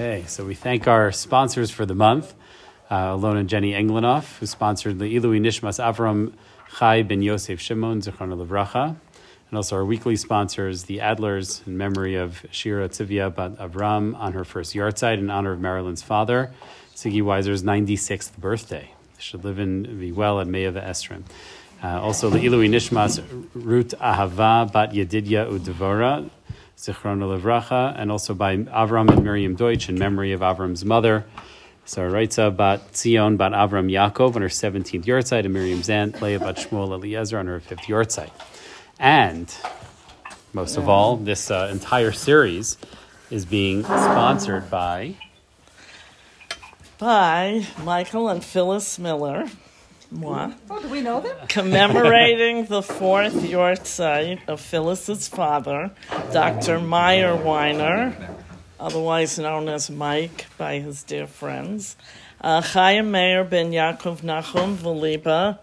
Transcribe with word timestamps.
Okay, 0.00 0.24
so 0.26 0.46
we 0.46 0.54
thank 0.54 0.88
our 0.88 1.12
sponsors 1.12 1.70
for 1.70 1.84
the 1.84 1.94
month, 1.94 2.32
uh, 2.90 3.12
Alon 3.12 3.36
and 3.36 3.50
Jenny 3.50 3.72
Englenoff, 3.72 4.38
who 4.38 4.46
sponsored 4.46 4.98
the 4.98 5.04
Ilui 5.04 5.42
Nishmas 5.42 5.78
Avram 5.78 6.32
Chai 6.78 7.02
ben 7.02 7.20
Yosef 7.20 7.60
Shimon, 7.60 8.00
Zichron 8.00 8.32
Levracha, 8.32 8.96
and 9.50 9.56
also 9.56 9.76
our 9.76 9.84
weekly 9.84 10.16
sponsors, 10.16 10.84
the 10.84 11.00
Adlers, 11.00 11.66
in 11.66 11.76
memory 11.76 12.14
of 12.14 12.46
Shira 12.50 12.88
Tzivia 12.88 13.34
Bat 13.34 13.58
Avram 13.58 14.16
on 14.16 14.32
her 14.32 14.42
first 14.42 14.74
yahrzeit 14.74 15.18
in 15.18 15.28
honor 15.28 15.52
of 15.52 15.60
Marilyn's 15.60 16.02
father, 16.02 16.50
Siggy 16.94 17.20
Weiser's 17.20 17.62
96th 17.62 18.38
birthday. 18.38 18.94
Should 19.18 19.44
live 19.44 19.58
and 19.58 20.00
be 20.00 20.12
well 20.12 20.40
at 20.40 20.46
Me'eva 20.46 20.80
Esrim. 20.80 21.24
Uh, 21.84 22.00
also, 22.00 22.30
the 22.30 22.38
Ilui 22.38 22.70
Nishmas 22.70 23.22
Ruth 23.52 23.94
Ahava 24.00 24.72
Bat 24.72 24.92
Yedidya 24.92 25.50
Udevora, 25.50 26.30
Zichron 26.80 27.20
Levracha, 27.20 27.94
and 27.94 28.10
also 28.10 28.32
by 28.32 28.56
Avram 28.56 29.10
and 29.10 29.22
Miriam 29.22 29.54
Deutsch 29.54 29.90
in 29.90 29.98
memory 29.98 30.32
of 30.32 30.40
Avram's 30.40 30.82
mother, 30.82 31.26
Saraitza 31.86 32.56
Bat 32.56 32.96
Zion 32.96 33.36
Bat 33.36 33.52
Avram 33.52 33.90
Yaakov 33.90 34.34
on 34.34 34.40
her 34.40 34.48
17th 34.48 35.04
yahrzeit, 35.04 35.44
and 35.44 35.52
Miriam's 35.52 35.90
aunt 35.90 36.22
Leah 36.22 36.40
Bat 36.40 36.56
Shmuel 36.56 36.92
Eliezer 36.94 37.38
on 37.38 37.48
her 37.48 37.60
5th 37.60 37.84
yahrzeit. 37.84 38.30
And 38.98 39.54
most 40.54 40.78
of 40.78 40.88
all, 40.88 41.16
this 41.16 41.50
uh, 41.50 41.68
entire 41.70 42.12
series 42.12 42.78
is 43.30 43.44
being 43.44 43.84
sponsored 43.84 44.70
by. 44.70 45.16
By 46.96 47.66
Michael 47.84 48.30
and 48.30 48.42
Phyllis 48.42 48.98
Miller. 48.98 49.48
Moi. 50.10 50.50
Oh, 50.68 50.82
do 50.82 50.88
we 50.88 51.00
know 51.00 51.20
them? 51.20 51.36
commemorating 51.48 52.66
the 52.66 52.82
fourth 52.82 53.34
yahrzeit 53.34 54.40
of 54.48 54.60
Phyllis's 54.60 55.28
father, 55.28 55.92
Dr. 56.32 56.80
Meyer 56.80 57.36
Weiner, 57.36 58.16
otherwise 58.78 59.38
known 59.38 59.68
as 59.68 59.88
Mike 59.88 60.46
by 60.58 60.80
his 60.80 61.04
dear 61.04 61.26
friends, 61.26 61.96
uh, 62.40 62.60
Chaim 62.60 63.10
Meir 63.10 63.44
ben 63.44 63.70
Yaakov 63.70 64.22
Nachum 64.22 64.76
Valiba, 64.76 65.58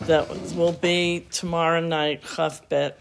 that 0.00 0.28
will 0.54 0.72
be 0.72 1.26
tomorrow 1.30 1.80
night, 1.80 2.22
Chaf 2.34 2.68
Bet 2.68 3.00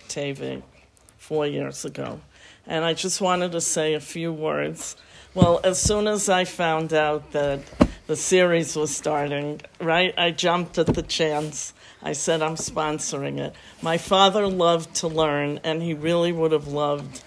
four 1.17 1.47
years 1.47 1.85
ago. 1.85 2.19
And 2.67 2.85
I 2.85 2.93
just 2.93 3.19
wanted 3.19 3.51
to 3.53 3.61
say 3.61 3.93
a 3.93 3.99
few 3.99 4.31
words. 4.31 4.95
Well, 5.35 5.61
as 5.63 5.81
soon 5.81 6.07
as 6.07 6.29
I 6.29 6.43
found 6.45 6.93
out 6.93 7.31
that 7.31 7.61
the 8.05 8.15
series 8.15 8.75
was 8.75 8.95
starting, 8.95 9.61
right, 9.81 10.13
I 10.15 10.29
jumped 10.29 10.77
at 10.77 10.85
the 10.85 11.01
chance. 11.01 11.73
I 12.03 12.13
said, 12.13 12.43
I'm 12.43 12.53
sponsoring 12.53 13.39
it. 13.39 13.55
My 13.81 13.97
father 13.97 14.45
loved 14.45 14.93
to 14.97 15.07
learn, 15.07 15.59
and 15.63 15.81
he 15.81 15.95
really 15.95 16.31
would 16.31 16.51
have 16.51 16.67
loved 16.67 17.23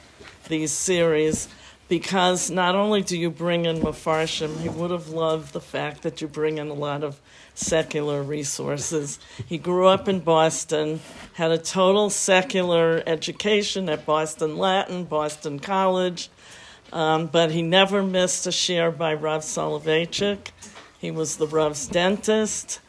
these 0.47 0.71
series 0.71 1.49
because 1.89 2.49
not 2.49 2.77
only 2.77 3.03
do 3.03 3.19
you 3.19 3.29
bring 3.29 3.65
in 3.65 3.81
Mefarshim, 3.81 4.61
he 4.61 4.69
would 4.69 4.93
have 4.93 5.09
loved 5.09 5.53
the 5.53 5.61
fact 5.61 6.03
that 6.03 6.21
you 6.21 6.29
bring 6.29 6.59
in 6.59 6.69
a 6.69 6.75
lot 6.75 7.03
of 7.03 7.21
secular 7.55 8.23
resources. 8.23 9.19
He 9.47 9.59
grew 9.59 9.89
up 9.89 10.09
in 10.09 10.21
Boston, 10.21 11.01
had 11.35 11.51
a 11.51 11.59
total 11.59 12.11
secular 12.11 13.03
education 13.05 13.89
at 13.89 14.07
Boston 14.07 14.59
Latin, 14.59 15.05
Boston 15.05 15.59
College, 15.59 16.29
um, 16.97 17.27
but 17.27 17.51
he 17.51 17.63
never 17.63 18.03
missed 18.03 18.47
a 18.47 18.51
shiur 18.51 18.97
by 18.97 19.13
Rav 19.15 19.43
Soloveitchik. 19.43 20.51
He 20.99 21.11
was 21.11 21.37
the 21.37 21.47
Rav's 21.47 21.87
dentist, 21.87 22.81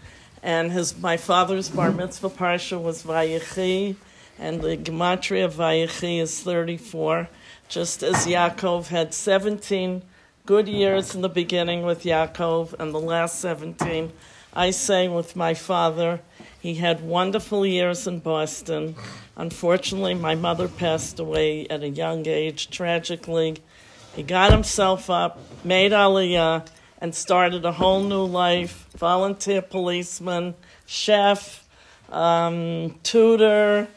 and 0.41 0.71
his 0.71 0.97
my 0.97 1.17
father's 1.17 1.69
bar 1.69 1.91
mitzvah 1.91 2.29
parsha 2.29 2.81
was 2.81 3.03
Vayechi, 3.03 3.95
and 4.39 4.61
the 4.61 4.77
gematria 4.77 5.45
of 5.45 5.55
Vayechi 5.55 6.19
is 6.19 6.39
34 6.41 7.27
just 7.67 8.01
as 8.01 8.25
Yaakov 8.25 8.87
had 8.87 9.13
17 9.13 10.01
good 10.45 10.67
years 10.69 11.13
in 11.13 11.21
the 11.21 11.29
beginning 11.29 11.83
with 11.83 12.03
Yaakov 12.03 12.73
and 12.79 12.93
the 12.93 12.99
last 12.99 13.39
17, 13.41 14.13
I 14.53 14.71
say 14.71 15.09
with 15.09 15.35
my 15.35 15.53
father, 15.53 16.21
he 16.61 16.75
had 16.75 17.01
wonderful 17.01 17.65
years 17.65 18.07
in 18.07 18.19
Boston. 18.19 18.95
Unfortunately, 19.35 20.13
my 20.13 20.35
mother 20.35 20.69
passed 20.69 21.19
away 21.19 21.67
at 21.67 21.83
a 21.83 21.89
young 21.89 22.25
age, 22.25 22.69
tragically. 22.69 23.57
He 24.17 24.23
got 24.23 24.51
himself 24.51 25.11
up, 25.11 25.37
made 25.63 25.91
Aliyah, 25.91 26.67
and 26.99 27.13
started 27.13 27.63
a 27.65 27.71
whole 27.71 28.03
new 28.03 28.23
life 28.23 28.87
volunteer 28.97 29.61
policeman, 29.61 30.55
chef, 30.87 31.63
um, 32.09 32.95
tutor, 33.03 33.87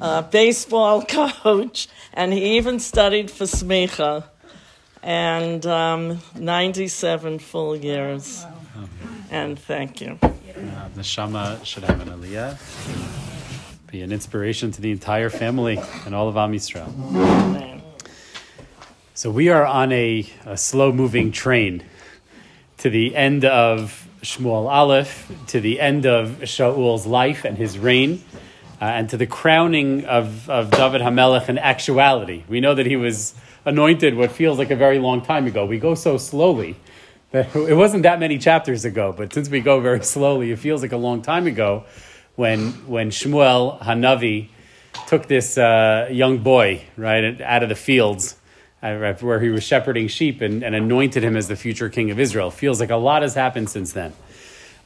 uh, 0.00 0.22
baseball 0.22 1.02
coach, 1.08 1.86
and 2.12 2.32
he 2.32 2.56
even 2.56 2.80
studied 2.80 3.30
for 3.30 3.44
smicha. 3.44 4.24
And 5.00 5.64
um, 5.64 6.18
97 6.34 7.38
full 7.38 7.76
years. 7.76 8.44
And 9.30 9.56
thank 9.56 10.00
you. 10.00 10.18
Uh, 10.20 10.88
the 10.96 11.04
Shama 11.04 11.60
should 11.62 11.84
have 11.84 12.00
an 12.00 12.08
aliyah, 12.08 12.58
be 13.86 14.02
an 14.02 14.10
inspiration 14.10 14.72
to 14.72 14.80
the 14.80 14.90
entire 14.90 15.30
family 15.30 15.80
and 16.04 16.16
all 16.16 16.28
of 16.28 16.36
Am 16.36 16.52
Yisrael. 16.52 16.88
Amen. 17.14 17.77
So 19.18 19.32
we 19.32 19.48
are 19.48 19.66
on 19.66 19.90
a, 19.90 20.24
a 20.46 20.56
slow 20.56 20.92
moving 20.92 21.32
train 21.32 21.82
to 22.76 22.88
the 22.88 23.16
end 23.16 23.44
of 23.44 24.06
Shmuel 24.22 24.70
Aleph, 24.70 25.28
to 25.48 25.60
the 25.60 25.80
end 25.80 26.06
of 26.06 26.38
Shaul's 26.42 27.04
life 27.04 27.44
and 27.44 27.58
his 27.58 27.80
reign, 27.80 28.22
uh, 28.80 28.84
and 28.84 29.10
to 29.10 29.16
the 29.16 29.26
crowning 29.26 30.04
of, 30.04 30.48
of 30.48 30.70
David 30.70 31.00
Hamelech 31.00 31.48
in 31.48 31.58
actuality. 31.58 32.44
We 32.48 32.60
know 32.60 32.76
that 32.76 32.86
he 32.86 32.94
was 32.94 33.34
anointed 33.64 34.16
what 34.16 34.30
feels 34.30 34.56
like 34.56 34.70
a 34.70 34.76
very 34.76 35.00
long 35.00 35.20
time 35.20 35.48
ago. 35.48 35.66
We 35.66 35.80
go 35.80 35.96
so 35.96 36.16
slowly 36.16 36.76
that 37.32 37.56
it 37.56 37.74
wasn't 37.74 38.04
that 38.04 38.20
many 38.20 38.38
chapters 38.38 38.84
ago, 38.84 39.12
but 39.12 39.32
since 39.32 39.48
we 39.48 39.58
go 39.58 39.80
very 39.80 40.04
slowly, 40.04 40.52
it 40.52 40.60
feels 40.60 40.80
like 40.80 40.92
a 40.92 40.96
long 40.96 41.22
time 41.22 41.48
ago 41.48 41.86
when, 42.36 42.70
when 42.86 43.10
Shmuel 43.10 43.82
Hanavi 43.82 44.50
took 45.08 45.26
this 45.26 45.58
uh, 45.58 46.08
young 46.08 46.38
boy, 46.38 46.84
right, 46.96 47.40
out 47.40 47.64
of 47.64 47.68
the 47.68 47.74
fields 47.74 48.36
where 48.80 49.40
he 49.40 49.48
was 49.48 49.62
shepherding 49.64 50.08
sheep 50.08 50.40
and, 50.40 50.62
and 50.62 50.74
anointed 50.74 51.22
him 51.24 51.36
as 51.36 51.48
the 51.48 51.56
future 51.56 51.88
king 51.88 52.10
of 52.10 52.18
Israel. 52.20 52.50
Feels 52.50 52.80
like 52.80 52.90
a 52.90 52.96
lot 52.96 53.22
has 53.22 53.34
happened 53.34 53.68
since 53.70 53.92
then. 53.92 54.12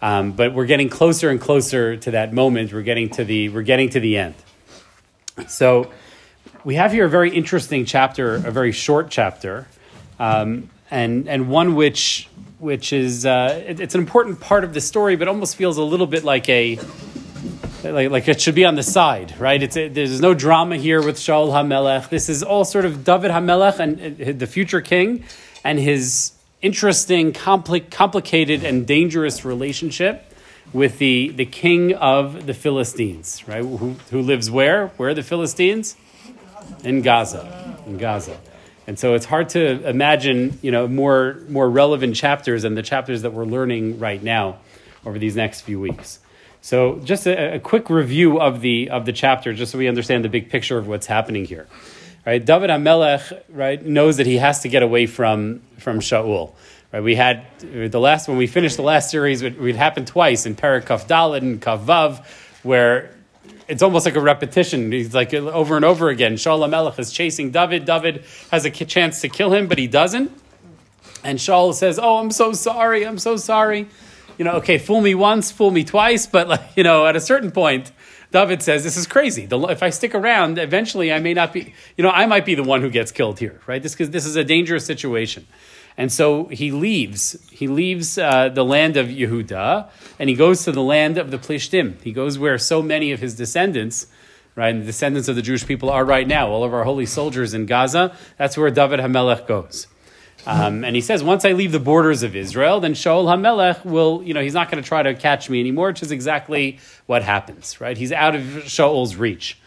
Um, 0.01 0.33
but 0.33 0.53
we're 0.55 0.67
getting 0.67 0.89
closer 0.89 1.31
and 1.31 1.41
closer 1.41 1.97
to 1.97 2.11
that 2.13 2.33
moment. 2.33 2.73
We're 2.73 2.83
getting 2.83 3.11
to 3.11 3.25
the 3.25 3.49
we're 3.51 3.63
getting 3.63 3.89
to 3.91 4.01
the 4.01 4.17
end. 4.19 4.35
So 5.49 5.91
we 6.65 6.75
have 6.75 6.93
here 6.93 7.05
a 7.07 7.09
very 7.09 7.31
interesting 7.35 7.85
chapter, 7.85 8.35
a 8.35 8.51
very 8.51 8.73
short 8.73 9.11
chapter, 9.11 9.67
um, 10.19 10.71
and 10.91 11.29
and 11.29 11.49
one 11.49 11.75
which 11.77 12.29
which 12.59 12.93
is 12.93 13.27
uh, 13.27 13.63
it- 13.67 13.81
it's 13.81 13.95
an 13.95 14.01
important 14.01 14.41
part 14.41 14.65
of 14.65 14.73
the 14.75 14.81
story, 14.81 15.17
but 15.17 15.29
almost 15.29 15.57
feels 15.57 15.77
a 15.79 15.83
little 15.83 16.07
bit 16.07 16.25
like 16.25 16.49
a 16.49 16.79
like, 17.85 18.11
like 18.11 18.29
it 18.29 18.41
should 18.41 18.55
be 18.55 18.65
on 18.65 18.75
the 18.75 18.83
side, 18.83 19.35
right? 19.39 19.63
It's 19.63 19.75
there's 19.75 20.21
no 20.21 20.35
drama 20.35 20.77
here 20.77 21.03
with 21.03 21.17
Shaul 21.17 21.51
Hamelech. 21.51 22.09
This 22.09 22.29
is 22.29 22.43
all 22.43 22.65
sort 22.65 22.85
of 22.85 23.05
David 23.05 23.31
Hamelech 23.31 23.79
and 23.79 24.21
uh, 24.21 24.33
the 24.33 24.47
future 24.47 24.81
king, 24.81 25.25
and 25.65 25.79
his 25.79 26.33
interesting, 26.61 27.33
compli- 27.33 27.91
complicated, 27.91 28.65
and 28.65 28.87
dangerous 28.87 29.45
relationship 29.45 30.33
with 30.73 30.99
the 30.99 31.31
the 31.31 31.47
king 31.47 31.95
of 31.95 32.47
the 32.47 32.55
Philistines, 32.55 33.47
right? 33.49 33.63
Who 33.63 33.97
who 34.11 34.23
lives 34.23 34.51
where? 34.51 34.89
Where 34.97 35.11
are 35.11 35.15
the 35.15 35.23
Philistines? 35.23 35.97
In 36.85 37.03
Gaza, 37.03 37.77
in 37.87 37.99
Gaza. 37.99 38.39
And 38.87 38.99
so 38.99 39.15
it's 39.15 39.27
hard 39.27 39.51
to 39.51 39.89
imagine, 39.89 40.59
you 40.63 40.71
know, 40.71 40.89
more 40.89 41.39
more 41.49 41.69
relevant 41.69 42.17
chapters 42.17 42.63
than 42.63 42.75
the 42.75 42.83
chapters 42.83 43.23
that 43.23 43.33
we're 43.33 43.45
learning 43.45 43.99
right 43.99 44.23
now 44.23 44.59
over 45.05 45.19
these 45.19 45.37
next 45.37 45.63
few 45.63 45.81
weeks. 45.81 46.21
So 46.63 47.01
just 47.01 47.27
a, 47.27 47.57
a 47.57 47.59
quick 47.59 47.91
review 47.91 48.41
of 48.41 48.61
the 48.61 48.89
of 48.91 49.05
the 49.05 49.13
chapter, 49.13 49.53
just 49.53 49.73
so 49.73 49.79
we 49.79 49.89
understand 49.89 50.25
the 50.25 50.29
big 50.29 50.49
picture 50.49 50.79
of 50.79 50.87
what's 50.87 51.07
happening 51.07 51.45
here. 51.45 51.67
Right, 52.25 52.43
David 52.43 52.71
Amelech, 52.71 53.43
right, 53.49 53.85
knows 53.85 54.19
that 54.19 54.27
he 54.27 54.37
has 54.37 54.61
to 54.61 54.69
get 54.69 54.85
away 54.85 55.07
from 55.07 55.61
from 55.79 55.99
Shaul. 55.99 56.53
Right, 56.93 57.03
we 57.03 57.17
had 57.17 57.45
the 57.59 57.99
last 57.99 58.29
when 58.29 58.37
we 58.37 58.47
finished 58.47 58.77
the 58.77 58.85
last 58.85 59.11
series, 59.11 59.43
it, 59.43 59.61
it 59.61 59.75
happened 59.75 60.07
twice 60.07 60.47
in 60.47 60.55
Parak 60.55 60.87
Kaf 60.87 61.09
Dalet 61.09 61.39
and 61.39 61.61
Kaf 61.61 61.81
Vav, 61.81 62.25
where 62.63 63.13
it's 63.67 63.83
almost 63.83 64.07
like 64.07 64.15
a 64.15 64.21
repetition. 64.21 64.93
He's 64.93 65.13
like 65.13 65.35
over 65.35 65.75
and 65.75 65.85
over 65.85 66.11
again. 66.11 66.35
Shaul 66.35 66.65
Amelech 66.65 66.97
is 67.01 67.11
chasing 67.11 67.51
David. 67.51 67.87
David 67.87 68.23
has 68.53 68.65
a 68.65 68.71
chance 68.71 69.21
to 69.23 69.29
kill 69.29 69.53
him, 69.53 69.67
but 69.67 69.79
he 69.79 69.89
doesn't. 69.89 70.31
And 71.25 71.41
Shaul 71.41 71.75
says, 71.75 71.99
"Oh, 71.99 72.19
I'm 72.19 72.31
so 72.31 72.53
sorry. 72.53 73.05
I'm 73.05 73.19
so 73.19 73.37
sorry." 73.37 73.89
You 74.43 74.51
know, 74.51 74.55
okay, 74.55 74.79
fool 74.79 75.01
me 75.01 75.15
once, 75.15 75.53
fool 75.53 75.71
me 75.71 75.85
twice, 75.85 76.27
but 76.27 76.49
like 76.49 76.63
you 76.75 76.83
know, 76.83 77.07
at 77.07 77.15
a 77.15 77.21
certain 77.21 77.53
point, 77.53 77.93
David 78.33 78.61
says, 78.61 78.83
"This 78.83 78.97
is 78.97 79.07
crazy. 79.07 79.47
The, 79.47 79.57
if 79.69 79.85
I 79.85 79.91
stick 79.91 80.17
around, 80.17 80.59
eventually 80.59 81.13
I 81.13 81.21
may 81.21 81.33
not 81.33 81.53
be. 81.53 81.73
You 81.97 82.03
know, 82.03 82.11
I 82.11 82.27
might 82.27 82.45
be 82.45 82.57
the 82.57 82.65
one 82.65 82.81
who 82.81 82.91
gets 82.91 83.13
killed 83.13 83.39
here, 83.39 83.61
right? 83.69 83.81
This 83.81 83.93
because 83.93 84.11
this 84.11 84.27
is 84.27 84.35
a 84.35 84.43
dangerous 84.43 84.85
situation." 84.85 85.47
And 85.97 86.11
so 86.11 86.47
he 86.47 86.73
leaves. 86.73 87.37
He 87.53 87.69
leaves 87.69 88.19
uh, 88.19 88.49
the 88.49 88.65
land 88.65 88.97
of 88.97 89.07
Yehuda 89.07 89.89
and 90.19 90.29
he 90.29 90.35
goes 90.35 90.65
to 90.65 90.73
the 90.73 90.83
land 90.83 91.19
of 91.19 91.31
the 91.31 91.39
Plishtim. 91.39 92.03
He 92.03 92.11
goes 92.11 92.37
where 92.37 92.59
so 92.59 92.83
many 92.83 93.13
of 93.13 93.21
his 93.21 93.37
descendants, 93.37 94.09
right, 94.57 94.75
and 94.75 94.83
the 94.83 94.87
descendants 94.87 95.29
of 95.29 95.37
the 95.37 95.43
Jewish 95.43 95.65
people 95.65 95.89
are 95.89 96.05
right 96.05 96.27
now. 96.27 96.49
All 96.49 96.65
of 96.65 96.75
our 96.75 96.83
holy 96.83 97.07
soldiers 97.07 97.55
in 97.55 97.67
Gaza. 97.67 98.17
That's 98.39 98.59
where 98.59 98.73
David 98.73 98.99
Hamelech 98.99 99.47
goes. 99.47 99.87
Um, 100.47 100.85
and 100.85 100.97
he 100.97 101.03
says, 101.03 101.23
once 101.23 101.45
I 101.45 101.53
leave 101.53 101.71
the 101.71 101.81
borders 101.81 102.23
of 102.23 102.35
Israel, 102.35 102.81
then 102.81 102.95
Shaul 102.95 103.27
HaMelech 103.27 103.85
will, 103.85 104.23
you 104.25 104.35
know, 104.35 104.41
he's 104.41 104.55
not 104.55 104.71
going 104.71 104.83
to 104.83 104.87
try 104.87 105.03
to 105.03 105.15
catch 105.15 105.49
me 105.49 105.61
anymore, 105.61 105.89
which 105.89 106.03
is 106.03 106.11
exactly 106.11 106.79
what 107.07 107.23
happens, 107.23 107.81
right? 107.81 107.97
He's 107.97 108.11
out 108.11 108.35
of 108.35 108.43
Shaul's 108.43 109.15
reach. 109.15 109.59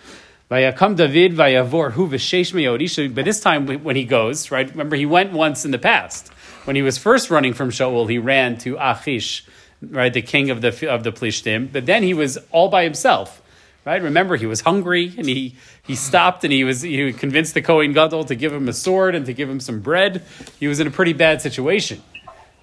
Vayakam 0.52 0.96
David 0.96 1.34
vayavor 1.34 1.94
hu 1.94 2.08
v'sheish 2.08 3.16
But 3.16 3.26
this 3.26 3.40
time 3.40 3.66
when 3.84 3.96
he 3.96 4.06
goes, 4.06 4.52
right? 4.52 4.70
Remember, 4.70 4.96
he 4.96 5.06
went 5.06 5.32
once 5.32 5.66
in 5.66 5.72
the 5.72 5.80
past. 5.80 6.28
When 6.66 6.76
he 6.76 6.82
was 6.82 6.98
first 6.98 7.30
running 7.30 7.54
from 7.54 7.70
Shaul, 7.70 8.10
he 8.10 8.18
ran 8.20 8.58
to 8.60 8.78
Achish, 8.80 9.46
right, 9.82 10.14
the 10.14 10.22
king 10.22 10.50
of 10.50 10.62
the 10.62 10.92
of 10.92 11.04
the 11.04 11.12
Plishtim. 11.12 11.72
But 11.72 11.86
then 11.86 12.04
he 12.04 12.14
was 12.14 12.38
all 12.52 12.70
by 12.70 12.84
himself, 12.84 13.42
right? 13.86 14.02
Remember, 14.02 14.36
he 14.36 14.46
was 14.46 14.62
hungry 14.62 15.14
and 15.18 15.28
he 15.28 15.56
he 15.84 15.96
stopped 15.96 16.44
and 16.44 16.52
he 16.52 16.64
was 16.64 16.82
he 16.82 17.14
convinced 17.14 17.54
the 17.54 17.62
Kohen 17.62 17.94
Gadol 17.94 18.26
to 18.26 18.36
give 18.36 18.52
him 18.52 18.68
a 18.68 18.74
sword 18.74 19.16
and 19.16 19.26
to 19.26 19.34
give 19.34 19.50
him 19.50 19.60
some 19.60 19.80
bread. 19.80 20.24
He 20.60 20.68
was 20.68 20.80
in 20.80 20.88
a 20.88 20.92
pretty 20.92 21.14
bad 21.14 21.42
situation. 21.42 22.02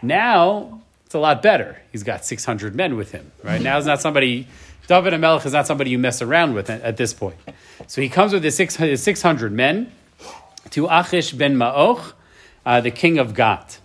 Now 0.03 0.83
it's 1.07 1.15
a 1.15 1.19
lot 1.19 1.43
better. 1.43 1.81
He's 1.93 2.03
got 2.03 2.25
six 2.25 2.45
hundred 2.45 2.75
men 2.75 2.97
with 2.97 3.13
him, 3.13 3.31
right? 3.43 3.63
Now 3.63 3.79
it's 3.79 3.87
not 3.87 4.01
somebody. 4.01 4.49
David 4.89 5.17
Melech 5.19 5.47
is 5.47 5.53
not 5.53 5.67
somebody 5.67 5.91
you 5.91 5.99
mess 5.99 6.21
around 6.21 6.55
with 6.55 6.69
at, 6.69 6.83
at 6.83 6.97
this 6.97 7.15
point. 7.15 7.37
So 7.87 8.01
he 8.03 8.09
comes 8.09 8.33
with 8.33 8.43
his, 8.43 8.57
six, 8.57 8.77
his 8.77 9.03
600 9.03 9.53
men 9.53 9.93
to 10.71 10.87
Achish 10.87 11.33
ben 11.33 11.57
Ma'och, 11.57 12.15
uh, 12.67 12.81
the 12.81 12.91
king 12.91 13.19
of 13.19 13.35
Gat. 13.35 13.79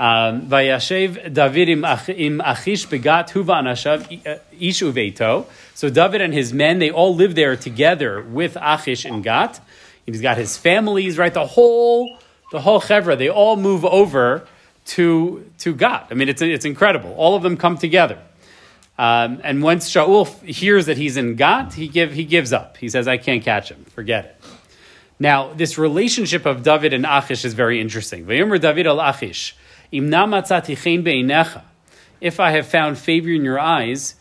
Um, 0.00 0.46
Vayashev 0.46 1.34
David 1.34 1.68
im 1.68 2.40
Achish 2.40 2.86
begat 2.86 3.28
huva 3.32 3.60
anashav 3.60 4.26
uh, 4.26 4.38
ish 4.58 4.80
uveito. 4.80 5.44
So 5.74 5.90
David 5.90 6.22
and 6.22 6.32
his 6.32 6.54
men, 6.54 6.78
they 6.78 6.90
all 6.90 7.14
live 7.14 7.34
there 7.34 7.54
together 7.54 8.22
with 8.22 8.56
Achish 8.56 9.04
and 9.04 9.22
Gat. 9.22 9.60
He's 10.06 10.22
got 10.22 10.38
his 10.38 10.56
families, 10.56 11.18
right? 11.18 11.34
The 11.34 11.44
whole, 11.44 12.16
the 12.50 12.62
whole 12.62 12.80
chevra, 12.80 13.18
they 13.18 13.28
all 13.28 13.56
move 13.56 13.84
over 13.84 14.48
to, 14.86 15.44
to 15.58 15.74
Gat. 15.74 16.06
I 16.10 16.14
mean, 16.14 16.30
it's, 16.30 16.40
it's 16.40 16.64
incredible. 16.64 17.12
All 17.18 17.36
of 17.36 17.42
them 17.42 17.58
come 17.58 17.76
together. 17.76 18.18
Um, 18.98 19.42
and 19.44 19.62
once 19.62 19.90
Shaul 19.90 20.26
hears 20.44 20.86
that 20.86 20.96
he's 20.96 21.18
in 21.18 21.34
Gat, 21.34 21.74
he, 21.74 21.88
give, 21.88 22.14
he 22.14 22.24
gives 22.24 22.54
up. 22.54 22.78
He 22.78 22.88
says, 22.88 23.06
I 23.06 23.18
can't 23.18 23.44
catch 23.44 23.70
him. 23.70 23.84
Forget 23.94 24.24
it. 24.24 24.36
Now, 25.18 25.52
this 25.52 25.76
relationship 25.76 26.46
of 26.46 26.62
David 26.62 26.94
and 26.94 27.04
Achish 27.04 27.44
is 27.44 27.52
very 27.52 27.82
interesting. 27.82 28.24
Vayomer 28.24 28.58
David 28.58 28.86
al 28.86 28.98
Achish. 28.98 29.54
If 32.20 32.38
I 32.38 32.50
have 32.52 32.66
found 32.66 32.98
favor 32.98 33.30
in 33.30 33.44
your 33.44 33.58
eyes. 33.58 34.14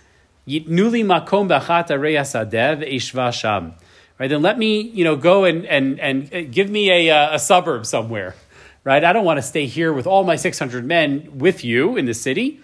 Right, 4.20 4.28
then 4.28 4.42
let 4.42 4.58
me, 4.58 4.82
you 4.82 5.04
know, 5.04 5.16
go 5.16 5.46
and, 5.46 5.66
and, 5.66 6.00
and 6.00 6.34
uh, 6.34 6.42
give 6.42 6.70
me 6.70 6.92
a, 6.92 7.16
uh, 7.16 7.36
a 7.36 7.40
suburb 7.40 7.86
somewhere. 7.86 8.36
Right, 8.84 9.04
I 9.04 9.14
don't 9.14 9.26
want 9.26 9.38
to 9.38 9.44
stay 9.44 9.66
here 9.66 9.94
with 9.94 10.08
all 10.08 10.24
my 10.24 10.36
600 10.36 10.84
men 10.84 11.38
with 11.38 11.64
you 11.64 11.98
in 11.98 12.06
the 12.06 12.14
city. 12.14 12.62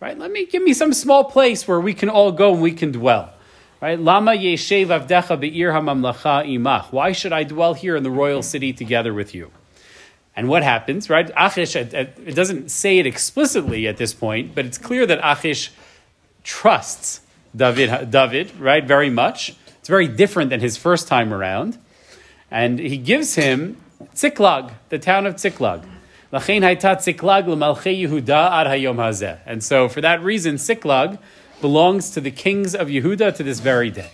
Right, 0.00 0.18
let 0.18 0.30
me 0.30 0.46
give 0.46 0.62
me 0.62 0.72
some 0.72 0.92
small 0.92 1.24
place 1.24 1.66
where 1.66 1.80
we 1.80 1.94
can 1.94 2.08
all 2.08 2.32
go 2.32 2.52
and 2.52 2.62
we 2.62 2.72
can 2.72 2.92
dwell. 2.92 3.32
Right. 3.80 3.98
Why 6.92 7.12
should 7.12 7.32
I 7.32 7.44
dwell 7.44 7.74
here 7.74 7.94
in 7.94 8.02
the 8.02 8.10
royal 8.10 8.42
city 8.42 8.72
together 8.72 9.14
with 9.14 9.36
you? 9.36 9.52
And 10.38 10.48
what 10.48 10.62
happens, 10.62 11.10
right? 11.10 11.28
Achish, 11.36 11.74
uh, 11.74 11.80
uh, 11.80 12.04
it 12.24 12.36
doesn't 12.36 12.70
say 12.70 13.00
it 13.00 13.08
explicitly 13.08 13.88
at 13.88 13.96
this 13.96 14.14
point, 14.14 14.54
but 14.54 14.66
it's 14.66 14.78
clear 14.78 15.04
that 15.04 15.18
Achish 15.20 15.72
trusts 16.44 17.22
David, 17.56 17.88
uh, 17.88 18.04
David, 18.04 18.56
right, 18.60 18.84
very 18.84 19.10
much. 19.10 19.56
It's 19.80 19.88
very 19.88 20.06
different 20.06 20.50
than 20.50 20.60
his 20.60 20.76
first 20.76 21.08
time 21.08 21.34
around. 21.34 21.76
And 22.52 22.78
he 22.78 22.98
gives 22.98 23.34
him 23.34 23.78
Ziklag, 24.14 24.74
the 24.90 25.00
town 25.00 25.26
of 25.26 25.40
Ziklag. 25.40 25.82
And 26.30 26.40
so, 29.64 29.88
for 29.88 30.00
that 30.02 30.22
reason, 30.22 30.56
Ziklag 30.56 31.18
belongs 31.60 32.10
to 32.10 32.20
the 32.20 32.30
kings 32.30 32.76
of 32.76 32.86
Yehuda 32.86 33.34
to 33.34 33.42
this 33.42 33.58
very 33.58 33.90
day. 33.90 34.12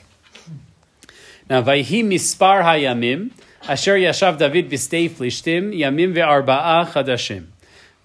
Now, 1.50 1.60
Vayhi 1.60 2.02
Mispar 2.02 2.62
Hayamim, 2.62 3.32
Asher 3.66 3.96
Yashav 3.96 4.36
David 4.36 4.68
Plishtim 4.68 5.74
Yamim 5.74 6.12
ve'arba'a 6.14 6.86
chadashim. 6.86 7.46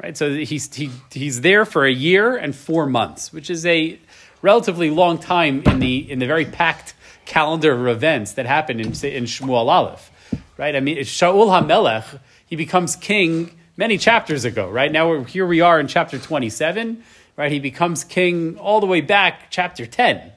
Right, 0.01 0.15
so 0.15 0.33
he's 0.33 0.73
he, 0.73 0.89
he's 1.11 1.41
there 1.41 1.65
for 1.65 1.85
a 1.85 1.91
year 1.91 2.38
and 2.38 2.56
four 2.56 2.85
months, 2.85 3.33
which 3.33 3.50
is 3.50 3.65
a 3.65 4.00
relatively 4.41 4.89
long 4.89 5.17
time 5.17 5.61
in 5.63 5.79
the 5.79 6.09
in 6.09 6.19
the 6.19 6.27
very 6.27 6.45
packed 6.45 6.94
calendar 7.25 7.73
of 7.73 7.88
events 7.94 8.31
that 8.33 8.45
happened 8.45 8.79
in 8.79 8.88
in 8.88 9.25
Shmuel 9.25 9.67
Aleph. 9.67 10.09
Right, 10.56 10.77
I 10.77 10.79
mean 10.79 10.97
Shaul 11.00 11.47
Hamelech 11.47 12.19
he 12.45 12.56
becomes 12.56 12.95
king 12.95 13.51
many 13.75 13.97
chapters 13.97 14.45
ago. 14.45 14.69
Right 14.69 14.94
now 14.94 15.23
here 15.25 15.45
we 15.45 15.59
are 15.59 15.77
in 15.77 15.88
chapter 15.88 16.17
twenty 16.17 16.50
seven. 16.50 17.03
Right, 17.35 17.51
he 17.51 17.59
becomes 17.59 18.06
king 18.06 18.57
all 18.57 18.79
the 18.79 18.88
way 18.88 19.01
back 19.01 19.47
chapter 19.50 19.85
ten 19.85 20.31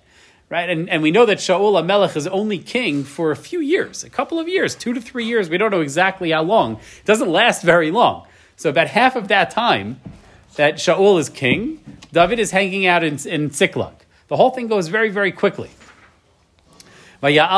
right? 0.53 0.69
And, 0.69 0.91
and 0.91 1.03
we 1.03 1.11
know 1.11 1.25
that 1.25 1.39
Shaul 1.39 1.83
HaMelech 1.83 2.15
is 2.15 2.27
only 2.27 2.59
king 2.59 3.05
for 3.05 3.31
a 3.31 3.37
few 3.37 3.61
years, 3.61 4.05
a 4.05 4.11
couple 4.11 4.39
of 4.39 4.49
years, 4.49 4.75
two 4.75 4.93
to 4.93 5.01
three 5.01 5.25
years. 5.25 5.49
We 5.49 5.57
don't 5.57 5.71
know 5.71 5.81
exactly 5.81 6.31
how 6.31 6.43
long. 6.43 6.75
It 6.75 7.07
doesn't 7.07 7.31
last 7.31 7.63
very 7.63 7.91
long. 7.91 8.27
So 8.57 8.69
about 8.69 8.89
half 8.89 9.17
of 9.17 9.29
that 9.29 9.51
time 9.51 9.99
that 10.57 10.75
Shaul 10.75 11.19
is 11.19 11.31
king, 11.31 11.83
David 12.13 12.39
is 12.39 12.51
hanging 12.51 12.85
out 12.85 13.03
in, 13.03 13.19
in 13.27 13.51
Ziklag. 13.51 13.95
The 14.29 14.37
whole 14.37 14.51
thing 14.51 14.69
goes 14.69 14.89
very, 14.89 15.09
very 15.09 15.33
quickly. 15.33 15.71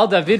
David. 0.05 0.38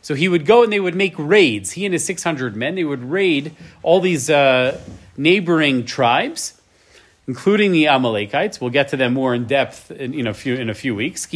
So 0.00 0.14
he 0.14 0.28
would 0.28 0.46
go 0.46 0.62
and 0.62 0.72
they 0.72 0.80
would 0.80 0.94
make 0.94 1.14
raids. 1.18 1.72
He 1.72 1.84
and 1.84 1.92
his 1.92 2.06
600 2.06 2.56
men, 2.56 2.74
they 2.74 2.84
would 2.84 3.04
raid 3.04 3.54
all 3.82 4.00
these 4.00 4.30
uh, 4.30 4.80
neighboring 5.18 5.84
tribes 5.84 6.54
including 7.30 7.70
the 7.70 7.86
Amalekites. 7.86 8.60
We'll 8.60 8.70
get 8.70 8.88
to 8.88 8.96
them 8.96 9.14
more 9.14 9.36
in 9.36 9.44
depth 9.46 9.92
in, 9.92 10.14
in, 10.14 10.26
a, 10.26 10.34
few, 10.34 10.56
in 10.56 10.68
a 10.68 10.74
few 10.74 10.96
weeks. 10.96 11.26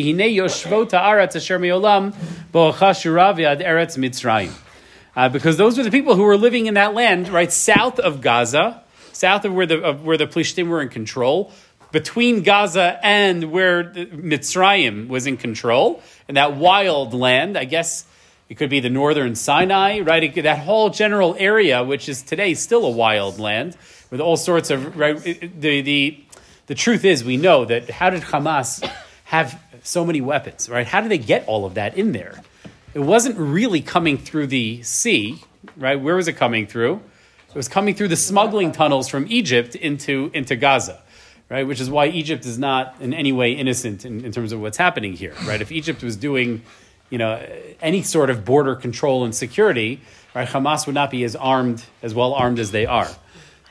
Uh, 5.14 5.28
because 5.28 5.56
those 5.56 5.78
were 5.78 5.84
the 5.84 5.92
people 5.92 6.16
who 6.16 6.24
were 6.24 6.36
living 6.36 6.66
in 6.66 6.74
that 6.74 6.94
land, 6.94 7.28
right, 7.28 7.52
south 7.52 8.00
of 8.00 8.20
Gaza, 8.20 8.82
south 9.12 9.44
of 9.44 9.54
where 9.54 9.66
the, 9.66 9.80
of 9.80 10.04
where 10.04 10.16
the 10.16 10.26
Plishtim 10.26 10.66
were 10.66 10.82
in 10.82 10.88
control, 10.88 11.52
between 11.92 12.42
Gaza 12.42 12.98
and 13.04 13.52
where 13.52 13.84
Mitzrayim 13.84 15.06
was 15.06 15.28
in 15.28 15.36
control, 15.36 16.02
and 16.26 16.36
that 16.36 16.56
wild 16.56 17.14
land, 17.14 17.56
I 17.56 17.66
guess 17.66 18.04
it 18.48 18.56
could 18.56 18.68
be 18.68 18.80
the 18.80 18.90
northern 18.90 19.36
Sinai, 19.36 20.00
right? 20.00 20.24
It, 20.24 20.42
that 20.42 20.58
whole 20.58 20.90
general 20.90 21.36
area, 21.38 21.84
which 21.84 22.08
is 22.08 22.22
today 22.22 22.54
still 22.54 22.84
a 22.84 22.90
wild 22.90 23.38
land, 23.38 23.76
with 24.14 24.20
all 24.20 24.36
sorts 24.36 24.70
of 24.70 24.96
right. 24.96 25.20
The 25.20 25.80
the 25.80 26.24
the 26.68 26.74
truth 26.76 27.04
is, 27.04 27.24
we 27.24 27.36
know 27.36 27.64
that 27.64 27.90
how 27.90 28.10
did 28.10 28.22
Hamas 28.22 28.88
have 29.24 29.60
so 29.82 30.04
many 30.04 30.20
weapons, 30.20 30.68
right? 30.68 30.86
How 30.86 31.00
did 31.00 31.10
they 31.10 31.18
get 31.18 31.44
all 31.48 31.64
of 31.64 31.74
that 31.74 31.98
in 31.98 32.12
there? 32.12 32.40
It 32.94 33.00
wasn't 33.00 33.36
really 33.36 33.80
coming 33.80 34.16
through 34.16 34.46
the 34.46 34.84
sea, 34.84 35.42
right? 35.76 36.00
Where 36.00 36.14
was 36.14 36.28
it 36.28 36.34
coming 36.34 36.68
through? 36.68 37.00
It 37.48 37.56
was 37.56 37.66
coming 37.66 37.96
through 37.96 38.06
the 38.06 38.16
smuggling 38.16 38.70
tunnels 38.70 39.08
from 39.08 39.26
Egypt 39.28 39.74
into, 39.74 40.30
into 40.32 40.54
Gaza, 40.54 41.02
right? 41.50 41.66
Which 41.66 41.80
is 41.80 41.90
why 41.90 42.06
Egypt 42.06 42.46
is 42.46 42.56
not 42.56 42.94
in 43.00 43.14
any 43.14 43.32
way 43.32 43.52
innocent 43.52 44.04
in, 44.04 44.24
in 44.24 44.30
terms 44.30 44.52
of 44.52 44.60
what's 44.60 44.78
happening 44.78 45.14
here, 45.14 45.34
right? 45.44 45.60
If 45.60 45.72
Egypt 45.72 46.04
was 46.04 46.14
doing, 46.14 46.62
you 47.10 47.18
know, 47.18 47.44
any 47.82 48.02
sort 48.02 48.30
of 48.30 48.44
border 48.44 48.76
control 48.76 49.24
and 49.24 49.34
security, 49.34 50.00
right, 50.36 50.46
Hamas 50.46 50.86
would 50.86 50.94
not 50.94 51.10
be 51.10 51.24
as 51.24 51.34
armed, 51.34 51.84
as 52.00 52.14
well 52.14 52.32
armed 52.32 52.60
as 52.60 52.70
they 52.70 52.86
are 52.86 53.10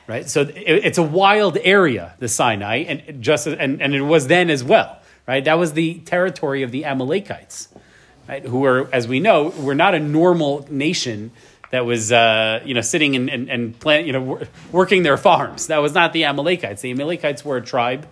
right? 0.06 0.28
So 0.28 0.46
it's 0.54 0.98
a 0.98 1.02
wild 1.02 1.58
area, 1.62 2.14
the 2.18 2.28
Sinai, 2.28 2.78
and 2.78 3.22
just 3.22 3.46
and, 3.46 3.80
and 3.82 3.94
it 3.94 4.02
was 4.02 4.26
then 4.26 4.50
as 4.50 4.62
well, 4.64 4.98
right? 5.26 5.44
That 5.44 5.58
was 5.58 5.72
the 5.72 6.00
territory 6.00 6.62
of 6.62 6.70
the 6.70 6.84
Amalekites, 6.84 7.68
right? 8.28 8.44
Who 8.44 8.60
were, 8.60 8.88
as 8.92 9.08
we 9.08 9.20
know, 9.20 9.48
were 9.48 9.74
not 9.74 9.94
a 9.94 10.00
normal 10.00 10.66
nation 10.70 11.30
that 11.70 11.84
was, 11.84 12.12
uh, 12.12 12.60
you 12.64 12.74
know, 12.74 12.82
sitting 12.82 13.16
and 13.16 13.30
and, 13.30 13.50
and 13.50 13.78
plant, 13.78 14.06
you 14.06 14.12
know, 14.12 14.40
working 14.72 15.02
their 15.02 15.16
farms. 15.16 15.66
That 15.68 15.78
was 15.78 15.94
not 15.94 16.12
the 16.12 16.24
Amalekites. 16.24 16.82
The 16.82 16.90
Amalekites 16.90 17.44
were 17.44 17.56
a 17.56 17.62
tribe 17.62 18.06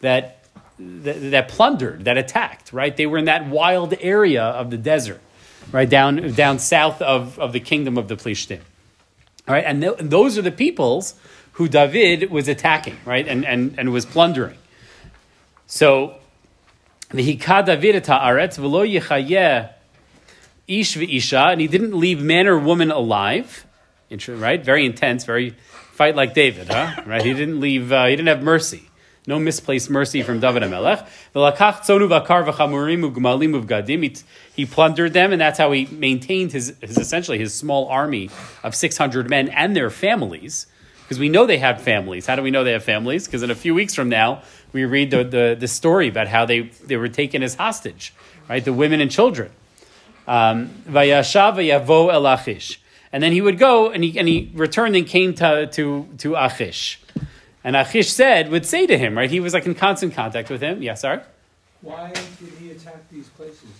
that. 0.00 0.34
That, 0.80 1.32
that 1.32 1.48
plundered, 1.48 2.04
that 2.04 2.18
attacked, 2.18 2.72
right? 2.72 2.96
They 2.96 3.06
were 3.06 3.18
in 3.18 3.24
that 3.24 3.48
wild 3.48 3.94
area 3.98 4.44
of 4.44 4.70
the 4.70 4.76
desert, 4.76 5.20
right 5.72 5.90
down 5.90 6.34
down 6.34 6.60
south 6.60 7.02
of, 7.02 7.36
of 7.40 7.52
the 7.52 7.58
kingdom 7.58 7.98
of 7.98 8.06
the 8.06 8.14
Plishtim. 8.14 8.60
All 9.48 9.54
right, 9.54 9.64
and, 9.66 9.82
th- 9.82 9.94
and 9.98 10.08
those 10.08 10.38
are 10.38 10.42
the 10.42 10.52
peoples 10.52 11.14
who 11.58 11.66
David 11.66 12.30
was 12.30 12.46
attacking, 12.46 12.96
right, 13.04 13.26
and, 13.26 13.44
and, 13.44 13.74
and 13.76 13.92
was 13.92 14.06
plundering. 14.06 14.56
So, 15.66 16.14
v'hika 17.10 17.66
David 17.66 18.04
ta'aretz 18.04 18.60
v'lo 18.60 18.86
yichayeh 18.88 19.70
ish 20.68 21.32
and 21.32 21.60
he 21.60 21.66
didn't 21.66 21.98
leave 21.98 22.22
man 22.22 22.46
or 22.46 22.60
woman 22.60 22.92
alive, 22.92 23.66
right? 24.28 24.64
Very 24.64 24.86
intense, 24.86 25.24
very 25.24 25.56
fight 25.94 26.14
like 26.14 26.32
David, 26.32 26.68
huh? 26.68 27.02
Right? 27.06 27.24
He 27.24 27.34
didn't 27.34 27.58
leave. 27.58 27.90
Uh, 27.90 28.06
he 28.06 28.14
didn't 28.14 28.28
have 28.28 28.42
mercy. 28.44 28.88
no 29.26 29.40
misplaced 29.40 29.90
mercy 29.90 30.22
from 30.22 30.38
David 30.38 30.62
u'gmalim. 30.62 31.04
He 34.54 34.64
plundered 34.64 35.12
them, 35.12 35.32
and 35.32 35.40
that's 35.40 35.58
how 35.58 35.72
he 35.72 35.86
maintained 35.86 36.52
his, 36.52 36.76
his 36.80 36.96
essentially 36.98 37.38
his 37.40 37.52
small 37.52 37.88
army 37.88 38.30
of 38.62 38.76
600 38.76 39.28
men 39.28 39.48
and 39.48 39.74
their 39.74 39.90
families. 39.90 40.68
Because 41.08 41.18
we 41.18 41.30
know 41.30 41.46
they 41.46 41.56
had 41.56 41.80
families. 41.80 42.26
How 42.26 42.36
do 42.36 42.42
we 42.42 42.50
know 42.50 42.64
they 42.64 42.72
have 42.72 42.84
families? 42.84 43.24
Because 43.24 43.42
in 43.42 43.50
a 43.50 43.54
few 43.54 43.74
weeks 43.74 43.94
from 43.94 44.10
now, 44.10 44.42
we 44.74 44.84
read 44.84 45.10
the, 45.10 45.24
the, 45.24 45.56
the 45.58 45.66
story 45.66 46.08
about 46.08 46.28
how 46.28 46.44
they, 46.44 46.64
they 46.84 46.98
were 46.98 47.08
taken 47.08 47.42
as 47.42 47.54
hostage, 47.54 48.12
right? 48.46 48.62
The 48.62 48.74
women 48.74 49.00
and 49.00 49.10
children. 49.10 49.50
Um. 50.26 50.70
And 53.10 53.22
then 53.22 53.32
he 53.32 53.40
would 53.40 53.58
go 53.58 53.88
and 53.88 54.04
he, 54.04 54.18
and 54.18 54.28
he 54.28 54.50
returned 54.52 54.96
and 54.96 55.06
came 55.06 55.32
to, 55.36 55.66
to, 55.68 56.06
to 56.18 56.34
Achish. 56.34 57.00
And 57.64 57.74
Achish 57.74 58.12
said, 58.12 58.50
would 58.50 58.66
say 58.66 58.86
to 58.86 58.98
him, 58.98 59.16
right? 59.16 59.30
He 59.30 59.40
was 59.40 59.54
like 59.54 59.64
in 59.64 59.74
constant 59.74 60.12
contact 60.12 60.50
with 60.50 60.60
him. 60.60 60.82
Yeah, 60.82 60.92
sorry? 60.92 61.20
Why 61.80 62.12
did 62.12 62.52
he 62.60 62.70
attack 62.72 63.08
these 63.10 63.28
places? 63.28 63.70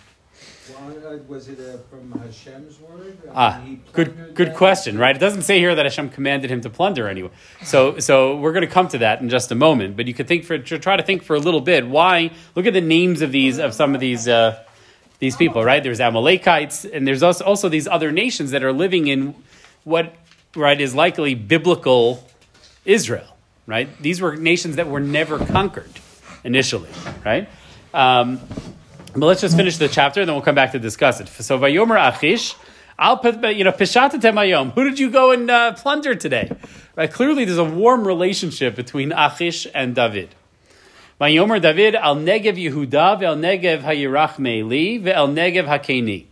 Uh, 0.70 1.16
was 1.26 1.48
it 1.48 1.58
uh, 1.60 1.78
from 1.90 2.12
Hashem's 2.20 2.78
word? 2.80 3.16
I 3.28 3.32
Ah, 3.34 3.62
mean, 3.64 3.82
good, 3.92 4.34
good 4.34 4.54
question, 4.54 4.98
right? 4.98 5.14
It 5.16 5.18
doesn't 5.18 5.42
say 5.42 5.58
here 5.58 5.74
that 5.74 5.86
Hashem 5.86 6.10
commanded 6.10 6.50
him 6.50 6.60
to 6.60 6.70
plunder 6.70 7.08
anyway. 7.08 7.30
So, 7.64 7.98
so 7.98 8.36
we're 8.36 8.52
going 8.52 8.66
to 8.66 8.72
come 8.72 8.88
to 8.88 8.98
that 8.98 9.20
in 9.20 9.28
just 9.28 9.50
a 9.50 9.54
moment. 9.54 9.96
But 9.96 10.06
you 10.06 10.14
could 10.14 10.28
think 10.28 10.44
for 10.44 10.58
try 10.58 10.96
to 10.96 11.02
think 11.02 11.22
for 11.22 11.36
a 11.36 11.38
little 11.38 11.60
bit. 11.60 11.88
Why? 11.88 12.30
Look 12.54 12.66
at 12.66 12.74
the 12.74 12.80
names 12.80 13.22
of 13.22 13.32
these 13.32 13.58
of 13.58 13.72
some 13.74 13.94
of 13.94 14.00
these 14.00 14.28
uh, 14.28 14.62
these 15.18 15.36
people, 15.36 15.64
right? 15.64 15.82
There's 15.82 16.00
Amalekites, 16.00 16.84
and 16.84 17.06
there's 17.06 17.22
also, 17.22 17.44
also 17.44 17.68
these 17.68 17.88
other 17.88 18.12
nations 18.12 18.50
that 18.52 18.62
are 18.62 18.72
living 18.72 19.06
in 19.08 19.34
what 19.84 20.14
right 20.54 20.80
is 20.80 20.94
likely 20.94 21.34
biblical 21.34 22.28
Israel, 22.84 23.36
right? 23.66 23.88
These 24.02 24.20
were 24.20 24.36
nations 24.36 24.76
that 24.76 24.88
were 24.88 25.00
never 25.00 25.38
conquered 25.44 25.90
initially, 26.44 26.90
right? 27.24 27.48
Um, 27.94 28.40
but 29.14 29.26
let's 29.26 29.40
just 29.40 29.56
finish 29.56 29.76
the 29.78 29.88
chapter, 29.88 30.20
and 30.20 30.28
then 30.28 30.34
we'll 30.34 30.44
come 30.44 30.54
back 30.54 30.72
to 30.72 30.78
discuss 30.78 31.20
it. 31.20 31.28
So 31.28 31.58
Vayomer 31.58 31.98
Achish, 32.14 32.54
I'll 32.98 33.18
put, 33.18 33.42
you 33.54 33.64
know, 33.64 33.72
Pishatatem 33.72 34.34
Ayom. 34.34 34.72
Who 34.72 34.84
did 34.84 34.98
you 34.98 35.10
go 35.10 35.30
and 35.30 35.50
uh, 35.50 35.72
plunder 35.74 36.14
today? 36.14 36.50
Right? 36.96 37.10
Clearly, 37.10 37.44
there's 37.44 37.58
a 37.58 37.64
warm 37.64 38.06
relationship 38.06 38.74
between 38.74 39.12
Achish 39.12 39.66
and 39.74 39.94
David. 39.94 40.34
Vayomer 41.20 41.60
David 41.60 41.94
al 41.94 42.16
Negev 42.16 42.56
Yehuda 42.56 43.20
ve'al 43.20 43.38
Negev 43.38 43.82
Hayirach 43.82 44.34
Meili 44.34 45.02
ve'al 45.02 45.32
Negev 45.32 45.66
Hakeni. 45.66 46.26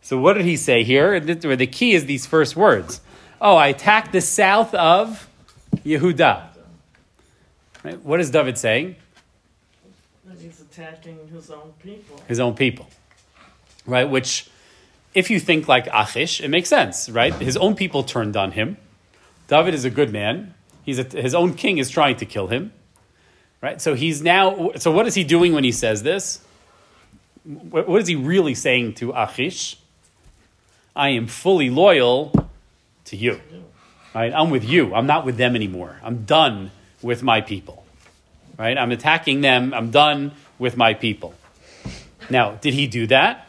So 0.00 0.18
what 0.18 0.34
did 0.34 0.44
he 0.44 0.56
say 0.56 0.84
here? 0.84 1.18
The 1.20 1.66
key 1.66 1.92
is 1.92 2.06
these 2.06 2.26
first 2.26 2.56
words. 2.56 3.00
Oh, 3.40 3.56
I 3.56 3.68
attacked 3.68 4.12
the 4.12 4.20
south 4.20 4.74
of 4.74 5.28
Yehuda. 5.84 6.44
Right? 7.84 8.00
What 8.02 8.20
is 8.20 8.30
David 8.30 8.58
saying? 8.58 8.96
Attacking 10.76 11.28
his 11.28 11.50
own 11.50 11.72
people. 11.82 12.20
his 12.28 12.38
own 12.38 12.54
people, 12.54 12.86
right? 13.86 14.04
Which, 14.04 14.46
if 15.14 15.30
you 15.30 15.40
think 15.40 15.68
like 15.68 15.86
Achish, 15.90 16.42
it 16.42 16.48
makes 16.48 16.68
sense, 16.68 17.08
right? 17.08 17.32
His 17.32 17.56
own 17.56 17.74
people 17.74 18.02
turned 18.02 18.36
on 18.36 18.52
him. 18.52 18.76
David 19.48 19.72
is 19.72 19.86
a 19.86 19.90
good 19.90 20.12
man. 20.12 20.52
He's 20.84 20.98
a, 20.98 21.04
his 21.04 21.34
own 21.34 21.54
king 21.54 21.78
is 21.78 21.88
trying 21.88 22.16
to 22.16 22.26
kill 22.26 22.48
him, 22.48 22.72
right? 23.62 23.80
So 23.80 23.94
he's 23.94 24.20
now. 24.20 24.72
So 24.76 24.90
what 24.90 25.06
is 25.06 25.14
he 25.14 25.24
doing 25.24 25.54
when 25.54 25.64
he 25.64 25.72
says 25.72 26.02
this? 26.02 26.44
What, 27.44 27.88
what 27.88 28.02
is 28.02 28.08
he 28.08 28.16
really 28.16 28.54
saying 28.54 28.94
to 28.94 29.12
Achish? 29.12 29.78
I 30.94 31.08
am 31.10 31.26
fully 31.26 31.70
loyal 31.70 32.50
to 33.06 33.16
you, 33.16 33.40
right? 34.14 34.30
I'm 34.30 34.50
with 34.50 34.64
you. 34.64 34.94
I'm 34.94 35.06
not 35.06 35.24
with 35.24 35.38
them 35.38 35.56
anymore. 35.56 35.98
I'm 36.02 36.26
done 36.26 36.70
with 37.00 37.22
my 37.22 37.40
people, 37.40 37.86
right? 38.58 38.76
I'm 38.76 38.92
attacking 38.92 39.40
them. 39.40 39.72
I'm 39.72 39.90
done 39.90 40.32
with 40.58 40.76
my 40.76 40.94
people. 40.94 41.34
Now, 42.30 42.52
did 42.56 42.74
he 42.74 42.86
do 42.86 43.06
that? 43.08 43.48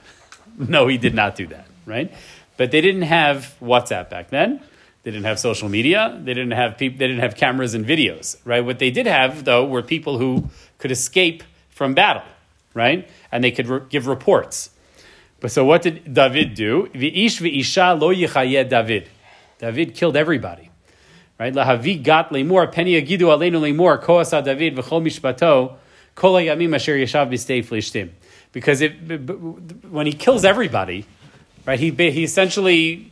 No, 0.58 0.88
he 0.88 0.98
did 0.98 1.14
not 1.14 1.36
do 1.36 1.48
that, 1.48 1.68
right? 1.86 2.12
But 2.58 2.72
they 2.72 2.82
didn't 2.82 3.04
have 3.04 3.56
WhatsApp 3.62 4.10
back 4.10 4.30
then. 4.30 4.62
They 5.04 5.12
didn't 5.12 5.26
have 5.26 5.40
social 5.40 5.70
media. 5.70 6.20
They 6.22 6.34
didn't 6.34 6.52
have 6.52 6.78
peop- 6.78 6.98
They 6.98 7.08
didn't 7.08 7.22
have 7.22 7.36
cameras 7.36 7.74
and 7.74 7.86
videos, 7.86 8.36
right? 8.44 8.66
What 8.66 8.80
they 8.80 8.92
did 8.92 9.06
have, 9.06 9.46
though, 9.46 9.66
were 9.66 9.82
people 9.82 10.18
who 10.18 10.50
could 10.80 10.92
escape 10.92 11.44
from 11.70 11.94
battle, 11.94 12.24
right? 12.74 13.08
And 13.32 13.44
they 13.44 13.52
could 13.52 13.68
re- 13.68 13.82
give 13.90 14.08
reports. 14.08 14.72
But 15.40 15.52
so, 15.52 15.64
what 15.64 15.84
did 15.84 16.14
David 16.14 16.56
do? 16.56 16.90
V'ish 16.94 17.40
v'isha 17.40 18.00
lo 18.00 18.14
yichayeh 18.14 18.68
David. 18.68 19.08
David 19.60 19.94
killed 19.96 20.18
everybody, 20.18 20.70
right? 21.40 21.54
Lahavi 21.54 22.02
gat 22.02 22.32
lemor 22.32 22.74
peni 22.74 23.00
yagidu 23.00 23.28
aleinu 23.28 23.62
lemor 23.62 24.04
koasa 24.04 24.44
David 24.44 24.76
v'chol 24.76 25.04
mishpato 25.04 25.76
Because 28.52 28.82
it, 28.82 28.92
when 28.92 30.08
he 30.08 30.14
kills 30.14 30.44
everybody, 30.44 31.06
right, 31.66 31.80
he, 31.80 31.92
he 31.92 32.24
essentially 32.24 33.12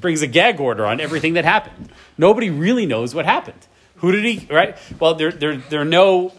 brings 0.00 0.22
a 0.22 0.26
gag 0.26 0.58
order 0.58 0.86
on 0.86 1.00
everything 1.00 1.34
that 1.34 1.44
happened. 1.44 1.92
Nobody 2.16 2.50
really 2.50 2.86
knows 2.86 3.14
what 3.14 3.26
happened. 3.26 3.66
Who 3.96 4.10
did 4.10 4.24
he, 4.24 4.46
right? 4.52 4.76
Well, 4.98 5.14
there, 5.14 5.30
there, 5.30 5.56
there 5.56 5.82
are 5.82 5.84
no 5.84 6.32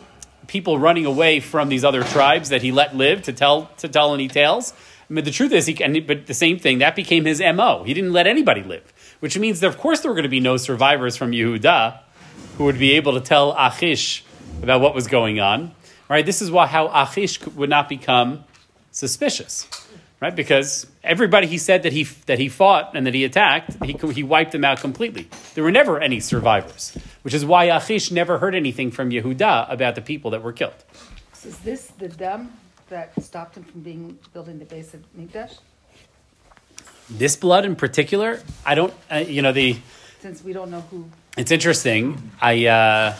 people 0.48 0.80
running 0.80 1.06
away 1.06 1.40
from 1.40 1.70
these 1.70 1.84
other 1.84 2.04
tribes 2.04 2.50
that 2.50 2.62
he 2.62 2.72
let 2.72 2.96
live 2.96 3.22
to 3.24 3.34
tell, 3.34 3.70
to 3.78 3.88
tell 3.88 4.14
any 4.14 4.28
tales. 4.28 4.74
I 5.10 5.14
mean, 5.14 5.24
the 5.24 5.32
truth 5.32 5.52
is, 5.52 5.68
he, 5.68 5.84
and, 5.84 6.06
but 6.08 6.26
the 6.26 6.34
same 6.34 6.58
thing, 6.58 6.80
that 6.80 6.96
became 6.96 7.26
his 7.26 7.40
MO. 7.40 7.84
He 7.84 7.94
didn't 7.94 8.14
let 8.14 8.28
anybody 8.28 8.64
live, 8.64 8.92
which 9.20 9.38
means 9.38 9.60
that, 9.60 9.68
of 9.68 9.78
course, 9.78 10.00
there 10.00 10.10
were 10.10 10.16
going 10.16 10.24
to 10.24 10.30
be 10.30 10.40
no 10.40 10.58
survivors 10.58 11.16
from 11.16 11.32
Yehuda 11.32 12.00
who 12.58 12.66
would 12.66 12.80
be 12.80 12.94
able 12.94 13.14
to 13.14 13.22
tell 13.22 13.56
Achish 13.58 14.24
about 14.64 14.82
what 14.82 14.96
was 14.96 15.08
going 15.08 15.40
on. 15.40 15.74
Right? 16.10 16.26
This 16.26 16.42
is 16.42 16.50
why 16.50 16.68
how 16.68 16.88
Achish 16.88 17.46
would 17.48 17.70
not 17.70 17.90
become 17.90 18.46
suspicious, 18.92 19.68
right? 20.22 20.36
Because 20.36 20.88
everybody 21.04 21.48
he 21.48 21.58
said 21.58 21.84
that 21.84 21.94
he 21.94 22.04
that 22.26 22.40
he 22.40 22.50
fought 22.50 22.96
and 22.96 23.06
that 23.06 23.14
he 23.14 23.24
attacked, 23.26 23.84
he 23.84 23.94
he 24.14 24.24
wiped 24.24 24.54
them 24.54 24.64
out 24.64 24.80
completely. 24.80 25.28
There 25.54 25.64
were 25.64 25.72
never 25.72 26.00
any 26.00 26.20
survivors, 26.20 26.98
which 27.24 27.34
is 27.34 27.46
why 27.46 27.66
Achish 27.66 28.10
never 28.12 28.38
heard 28.38 28.56
anything 28.56 28.92
from 28.92 29.10
Yehuda 29.10 29.72
about 29.72 29.96
the 29.96 30.02
people 30.02 30.32
that 30.32 30.42
were 30.42 30.54
killed. 30.54 30.84
So 31.34 31.50
Is 31.50 31.60
this 31.60 31.88
the 32.00 32.08
dam 32.08 32.52
that 32.90 33.22
stopped 33.22 33.58
him 33.58 33.64
from 33.64 33.82
being 33.82 34.18
building 34.34 34.60
the 34.60 34.66
base 34.66 34.94
of 34.94 35.02
Mikdash? 35.14 35.60
This 37.10 37.36
blood 37.36 37.64
in 37.66 37.76
particular, 37.76 38.42
I 38.66 38.76
don't, 38.76 38.94
uh, 39.12 39.18
you 39.18 39.42
know, 39.42 39.52
the 39.54 39.78
Since 40.20 40.44
we 40.44 40.54
don't 40.54 40.72
know 40.72 40.82
who. 40.90 41.10
It's 41.38 41.52
interesting. 41.52 42.32
I 42.42 42.66
uh, 42.66 43.16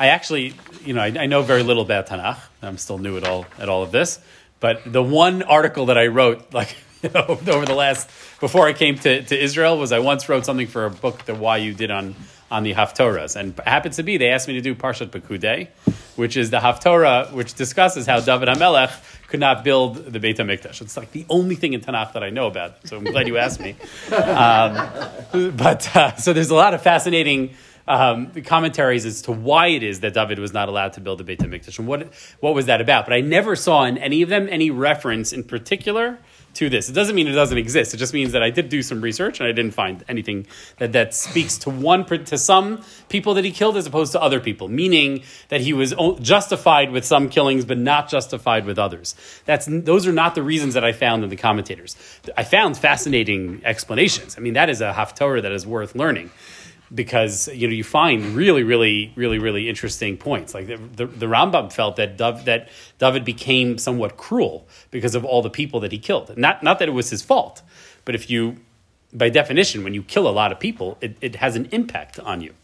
I 0.00 0.06
actually, 0.06 0.54
you 0.82 0.94
know, 0.94 1.02
I, 1.02 1.08
I 1.08 1.26
know 1.26 1.42
very 1.42 1.62
little 1.62 1.82
about 1.82 2.06
Tanakh. 2.06 2.38
I'm 2.62 2.78
still 2.78 2.96
new 2.96 3.18
at 3.18 3.24
all 3.24 3.44
at 3.58 3.68
all 3.68 3.82
of 3.82 3.92
this. 3.92 4.18
But 4.58 4.90
the 4.90 5.02
one 5.02 5.42
article 5.42 5.86
that 5.86 5.98
I 5.98 6.06
wrote, 6.06 6.54
like 6.54 6.74
you 7.02 7.10
know, 7.10 7.26
over 7.28 7.66
the 7.66 7.74
last 7.74 8.08
before 8.40 8.66
I 8.66 8.72
came 8.72 8.96
to, 8.96 9.22
to 9.22 9.38
Israel, 9.38 9.78
was 9.78 9.92
I 9.92 9.98
once 9.98 10.26
wrote 10.28 10.46
something 10.46 10.66
for 10.66 10.86
a 10.86 10.90
book 10.90 11.26
that 11.26 11.36
YU 11.62 11.74
did 11.74 11.90
on 11.90 12.16
on 12.50 12.64
the 12.64 12.74
Haftorahs, 12.74 13.36
and 13.36 13.56
it 13.56 13.68
happens 13.68 13.96
to 13.96 14.02
be 14.02 14.16
they 14.16 14.30
asked 14.30 14.48
me 14.48 14.54
to 14.54 14.60
do 14.60 14.74
Parshat 14.74 15.10
Pekudei, 15.10 15.68
which 16.16 16.36
is 16.36 16.50
the 16.50 16.58
Haftorah, 16.58 17.30
which 17.32 17.54
discusses 17.54 18.06
how 18.06 18.18
David 18.20 18.48
HaMelech 18.48 19.28
could 19.28 19.38
not 19.38 19.62
build 19.62 19.96
the 19.96 20.18
Beit 20.18 20.38
HaMikdash. 20.38 20.80
It's 20.80 20.96
like 20.96 21.12
the 21.12 21.24
only 21.28 21.54
thing 21.54 21.74
in 21.74 21.80
Tanakh 21.80 22.14
that 22.14 22.24
I 22.24 22.30
know 22.30 22.48
about. 22.48 22.88
So 22.88 22.96
I'm 22.96 23.04
glad 23.04 23.28
you 23.28 23.36
asked 23.36 23.60
me. 23.60 23.76
Um, 24.10 25.52
but 25.56 25.94
uh, 25.94 26.16
so 26.16 26.32
there's 26.32 26.50
a 26.50 26.54
lot 26.54 26.74
of 26.74 26.82
fascinating 26.82 27.54
um, 27.90 28.30
commentaries 28.44 29.04
as 29.04 29.22
to 29.22 29.32
why 29.32 29.66
it 29.66 29.82
is 29.82 30.00
that 30.00 30.14
David 30.14 30.38
was 30.38 30.52
not 30.52 30.68
allowed 30.68 30.92
to 30.92 31.00
build 31.00 31.18
the 31.18 31.24
Beit 31.24 31.40
Hamikdash 31.40 31.78
and 31.78 31.88
what 31.88 32.12
what 32.38 32.54
was 32.54 32.66
that 32.66 32.80
about. 32.80 33.04
But 33.04 33.14
I 33.14 33.20
never 33.20 33.56
saw 33.56 33.84
in 33.84 33.98
any 33.98 34.22
of 34.22 34.28
them 34.28 34.48
any 34.48 34.70
reference 34.70 35.32
in 35.32 35.42
particular 35.42 36.18
to 36.54 36.68
this. 36.68 36.88
It 36.88 36.92
doesn't 36.92 37.14
mean 37.14 37.26
it 37.26 37.32
doesn't 37.32 37.58
exist. 37.58 37.92
It 37.94 37.96
just 37.96 38.12
means 38.14 38.32
that 38.32 38.42
I 38.42 38.50
did 38.50 38.68
do 38.68 38.82
some 38.82 39.00
research 39.00 39.40
and 39.40 39.48
I 39.48 39.52
didn't 39.52 39.72
find 39.72 40.04
anything 40.08 40.46
that, 40.78 40.92
that 40.92 41.14
speaks 41.14 41.58
to 41.58 41.70
one 41.70 42.04
to 42.04 42.38
some 42.38 42.82
people 43.08 43.34
that 43.34 43.44
he 43.44 43.50
killed 43.50 43.76
as 43.76 43.86
opposed 43.86 44.12
to 44.12 44.22
other 44.22 44.40
people. 44.40 44.68
Meaning 44.68 45.22
that 45.48 45.60
he 45.60 45.72
was 45.72 45.92
justified 46.20 46.92
with 46.92 47.04
some 47.04 47.28
killings 47.28 47.64
but 47.64 47.78
not 47.78 48.08
justified 48.08 48.66
with 48.66 48.78
others. 48.78 49.16
That's 49.46 49.66
those 49.68 50.06
are 50.06 50.12
not 50.12 50.36
the 50.36 50.42
reasons 50.42 50.74
that 50.74 50.84
I 50.84 50.92
found 50.92 51.24
in 51.24 51.30
the 51.30 51.36
commentators. 51.36 51.96
I 52.36 52.44
found 52.44 52.76
fascinating 52.76 53.62
explanations. 53.64 54.36
I 54.38 54.40
mean 54.40 54.54
that 54.54 54.70
is 54.70 54.80
a 54.80 54.92
haftorah 54.92 55.42
that 55.42 55.52
is 55.52 55.66
worth 55.66 55.96
learning 55.96 56.30
because 56.92 57.48
you 57.48 57.68
know 57.68 57.72
you 57.72 57.84
find 57.84 58.34
really, 58.34 58.62
really, 58.62 59.12
really, 59.14 59.38
really 59.38 59.68
interesting 59.68 60.16
points. 60.16 60.54
Like 60.54 60.66
the, 60.66 60.76
the, 60.76 61.06
the 61.06 61.26
Rambam 61.26 61.72
felt 61.72 61.96
that 61.96 62.16
Dav, 62.16 62.44
that 62.46 62.68
David 62.98 63.24
became 63.24 63.78
somewhat 63.78 64.16
cruel 64.16 64.66
because 64.90 65.14
of 65.14 65.24
all 65.24 65.42
the 65.42 65.50
people 65.50 65.80
that 65.80 65.92
he 65.92 65.98
killed. 65.98 66.36
Not 66.36 66.62
not 66.62 66.78
that 66.80 66.88
it 66.88 66.92
was 66.92 67.10
his 67.10 67.22
fault, 67.22 67.62
but 68.04 68.14
if 68.14 68.28
you, 68.30 68.56
by 69.12 69.28
definition, 69.28 69.84
when 69.84 69.94
you 69.94 70.02
kill 70.02 70.28
a 70.28 70.30
lot 70.30 70.52
of 70.52 70.58
people, 70.58 70.98
it, 71.00 71.16
it 71.20 71.36
has 71.36 71.56
an 71.56 71.68
impact 71.72 72.18
on 72.18 72.40
you. 72.40 72.54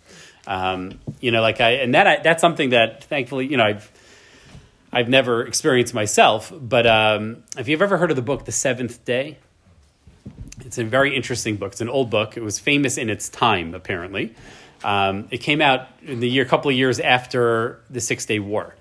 Um, 0.46 1.00
you 1.20 1.30
know, 1.30 1.42
like 1.42 1.60
I 1.60 1.72
and 1.72 1.94
that 1.94 2.06
I, 2.06 2.16
that's 2.22 2.40
something 2.40 2.70
that 2.70 3.04
thankfully 3.04 3.46
you 3.46 3.56
know 3.56 3.64
I've. 3.64 3.90
I've 4.92 5.08
never 5.08 5.44
experienced 5.44 5.92
myself, 5.92 6.50
but 6.58 6.86
um, 6.86 7.42
have 7.56 7.68
you 7.68 7.76
ever 7.76 7.98
heard 7.98 8.10
of 8.10 8.16
the 8.16 8.22
book 8.22 8.46
The 8.46 8.52
Seventh 8.52 9.04
Day? 9.04 9.36
It's 10.64 10.78
a 10.78 10.84
very 10.84 11.14
interesting 11.14 11.56
book. 11.56 11.72
It's 11.72 11.80
an 11.80 11.88
old 11.88 12.10
book. 12.10 12.36
It 12.36 12.42
was 12.42 12.58
famous 12.58 12.98
in 12.98 13.08
its 13.10 13.28
time, 13.28 13.74
apparently. 13.74 14.34
Um, 14.84 15.28
it 15.30 15.38
came 15.38 15.60
out 15.60 15.88
in 16.02 16.20
the 16.20 16.28
year, 16.28 16.44
a 16.44 16.48
couple 16.48 16.70
of 16.70 16.76
years 16.76 17.00
after 17.00 17.80
the 17.90 18.00
Six 18.00 18.26
Day 18.26 18.38
War. 18.38 18.74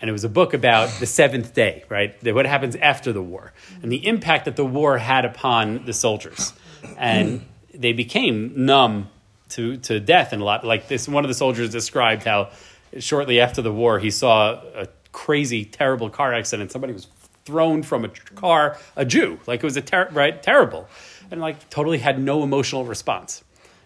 And 0.00 0.08
it 0.08 0.12
was 0.12 0.24
a 0.24 0.28
book 0.28 0.54
about 0.54 0.88
the 0.98 1.06
seventh 1.06 1.52
day, 1.52 1.84
right? 1.88 2.14
What 2.24 2.46
happens 2.46 2.74
after 2.76 3.12
the 3.12 3.22
war 3.22 3.52
and 3.82 3.92
the 3.92 4.06
impact 4.06 4.46
that 4.46 4.56
the 4.56 4.64
war 4.64 4.96
had 4.96 5.24
upon 5.24 5.84
the 5.84 5.92
soldiers. 5.92 6.54
And 6.96 7.46
they 7.74 7.92
became 7.92 8.64
numb 8.64 9.10
to, 9.50 9.76
to 9.78 10.00
death 10.00 10.32
and 10.32 10.40
a 10.40 10.44
lot. 10.44 10.64
Like 10.64 10.88
this, 10.88 11.06
one 11.08 11.24
of 11.24 11.28
the 11.28 11.34
soldiers 11.34 11.70
described 11.70 12.24
how 12.24 12.50
shortly 12.98 13.40
after 13.40 13.62
the 13.62 13.72
war 13.72 13.98
he 13.98 14.10
saw 14.10 14.62
a 14.74 14.88
crazy, 15.12 15.64
terrible 15.64 16.08
car 16.08 16.32
accident. 16.32 16.72
Somebody 16.72 16.92
was 16.92 17.06
thrown 17.44 17.82
from 17.82 18.04
a 18.04 18.08
car, 18.08 18.78
a 18.96 19.04
Jew. 19.04 19.38
Like 19.46 19.60
it 19.60 19.64
was 19.64 19.76
a 19.76 19.82
ter- 19.82 20.08
right, 20.10 20.42
terrible, 20.42 20.88
and 21.30 21.40
like 21.40 21.70
totally 21.70 21.98
had 21.98 22.20
no 22.20 22.42
emotional 22.42 22.84
response, 22.84 23.44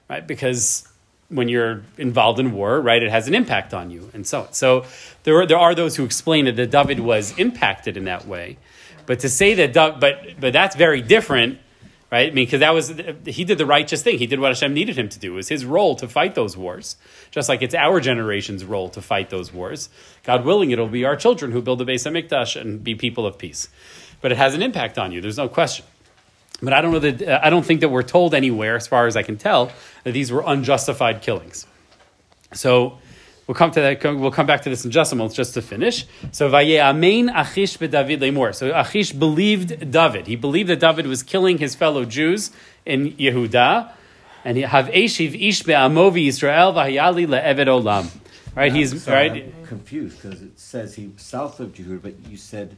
right? 0.08 0.26
Because 0.26 0.88
when 1.28 1.48
you're 1.48 1.82
involved 1.96 2.38
in 2.38 2.52
war, 2.52 2.80
right, 2.80 3.02
it 3.02 3.10
has 3.10 3.28
an 3.28 3.34
impact 3.34 3.74
on 3.74 3.90
you, 3.90 4.10
and 4.12 4.26
so 4.26 4.42
on. 4.42 4.52
So 4.52 4.84
there 5.24 5.36
are, 5.40 5.46
there 5.46 5.58
are 5.58 5.74
those 5.74 5.96
who 5.96 6.04
explain 6.04 6.44
that 6.44 6.56
the 6.56 6.66
David 6.66 7.00
was 7.00 7.36
impacted 7.38 7.96
in 7.96 8.04
that 8.04 8.26
way, 8.26 8.58
but 9.06 9.20
to 9.20 9.28
say 9.28 9.54
that, 9.54 10.00
but 10.00 10.40
but 10.40 10.52
that's 10.52 10.76
very 10.76 11.00
different 11.00 11.58
right? 12.14 12.30
I 12.30 12.32
mean, 12.32 12.44
because 12.46 12.60
that 12.60 12.72
was 12.72 12.94
he 13.26 13.44
did 13.44 13.58
the 13.58 13.66
righteous 13.66 14.04
thing. 14.04 14.18
He 14.18 14.28
did 14.28 14.38
what 14.38 14.50
Hashem 14.50 14.72
needed 14.72 14.96
him 14.96 15.08
to 15.08 15.18
do. 15.18 15.32
It 15.32 15.36
was 15.36 15.48
his 15.48 15.64
role 15.64 15.96
to 15.96 16.06
fight 16.06 16.36
those 16.36 16.56
wars, 16.56 16.96
just 17.32 17.48
like 17.48 17.60
it's 17.60 17.74
our 17.74 17.98
generation's 17.98 18.64
role 18.64 18.88
to 18.90 19.02
fight 19.02 19.30
those 19.30 19.52
wars. 19.52 19.88
God 20.22 20.44
willing, 20.44 20.70
it'll 20.70 20.86
be 20.86 21.04
our 21.04 21.16
children 21.16 21.50
who 21.50 21.60
build 21.60 21.80
the 21.80 21.84
Beis 21.84 22.06
Hamikdash 22.06 22.60
and 22.60 22.84
be 22.84 22.94
people 22.94 23.26
of 23.26 23.36
peace. 23.36 23.68
But 24.20 24.30
it 24.30 24.38
has 24.38 24.54
an 24.54 24.62
impact 24.62 24.96
on 24.96 25.10
you. 25.10 25.20
There's 25.20 25.36
no 25.38 25.48
question. 25.48 25.84
But 26.62 26.72
I 26.72 26.80
don't 26.82 26.92
know 26.92 27.00
that 27.00 27.20
uh, 27.20 27.40
I 27.42 27.50
don't 27.50 27.66
think 27.66 27.80
that 27.80 27.88
we're 27.88 28.04
told 28.04 28.32
anywhere, 28.32 28.76
as 28.76 28.86
far 28.86 29.08
as 29.08 29.16
I 29.16 29.24
can 29.24 29.36
tell, 29.36 29.72
that 30.04 30.12
these 30.12 30.30
were 30.30 30.44
unjustified 30.46 31.20
killings. 31.20 31.66
So 32.52 32.98
we'll 33.46 33.54
come 33.54 33.70
to 33.72 33.80
that. 33.80 34.02
We'll 34.02 34.30
come 34.30 34.46
back 34.46 34.62
to 34.62 34.70
this 34.70 34.84
in 34.84 34.90
just 34.90 35.12
a 35.12 35.16
moment, 35.16 35.34
just 35.34 35.54
to 35.54 35.62
finish. 35.62 36.06
So 36.32 36.50
Vayeamein 36.50 37.30
Achish 37.34 37.78
beDavid 37.78 38.18
lemor. 38.18 38.54
So 38.54 38.72
Achish 38.74 39.12
believed 39.12 39.90
David. 39.90 40.26
He 40.26 40.36
believed 40.36 40.68
that 40.70 40.80
David 40.80 41.06
was 41.06 41.22
killing 41.22 41.58
his 41.58 41.74
fellow 41.74 42.04
Jews 42.04 42.50
in 42.84 43.12
Yehuda, 43.12 43.92
and 44.44 44.56
he 44.56 44.62
have 44.62 44.86
Eshiv 44.86 45.34
Ish 45.40 45.62
be'amovi 45.62 46.26
Yisrael 46.26 46.74
v'hayali 46.74 47.26
le'eved 47.26 47.66
olam. 47.66 48.10
Right? 48.54 48.72
He's 48.72 49.02
Sorry, 49.02 49.28
right. 49.28 49.54
I'm 49.58 49.66
confused 49.66 50.22
because 50.22 50.40
it 50.40 50.58
says 50.60 50.94
he 50.94 51.08
was 51.08 51.22
south 51.22 51.58
of 51.58 51.72
Jehuda, 51.72 52.02
but 52.02 52.14
you 52.30 52.36
said 52.36 52.76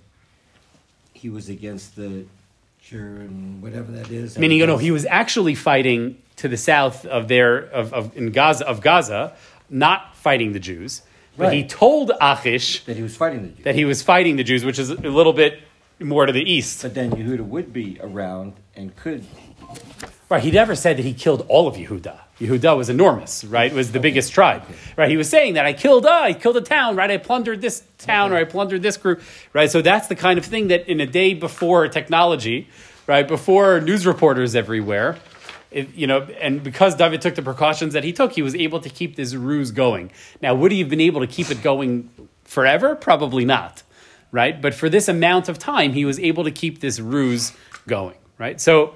he 1.12 1.28
was 1.28 1.48
against 1.48 1.96
the 1.96 2.24
Jern, 2.82 3.60
whatever 3.60 3.92
that 3.92 4.10
is. 4.10 4.38
Meaning, 4.38 4.58
you 4.58 4.66
know, 4.66 4.78
he 4.78 4.90
was 4.90 5.04
actually 5.06 5.54
fighting 5.54 6.22
to 6.36 6.48
the 6.48 6.56
south 6.56 7.04
of 7.04 7.28
their 7.28 7.58
of, 7.58 7.92
of 7.92 8.16
in 8.16 8.30
Gaza 8.30 8.66
of 8.66 8.80
Gaza, 8.80 9.34
not 9.70 10.16
fighting 10.16 10.52
the 10.52 10.60
Jews. 10.60 11.02
But 11.38 11.52
he 11.52 11.64
told 11.64 12.12
Achish 12.20 12.84
that 12.84 12.96
he 12.96 13.02
was 13.02 13.14
fighting 13.14 13.42
the 13.42 13.48
Jews. 13.48 13.64
that 13.64 13.74
he 13.74 13.84
was 13.84 14.02
fighting 14.02 14.36
the 14.36 14.44
Jews, 14.44 14.64
which 14.64 14.78
is 14.78 14.90
a 14.90 14.94
little 14.94 15.34
bit 15.34 15.60
more 16.00 16.24
to 16.24 16.32
the 16.32 16.42
east. 16.42 16.82
But 16.82 16.94
then 16.94 17.10
Yehuda 17.10 17.40
would 17.46 17.72
be 17.72 17.98
around 18.00 18.54
and 18.74 18.96
could. 18.96 19.24
Right, 20.28 20.42
he 20.42 20.50
never 20.50 20.74
said 20.74 20.96
that 20.96 21.04
he 21.04 21.12
killed 21.12 21.44
all 21.48 21.68
of 21.68 21.76
Yehuda. 21.76 22.18
Yehuda 22.40 22.76
was 22.76 22.88
enormous, 22.88 23.44
right? 23.44 23.70
It 23.70 23.74
was 23.74 23.92
the 23.92 24.00
biggest 24.00 24.32
tribe, 24.32 24.62
right? 24.96 25.08
He 25.08 25.16
was 25.16 25.28
saying 25.28 25.54
that 25.54 25.64
I 25.66 25.72
killed, 25.72 26.04
uh, 26.04 26.10
I 26.10 26.32
killed 26.32 26.56
a 26.56 26.60
town, 26.62 26.96
right? 26.96 27.10
I 27.10 27.16
plundered 27.18 27.60
this 27.60 27.82
town 27.98 28.32
or 28.32 28.36
I 28.36 28.44
plundered 28.44 28.82
this 28.82 28.96
group, 28.96 29.22
right? 29.52 29.70
So 29.70 29.82
that's 29.82 30.08
the 30.08 30.16
kind 30.16 30.38
of 30.38 30.44
thing 30.44 30.68
that 30.68 30.88
in 30.88 31.00
a 31.00 31.06
day 31.06 31.32
before 31.32 31.86
technology, 31.88 32.68
right, 33.06 33.26
before 33.26 33.80
news 33.80 34.04
reporters 34.04 34.56
everywhere, 34.56 35.16
you 35.76 36.06
know, 36.06 36.22
and 36.40 36.62
because 36.62 36.94
David 36.94 37.20
took 37.20 37.34
the 37.34 37.42
precautions 37.42 37.92
that 37.94 38.04
he 38.04 38.12
took, 38.12 38.32
he 38.32 38.42
was 38.42 38.54
able 38.54 38.80
to 38.80 38.88
keep 38.88 39.16
this 39.16 39.34
ruse 39.34 39.70
going. 39.70 40.10
Now, 40.40 40.54
would 40.54 40.72
he 40.72 40.80
have 40.80 40.88
been 40.88 41.00
able 41.00 41.20
to 41.20 41.26
keep 41.26 41.50
it 41.50 41.62
going 41.62 42.10
forever? 42.44 42.94
Probably 42.96 43.44
not, 43.44 43.82
right? 44.32 44.60
But 44.60 44.74
for 44.74 44.88
this 44.88 45.08
amount 45.08 45.48
of 45.48 45.58
time, 45.58 45.92
he 45.92 46.04
was 46.04 46.18
able 46.18 46.44
to 46.44 46.50
keep 46.50 46.80
this 46.80 46.98
ruse 46.98 47.52
going, 47.86 48.16
right? 48.38 48.60
So 48.60 48.94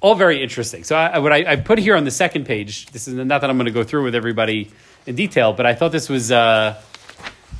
all 0.00 0.14
very 0.14 0.42
interesting. 0.42 0.84
So 0.84 0.96
I, 0.96 1.18
what 1.18 1.32
I, 1.32 1.52
I 1.52 1.56
put 1.56 1.78
here 1.78 1.96
on 1.96 2.04
the 2.04 2.10
second 2.10 2.44
page, 2.44 2.86
this 2.86 3.08
is 3.08 3.14
not 3.14 3.40
that 3.40 3.48
I'm 3.48 3.56
going 3.56 3.66
to 3.66 3.72
go 3.72 3.84
through 3.84 4.04
with 4.04 4.14
everybody 4.14 4.70
in 5.06 5.14
detail, 5.14 5.52
but 5.52 5.64
I 5.64 5.74
thought 5.74 5.92
this 5.92 6.08
was 6.08 6.30
uh, 6.30 6.80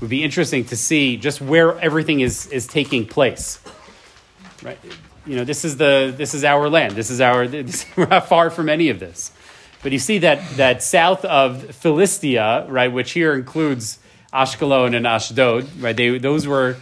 would 0.01 0.11
be 0.11 0.23
interesting 0.23 0.65
to 0.67 0.77
see 0.77 1.17
just 1.17 1.41
where 1.41 1.79
everything 1.81 2.21
is 2.21 2.47
is 2.49 2.67
taking 2.67 3.07
place. 3.07 3.61
Right, 4.63 4.79
you 5.27 5.37
know, 5.37 5.45
this 5.45 5.65
is 5.65 5.77
the 5.77 6.15
this 6.17 6.35
is 6.35 6.45
our 6.45 6.69
land. 6.69 6.95
This 6.95 7.11
is 7.11 7.21
our. 7.21 7.47
This, 7.49 7.87
we're 7.97 8.07
not 8.07 8.29
far 8.29 8.51
from 8.51 8.69
any 8.69 8.89
of 8.89 9.01
this, 9.01 9.33
but 9.83 9.93
you 9.93 9.99
see 9.99 10.19
that 10.19 10.57
that 10.57 10.83
south 10.83 11.25
of 11.25 11.75
Philistia, 11.77 12.67
right, 12.69 12.93
which 12.93 13.13
here 13.13 13.35
includes 13.35 13.99
Ashkelon 14.33 14.95
and 14.95 15.07
Ashdod, 15.07 15.69
right? 15.81 15.97
They 15.97 16.19
those 16.19 16.47
were 16.47 16.77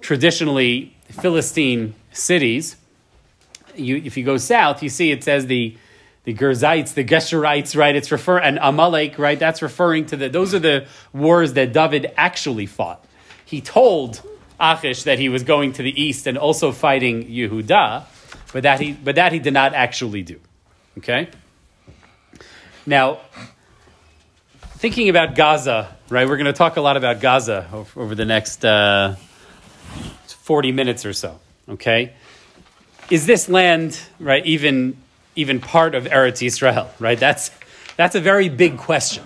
traditionally 0.00 0.94
Philistine 1.10 1.94
cities 2.12 2.76
you, 3.76 3.96
if 3.96 4.16
you 4.16 4.24
go 4.24 4.36
south, 4.36 4.82
you 4.82 4.88
see 4.88 5.10
it 5.10 5.24
says 5.24 5.46
the 5.46 5.76
the 6.24 6.32
Gerzites, 6.32 6.94
the 6.94 7.04
Geshurites, 7.04 7.76
right? 7.76 7.94
It's 7.94 8.10
refer 8.10 8.38
and 8.38 8.58
Amalek, 8.62 9.18
right? 9.18 9.38
That's 9.38 9.60
referring 9.60 10.06
to 10.06 10.16
the 10.16 10.28
those 10.28 10.54
are 10.54 10.58
the 10.58 10.86
wars 11.12 11.52
that 11.54 11.72
David 11.72 12.12
actually 12.16 12.66
fought. 12.66 13.04
He 13.44 13.60
told 13.60 14.22
Achish 14.72 15.04
that 15.04 15.18
he 15.18 15.28
was 15.28 15.42
going 15.42 15.72
to 15.74 15.82
the 15.82 16.02
east 16.02 16.26
and 16.26 16.38
also 16.38 16.72
fighting 16.72 17.24
Yehuda, 17.26 18.04
but 18.52 18.62
that 18.62 18.80
he 18.80 18.92
but 18.92 19.16
that 19.16 19.32
he 19.32 19.38
did 19.38 19.52
not 19.52 19.74
actually 19.74 20.22
do. 20.22 20.40
Okay. 20.98 21.28
Now, 22.86 23.18
thinking 24.78 25.08
about 25.08 25.34
Gaza, 25.34 25.96
right? 26.08 26.28
We're 26.28 26.36
going 26.36 26.46
to 26.46 26.52
talk 26.52 26.76
a 26.76 26.80
lot 26.80 26.96
about 26.96 27.20
Gaza 27.20 27.68
over, 27.72 28.14
the 28.14 28.24
next 28.24 28.64
uh, 28.64 29.16
forty 30.26 30.72
minutes 30.72 31.04
or 31.06 31.12
so. 31.12 31.38
Okay 31.68 32.12
is 33.10 33.26
this 33.26 33.48
land 33.48 33.98
right 34.18 34.44
even 34.46 34.96
even 35.36 35.60
part 35.60 35.94
of 35.94 36.04
Eretz 36.04 36.44
Yisrael? 36.44 36.88
Right, 36.98 37.18
that's 37.18 37.50
that's 37.96 38.14
a 38.14 38.20
very 38.20 38.48
big 38.48 38.78
question. 38.78 39.24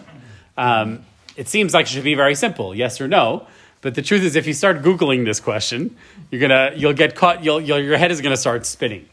Um, 0.56 1.04
it 1.36 1.48
seems 1.48 1.74
like 1.74 1.86
it 1.86 1.90
should 1.90 2.04
be 2.04 2.14
very 2.14 2.34
simple, 2.34 2.74
yes 2.74 3.00
or 3.00 3.08
no. 3.08 3.46
But 3.80 3.94
the 3.94 4.02
truth 4.02 4.22
is, 4.22 4.34
if 4.34 4.46
you 4.46 4.54
start 4.54 4.82
googling 4.82 5.24
this 5.24 5.40
question, 5.40 5.96
you're 6.30 6.40
gonna 6.40 6.72
you'll 6.74 6.92
get 6.94 7.14
caught. 7.14 7.44
You'll, 7.44 7.60
you'll 7.60 7.80
your 7.80 7.96
head 7.96 8.10
is 8.10 8.20
gonna 8.20 8.36
start 8.36 8.66
spinning. 8.66 9.08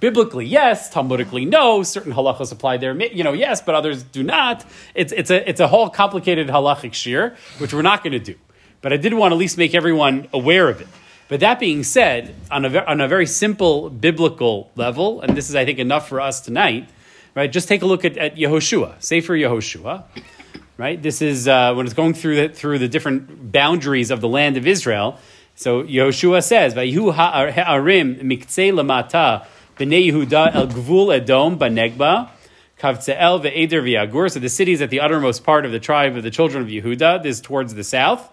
Biblically, 0.00 0.46
yes. 0.46 0.92
Talmudically, 0.92 1.48
no. 1.48 1.82
Certain 1.82 2.12
halachas 2.12 2.52
apply 2.52 2.76
there. 2.76 3.00
You 3.00 3.24
know, 3.24 3.32
yes, 3.32 3.60
but 3.60 3.74
others 3.74 4.02
do 4.02 4.22
not. 4.22 4.64
It's 4.94 5.12
it's 5.12 5.30
a 5.30 5.48
it's 5.48 5.60
a 5.60 5.68
whole 5.68 5.88
complicated 5.88 6.48
halachic 6.48 6.94
shir, 6.94 7.36
which 7.58 7.72
we're 7.72 7.82
not 7.82 8.02
going 8.02 8.12
to 8.12 8.18
do. 8.18 8.34
But 8.80 8.92
I 8.92 8.96
did 8.96 9.14
want 9.14 9.32
to 9.32 9.34
at 9.34 9.38
least 9.38 9.58
make 9.58 9.74
everyone 9.74 10.28
aware 10.32 10.68
of 10.68 10.80
it. 10.80 10.88
But 11.28 11.40
that 11.40 11.60
being 11.60 11.82
said, 11.82 12.34
on 12.50 12.64
a, 12.64 12.84
on 12.84 13.00
a 13.00 13.08
very 13.08 13.26
simple 13.26 13.90
biblical 13.90 14.70
level, 14.76 15.20
and 15.20 15.36
this 15.36 15.50
is, 15.50 15.56
I 15.56 15.64
think, 15.64 15.78
enough 15.78 16.08
for 16.08 16.20
us 16.20 16.40
tonight, 16.40 16.88
right? 17.34 17.52
Just 17.52 17.68
take 17.68 17.82
a 17.82 17.86
look 17.86 18.04
at, 18.04 18.16
at 18.16 18.36
Yehoshua, 18.36 19.02
Sefer 19.02 19.34
Yehoshua, 19.34 20.04
right? 20.78 21.02
This 21.02 21.20
is 21.20 21.46
uh, 21.46 21.74
when 21.74 21.84
it's 21.84 21.94
going 21.94 22.14
through 22.14 22.36
the, 22.36 22.48
through 22.48 22.78
the 22.78 22.88
different 22.88 23.52
boundaries 23.52 24.10
of 24.10 24.22
the 24.22 24.28
land 24.28 24.56
of 24.56 24.66
Israel. 24.66 25.18
So 25.56 25.82
Yehoshua 25.82 26.42
says, 26.42 26.72
"Vayihu 26.72 27.12
ha'arim 27.12 28.20
miktzei 28.20 28.72
lamata 28.72 29.44
b'nei 29.76 30.10
Yehuda 30.10 30.54
el 30.54 30.68
gvul 30.68 31.14
Edom 31.14 31.58
banegba." 31.58 32.30
Kavtze'el 32.78 33.42
ve'eder 33.42 33.82
v'yagur. 33.82 34.30
So 34.30 34.38
the 34.38 34.48
cities 34.48 34.80
at 34.80 34.88
the 34.88 35.00
uttermost 35.00 35.42
part 35.42 35.66
of 35.66 35.72
the 35.72 35.80
tribe 35.80 36.16
of 36.16 36.22
the 36.22 36.30
children 36.30 36.62
of 36.62 36.68
Yehuda. 36.68 37.24
This 37.24 37.36
is 37.36 37.42
towards 37.42 37.74
the 37.74 37.84
south 37.84 38.32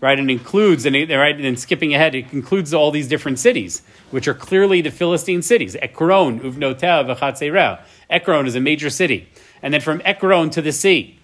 right? 0.00 0.18
And 0.18 0.30
includes, 0.30 0.84
and 0.84 0.94
right, 0.94 1.40
and 1.40 1.58
skipping 1.58 1.94
ahead, 1.94 2.14
it 2.14 2.32
includes 2.32 2.74
all 2.74 2.90
these 2.90 3.08
different 3.08 3.38
cities, 3.38 3.80
which 4.10 4.28
are 4.28 4.34
clearly 4.34 4.82
the 4.82 4.90
Philistine 4.90 5.40
cities. 5.40 5.74
Ekron, 5.76 6.40
Uvnotel, 6.40 7.16
V'chatzerah. 7.16 7.80
Ekron 8.10 8.46
is 8.46 8.54
a 8.54 8.60
major 8.60 8.90
city. 8.90 9.26
And 9.62 9.72
then 9.72 9.80
from 9.80 10.02
Ekron 10.04 10.50
to 10.50 10.62
the 10.62 10.72
sea, 10.72 11.15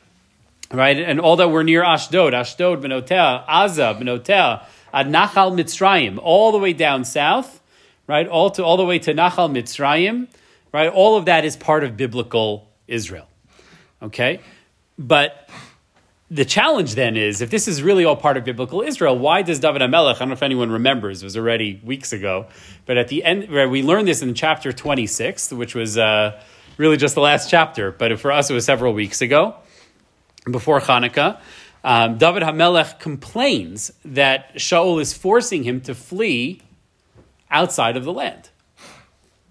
right? 0.73 0.97
And 0.97 1.21
all 1.21 1.37
that 1.37 1.49
were 1.49 1.65
near 1.65 1.83
Ashdod, 1.83 2.35
Ashdod, 2.35 2.83
Benotel, 2.83 3.47
Aza, 3.47 3.99
Benotel, 4.01 4.65
Ad 4.93 5.07
Nachal 5.09 5.55
Mitzrayim, 5.55 6.19
all 6.23 6.53
the 6.53 6.59
way 6.59 6.73
down 6.73 7.05
south, 7.05 7.61
right? 8.07 8.27
All, 8.27 8.51
to, 8.51 8.65
all 8.65 8.77
the 8.77 8.85
way 8.85 8.99
to 9.01 9.15
Nachal 9.15 9.51
Mitzrayim, 9.51 10.29
right? 10.73 10.89
All 10.89 11.17
of 11.17 11.27
that 11.27 11.45
is 11.45 11.57
part 11.57 11.85
of 11.85 11.97
biblical 11.97 12.69
Israel, 12.89 13.29
okay? 14.03 14.41
But 14.99 15.49
the 16.31 16.45
challenge 16.47 16.95
then 16.95 17.17
is 17.19 17.43
if 17.43 17.51
this 17.51 17.69
is 17.69 17.83
really 17.83 18.07
all 18.07 18.17
part 18.17 18.39
of 18.39 18.45
biblical 18.45 18.81
Israel, 18.81 19.19
why 19.19 19.43
does 19.43 19.61
David 19.61 19.83
Amelech? 19.83 20.17
I 20.17 20.19
don't 20.21 20.29
know 20.29 20.35
if 20.35 20.43
anyone 20.43 20.71
remembers; 20.71 21.23
it 21.23 21.27
was 21.27 21.37
already 21.37 21.79
weeks 21.85 22.13
ago. 22.15 22.47
But 22.87 22.97
at 22.97 23.09
the 23.09 23.23
end, 23.23 23.51
where 23.51 23.69
we 23.69 23.83
learned 23.83 24.09
this 24.09 24.23
in 24.23 24.33
chapter 24.33 24.73
twenty 24.73 25.07
six, 25.07 25.53
which 25.53 25.75
was 25.75 25.99
uh, 25.99 26.41
really 26.79 26.97
just 26.97 27.15
the 27.15 27.21
last 27.21 27.51
chapter, 27.51 27.93
but 27.93 28.19
for 28.19 28.33
us 28.33 28.49
it 28.49 28.55
was 28.55 28.65
several 28.65 28.95
weeks 28.95 29.21
ago, 29.21 29.57
before 30.51 30.81
Hanukkah. 30.81 31.41
Um, 31.85 32.19
David 32.19 32.43
Hamelech 32.43 33.01
complains 33.01 33.93
that 34.05 34.55
Shaul 34.55 35.01
is 35.01 35.13
forcing 35.13 35.65
him 35.65 35.81
to 35.83 35.95
flee 35.95 36.61
outside 37.51 37.97
of 37.97 38.05
the 38.05 38.13
land, 38.13 38.51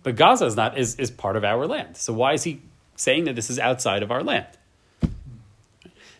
but 0.03 0.15
Gaza 0.15 0.45
is 0.45 0.55
not 0.55 0.77
is, 0.77 0.95
is 0.95 1.11
part 1.11 1.35
of 1.35 1.43
our 1.43 1.67
land. 1.67 1.97
So 1.97 2.13
why 2.13 2.33
is 2.33 2.43
he 2.43 2.61
saying 2.95 3.25
that 3.25 3.35
this 3.35 3.49
is 3.49 3.59
outside 3.59 4.01
of 4.01 4.11
our 4.11 4.23
land? 4.23 4.47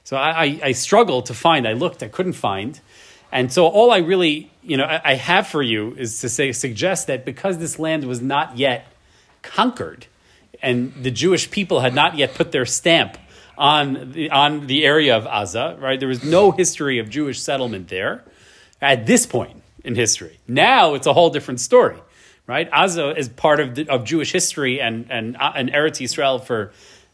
So 0.03 0.17
I, 0.17 0.43
I, 0.43 0.59
I 0.63 0.71
struggled 0.73 1.27
to 1.27 1.33
find. 1.33 1.67
I 1.67 1.73
looked, 1.73 2.03
I 2.03 2.07
couldn't 2.07 2.33
find. 2.33 2.79
And 3.31 3.51
so 3.53 3.67
all 3.67 3.91
I 3.91 3.99
really, 3.99 4.51
you 4.61 4.75
know, 4.75 4.83
I, 4.83 5.01
I 5.11 5.13
have 5.13 5.47
for 5.47 5.63
you 5.63 5.95
is 5.95 6.19
to 6.19 6.27
say, 6.27 6.51
suggest 6.51 7.07
that 7.07 7.23
because 7.23 7.59
this 7.59 7.79
land 7.79 8.03
was 8.03 8.21
not 8.21 8.57
yet 8.57 8.87
conquered, 9.41 10.07
and 10.61 10.93
the 11.01 11.11
Jewish 11.11 11.49
people 11.49 11.79
had 11.79 11.95
not 11.95 12.17
yet 12.17 12.33
put 12.35 12.51
their 12.51 12.65
stamp 12.65 13.17
on 13.57 14.11
the, 14.13 14.29
on 14.29 14.67
the 14.67 14.85
area 14.85 15.15
of 15.15 15.25
Aza, 15.25 15.79
right? 15.79 15.99
There 15.99 16.09
was 16.09 16.23
no 16.23 16.51
history 16.51 16.99
of 16.99 17.09
Jewish 17.09 17.41
settlement 17.41 17.89
there 17.89 18.23
at 18.81 19.05
this 19.05 19.25
point 19.25 19.61
in 19.83 19.95
history. 19.95 20.39
Now 20.47 20.93
it's 20.93 21.07
a 21.07 21.13
whole 21.13 21.29
different 21.29 21.59
story, 21.59 21.97
right? 22.47 22.69
Aza 22.71 23.17
is 23.17 23.29
part 23.29 23.59
of, 23.59 23.75
the, 23.75 23.89
of 23.89 24.03
Jewish 24.03 24.31
history 24.31 24.81
and, 24.81 25.07
and, 25.09 25.37
uh, 25.37 25.53
and 25.55 25.71
Eretz 25.71 26.01
Israel 26.01 26.39
for, 26.39 26.71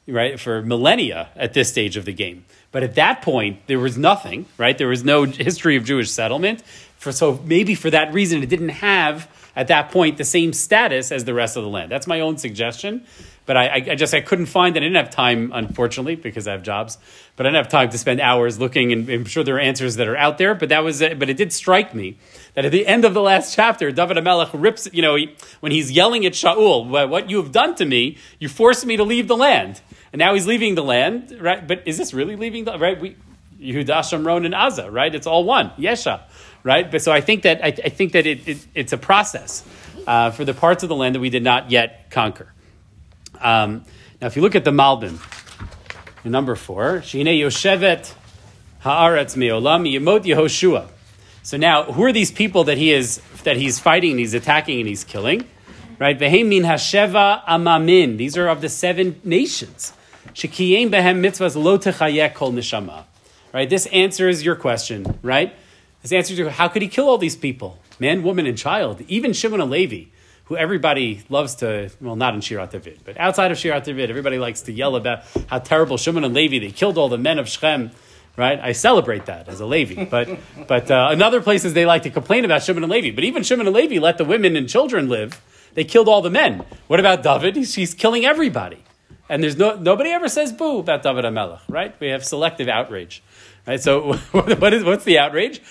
right, 0.08 0.39
for 0.39 0.62
millennia 0.62 1.30
at 1.36 1.54
this 1.54 1.69
stage 1.69 1.97
of 1.97 2.06
the 2.06 2.13
game. 2.13 2.45
But 2.71 2.84
at 2.84 2.95
that 2.95 3.21
point, 3.21 3.65
there 3.67 3.80
was 3.80 3.97
nothing, 3.97 4.45
right? 4.58 4.78
There 4.78 4.89
was 4.89 5.04
no 5.04 5.23
history 5.23 5.76
of 5.78 5.86
Jewish 5.86 6.12
settlement. 6.12 6.62
For, 6.97 7.12
so 7.12 7.39
maybe 7.45 7.76
for 7.76 7.89
that 7.89 8.13
reason, 8.13 8.43
it 8.43 8.50
didn't 8.50 8.69
have 8.69 9.30
at 9.58 9.67
that 9.70 9.91
point 9.91 10.17
the 10.17 10.24
same 10.24 10.54
status 10.54 11.12
as 11.12 11.26
the 11.26 11.34
rest 11.34 11.58
of 11.58 11.63
the 11.63 11.70
land. 11.70 11.91
That's 11.91 12.06
my 12.08 12.22
own 12.22 12.38
suggestion. 12.38 13.04
But 13.48 13.58
I, 13.58 13.76
I 13.91 13.96
just 13.96 14.13
I 14.13 14.20
couldn't 14.20 14.48
find 14.48 14.76
it. 14.76 14.82
I 14.82 14.84
didn't 14.84 14.98
have 14.98 15.10
time, 15.10 15.52
unfortunately, 15.54 16.15
because 16.15 16.48
I 16.48 16.52
have 16.52 16.63
jobs. 16.63 16.98
But 17.38 17.46
I 17.46 17.50
didn't 17.50 17.63
have 17.63 17.72
time 17.72 17.89
to 17.89 17.98
spend 17.98 18.20
hours 18.20 18.60
looking, 18.60 18.91
and 18.91 19.10
I'm 19.10 19.26
sure 19.26 19.41
there 19.43 19.56
are 19.56 19.60
answers 19.60 19.96
that 19.96 20.08
are 20.08 20.17
out 20.17 20.38
there. 20.38 20.54
But 20.54 20.67
that 20.70 20.84
was, 20.84 21.00
but 21.00 21.30
it 21.30 21.38
did 21.38 21.54
strike 21.54 21.96
me 21.96 22.17
that 22.56 22.65
at 22.65 22.74
the 22.74 22.86
end 22.86 23.06
of 23.06 23.13
the 23.13 23.22
last 23.22 23.56
chapter, 23.56 23.89
David 23.89 24.17
Amelech 24.17 24.50
rips, 24.54 24.89
you 24.91 25.02
know, 25.02 25.15
he, 25.15 25.34
when 25.62 25.72
he's 25.72 25.89
yelling 25.91 26.26
at 26.26 26.34
Shaul, 26.34 27.10
"What 27.10 27.30
you 27.30 27.38
have 27.41 27.54
done 27.54 27.74
to 27.76 27.86
me, 27.86 28.17
you 28.38 28.50
forced 28.50 28.86
me 28.86 28.98
to 28.98 29.04
leave 29.06 29.30
the 29.30 29.38
land." 29.38 29.80
And 30.12 30.20
now 30.20 30.34
he's 30.34 30.46
leaving 30.46 30.76
the 30.76 30.84
land, 30.84 31.38
right? 31.39 31.65
But 31.65 31.84
is 31.86 31.98
this 31.98 32.13
really 32.13 32.36
leaving 32.36 32.65
the 32.65 32.78
right? 32.78 33.00
We 33.00 33.15
Yehuda, 33.60 33.88
Shomron, 33.88 34.46
and 34.46 34.54
Aza, 34.54 34.91
right? 34.91 35.13
It's 35.13 35.26
all 35.26 35.43
one, 35.43 35.72
Yesha, 35.72 36.22
right? 36.63 36.89
But 36.89 37.02
so 37.02 37.12
I 37.12 37.22
think 37.22 37.43
that 37.43 37.63
I, 37.63 37.67
I 37.67 37.89
think 37.89 38.13
that 38.13 38.26
it, 38.26 38.48
it, 38.48 38.67
it's 38.74 38.93
a 38.93 38.98
process 38.98 39.63
uh, 40.06 40.32
for 40.32 40.46
the 40.46 40.54
parts 40.54 40.84
of 40.84 40.89
the 40.89 40.96
land 40.96 41.15
that 41.15 41.20
we 41.20 41.30
did 41.30 41.43
not 41.43 41.72
yet 41.72 42.10
conquer. 42.10 42.54
Um, 43.39 43.84
now, 44.22 44.28
if 44.28 44.36
you 44.36 44.41
look 44.41 44.56
at 44.56 44.65
the 44.65 44.72
Malbim, 44.72 45.20
number 46.24 46.56
four, 46.56 47.02
Shine 47.04 47.26
Yoshevet 47.26 48.13
Haaretz 48.84 49.36
Meolam 49.36 49.88
Yemot 49.91 50.24
Yehoshua. 50.24 50.88
So 51.43 51.56
now, 51.58 51.84
who 51.84 52.04
are 52.04 52.12
these 52.12 52.32
people 52.32 52.65
that 52.65 52.78
he 52.78 52.91
is 52.91 53.22
that 53.43 53.58
he's 53.58 53.80
fighting, 53.80 54.12
and 54.12 54.20
he's 54.20 54.34
attacking, 54.34 54.80
and 54.80 54.88
he's 54.88 55.04
killing? 55.04 55.48
Right? 56.00 56.17
Vehemin 56.17 56.63
Hasheva 56.63 57.43
Amamin. 57.46 58.17
These 58.17 58.38
are 58.38 58.48
of 58.48 58.62
the 58.62 58.70
seven 58.70 59.20
nations. 59.24 59.93
Shekiyem 60.34 60.89
behem 60.89 61.22
mitzvahs 61.22 61.56
lo 61.56 61.78
kol 61.78 62.52
neshama. 62.52 63.06
Right? 63.54 63.70
This 63.70 63.86
answers 63.88 64.43
your 64.43 64.56
question, 64.56 65.17
right? 65.22 65.56
This 66.08 66.15
answers 66.15 66.39
your 66.39 66.50
how 66.50 66.70
could 66.70 66.82
he 66.82 66.88
kill 66.88 67.10
all 67.10 67.17
these 67.17 67.36
people? 67.36 67.80
Man, 68.00 68.24
woman, 68.24 68.46
and 68.46 68.58
child. 68.58 69.02
Even 69.10 69.34
Shimon 69.34 69.60
and 69.60 69.70
Levi, 69.70 70.06
who 70.46 70.56
everybody 70.56 71.22
loves 71.28 71.56
to, 71.56 71.89
well, 72.00 72.15
not 72.15 72.34
in 72.34 72.39
Shirat 72.39 72.70
David, 72.70 73.02
but 73.04 73.20
outside 73.20 73.52
of 73.52 73.58
Shirat 73.58 73.84
David, 73.84 74.10
everybody 74.10 74.39
likes 74.39 74.62
to 74.62 74.72
yell 74.72 74.96
about 74.96 75.24
how 75.48 75.60
terrible 75.60 75.98
Shimon 75.98 76.24
and 76.24 76.34
Levi, 76.34 76.60
they 76.60 76.72
killed 76.72 76.98
all 76.98 77.10
the 77.10 77.17
men 77.17 77.39
of 77.39 77.50
Shechem, 77.50 77.91
right? 78.38 78.58
I 78.58 78.72
celebrate 78.72 79.26
that 79.26 79.50
as 79.50 79.60
a 79.60 79.65
Levi. 79.65 80.06
But, 80.06 80.30
but 80.70 80.89
uh, 80.89 81.10
in 81.12 81.22
other 81.22 81.41
places, 81.41 81.74
they 81.74 81.86
like 81.86 82.04
to 82.04 82.10
complain 82.10 82.46
about 82.46 82.63
Shimon 82.63 82.84
and 82.84 82.91
Levi. 82.91 83.13
But 83.13 83.26
even 83.26 83.43
Shimon 83.43 83.67
and 83.67 83.76
Levi 83.76 84.00
let 84.00 84.17
the 84.17 84.24
women 84.24 84.56
and 84.56 84.70
children 84.70 85.10
live. 85.10 85.41
They 85.74 85.84
killed 85.84 86.08
all 86.08 86.22
the 86.22 86.30
men. 86.30 86.63
What 86.88 87.02
about 87.02 87.22
David? 87.22 87.58
He's, 87.58 87.76
he's 87.76 87.93
killing 87.93 88.24
everybody. 88.24 88.82
And 89.28 89.43
there's 89.43 89.58
no, 89.58 89.76
nobody 89.76 90.12
ever 90.12 90.30
says 90.30 90.54
boo 90.54 90.80
about 90.80 91.04
David 91.04 91.26
HaMelech, 91.26 91.60
right? 91.67 91.93
We 92.00 92.08
have 92.08 92.24
selective 92.24 92.70
outrage. 92.70 93.22
Right? 93.67 93.82
So 93.82 94.13
what 94.32 94.74
is, 94.74 94.86
what's 94.86 95.04
the 95.04 95.20
outrage? 95.20 95.62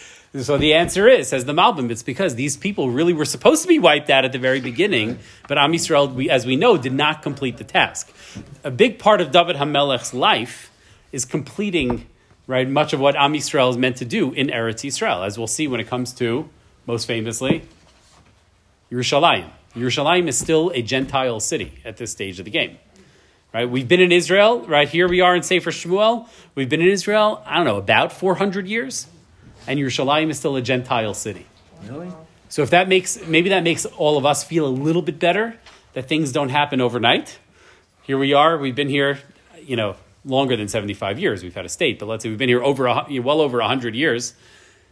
So 0.42 0.58
the 0.58 0.74
answer 0.74 1.08
is, 1.08 1.28
says 1.28 1.44
the 1.44 1.52
Malbim, 1.52 1.90
it's 1.90 2.02
because 2.02 2.34
these 2.34 2.56
people 2.56 2.90
really 2.90 3.12
were 3.12 3.24
supposed 3.24 3.62
to 3.62 3.68
be 3.68 3.78
wiped 3.78 4.10
out 4.10 4.24
at 4.24 4.32
the 4.32 4.38
very 4.38 4.60
beginning, 4.60 5.18
but 5.48 5.56
Am 5.56 5.72
Yisrael, 5.72 6.12
we, 6.12 6.28
as 6.28 6.44
we 6.44 6.56
know, 6.56 6.76
did 6.76 6.92
not 6.92 7.22
complete 7.22 7.56
the 7.56 7.64
task. 7.64 8.12
A 8.62 8.70
big 8.70 8.98
part 8.98 9.20
of 9.20 9.30
David 9.30 9.56
Hamelech's 9.56 10.12
life 10.12 10.70
is 11.12 11.24
completing 11.24 12.06
right 12.46 12.68
much 12.68 12.92
of 12.92 13.00
what 13.00 13.16
Am 13.16 13.32
Yisrael 13.32 13.70
is 13.70 13.76
meant 13.78 13.96
to 13.98 14.04
do 14.04 14.32
in 14.32 14.48
Eretz 14.48 14.84
Yisrael, 14.84 15.24
as 15.24 15.38
we'll 15.38 15.46
see 15.46 15.68
when 15.68 15.80
it 15.80 15.86
comes 15.86 16.12
to, 16.14 16.48
most 16.86 17.06
famously, 17.06 17.62
Yerushalayim. 18.90 19.48
Yerushalayim 19.74 20.28
is 20.28 20.36
still 20.36 20.70
a 20.74 20.82
Gentile 20.82 21.40
city 21.40 21.72
at 21.84 21.96
this 21.96 22.10
stage 22.10 22.38
of 22.38 22.44
the 22.44 22.50
game. 22.50 22.78
Right? 23.54 23.68
We've 23.68 23.88
been 23.88 24.00
in 24.00 24.12
Israel, 24.12 24.66
right? 24.66 24.88
Here 24.88 25.08
we 25.08 25.22
are 25.22 25.34
in 25.34 25.42
Sefer 25.42 25.70
Shmuel. 25.70 26.28
We've 26.54 26.68
been 26.68 26.82
in 26.82 26.88
Israel, 26.88 27.42
I 27.46 27.56
don't 27.56 27.64
know, 27.64 27.78
about 27.78 28.12
400 28.12 28.66
years 28.66 29.06
and 29.66 29.78
Yerushalayim 29.78 30.30
is 30.30 30.38
still 30.38 30.56
a 30.56 30.62
Gentile 30.62 31.14
city. 31.14 31.46
Really? 31.84 32.10
So 32.48 32.62
if 32.62 32.70
that 32.70 32.88
makes 32.88 33.26
maybe 33.26 33.50
that 33.50 33.62
makes 33.62 33.84
all 33.84 34.16
of 34.16 34.24
us 34.24 34.44
feel 34.44 34.66
a 34.66 34.70
little 34.70 35.02
bit 35.02 35.18
better 35.18 35.58
that 35.94 36.08
things 36.08 36.32
don't 36.32 36.50
happen 36.50 36.80
overnight. 36.80 37.38
Here 38.02 38.18
we 38.18 38.32
are. 38.34 38.56
We've 38.56 38.74
been 38.74 38.88
here, 38.88 39.18
you 39.60 39.76
know, 39.76 39.96
longer 40.24 40.56
than 40.56 40.68
seventy 40.68 40.94
five 40.94 41.18
years. 41.18 41.42
We've 41.42 41.54
had 41.54 41.64
a 41.64 41.68
state, 41.68 41.98
but 41.98 42.06
let's 42.06 42.22
say 42.22 42.28
we've 42.28 42.38
been 42.38 42.48
here 42.48 42.62
over 42.62 42.86
a, 42.86 43.18
well 43.20 43.40
over 43.40 43.60
hundred 43.60 43.94
years, 43.94 44.34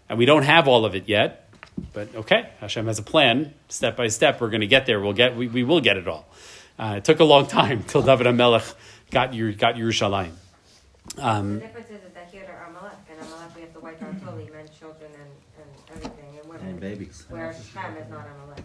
and 0.09 0.19
we 0.19 0.27
don't 0.27 0.43
have 0.43 0.67
all 0.67 0.85
of 0.85 0.95
it 0.95 1.09
yet. 1.09 1.49
But 1.93 2.15
okay, 2.15 2.51
Hashem 2.61 2.87
has 2.87 2.99
a 2.99 3.03
plan. 3.03 3.55
Step 3.69 3.97
by 3.97 4.09
step, 4.09 4.41
we're 4.41 4.51
going 4.51 4.61
to 4.61 4.67
get 4.67 4.87
there. 4.87 5.01
We'll 5.01 5.13
get 5.13 5.37
we, 5.37 5.47
we 5.49 5.63
will 5.63 5.81
get 5.81 5.97
it 5.97 6.09
all. 6.09 6.27
Uh, 6.79 6.95
it 6.99 7.05
took 7.05 7.21
a 7.21 7.25
long 7.25 7.47
time 7.59 7.85
till 7.85 8.03
David 8.03 8.27
HaMelech 8.27 8.75
got 9.11 9.31
got 9.59 9.77
Yerushalayim. 9.77 10.33
Um, 11.19 11.55
the 11.55 11.61
difference 11.61 11.91
is 11.91 12.01
that 12.15 12.31
here 12.33 12.45
are 12.49 12.71
Amalek, 12.71 12.95
and 13.11 13.21
Amalek 13.21 13.55
we 13.55 13.61
have 13.63 13.73
to 13.75 13.81
wipe 13.81 14.03
out 14.03 14.21
totally 14.25 14.51
men, 14.51 14.67
children, 14.79 15.11
and, 15.13 16.03
and 16.03 16.05
everything, 16.77 16.83
and 16.83 16.83
women. 16.83 16.91
And 16.91 16.99
babies. 16.99 17.27
Where 17.29 17.53
Shem 17.53 17.97
is 17.97 18.11
not 18.11 18.27
Amalek. 18.35 18.65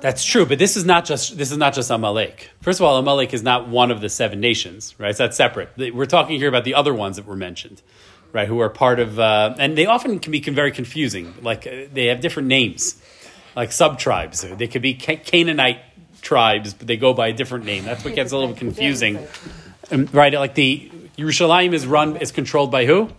That's 0.00 0.24
true, 0.24 0.46
but 0.46 0.58
this 0.58 0.76
is 0.76 0.84
not 0.84 1.04
just 1.04 1.36
this 1.38 1.50
is 1.50 1.58
not 1.58 1.74
just 1.74 1.90
Amalek. 1.90 2.50
First 2.60 2.80
of 2.80 2.86
all, 2.86 2.96
Amalek 2.96 3.32
is 3.34 3.42
not 3.42 3.68
one 3.68 3.90
of 3.90 4.00
the 4.00 4.08
seven 4.08 4.40
nations, 4.40 4.94
right? 4.98 5.16
So 5.16 5.24
that's 5.24 5.36
separate. 5.36 5.70
We're 5.76 6.06
talking 6.06 6.38
here 6.38 6.48
about 6.48 6.64
the 6.64 6.74
other 6.74 6.94
ones 6.94 7.16
that 7.16 7.26
were 7.26 7.36
mentioned, 7.36 7.82
right? 8.32 8.48
Who 8.48 8.60
are 8.60 8.68
part 8.68 9.00
of, 9.00 9.18
uh, 9.18 9.54
and 9.58 9.76
they 9.76 9.86
often 9.86 10.18
can 10.18 10.32
be 10.32 10.40
very 10.40 10.72
confusing. 10.72 11.34
Like 11.42 11.66
uh, 11.66 11.86
they 11.92 12.06
have 12.06 12.20
different 12.20 12.48
names, 12.48 13.00
like 13.54 13.72
sub 13.72 13.98
tribes. 13.98 14.42
They 14.42 14.66
could 14.66 14.82
be 14.82 14.94
Canaanite 14.94 15.80
tribes, 16.20 16.74
but 16.74 16.86
they 16.86 16.96
go 16.96 17.14
by 17.14 17.28
a 17.28 17.32
different 17.32 17.64
name. 17.64 17.84
That's 17.84 18.04
what 18.04 18.14
gets 18.14 18.32
a 18.32 18.38
little 18.38 18.54
confusing, 18.54 19.26
um, 19.90 20.08
right? 20.12 20.32
Like 20.32 20.54
the 20.54 20.90
Yerushalayim 21.16 21.72
is 21.72 21.86
run 21.86 22.16
is 22.16 22.32
controlled 22.32 22.70
by 22.70 22.86
who? 22.86 23.10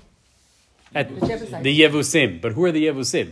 At 0.93 1.09
the 1.09 1.81
Yevusim. 1.81 2.41
But 2.41 2.53
who 2.53 2.65
are 2.65 2.71
the 2.71 2.85
Yevusim? 2.85 3.31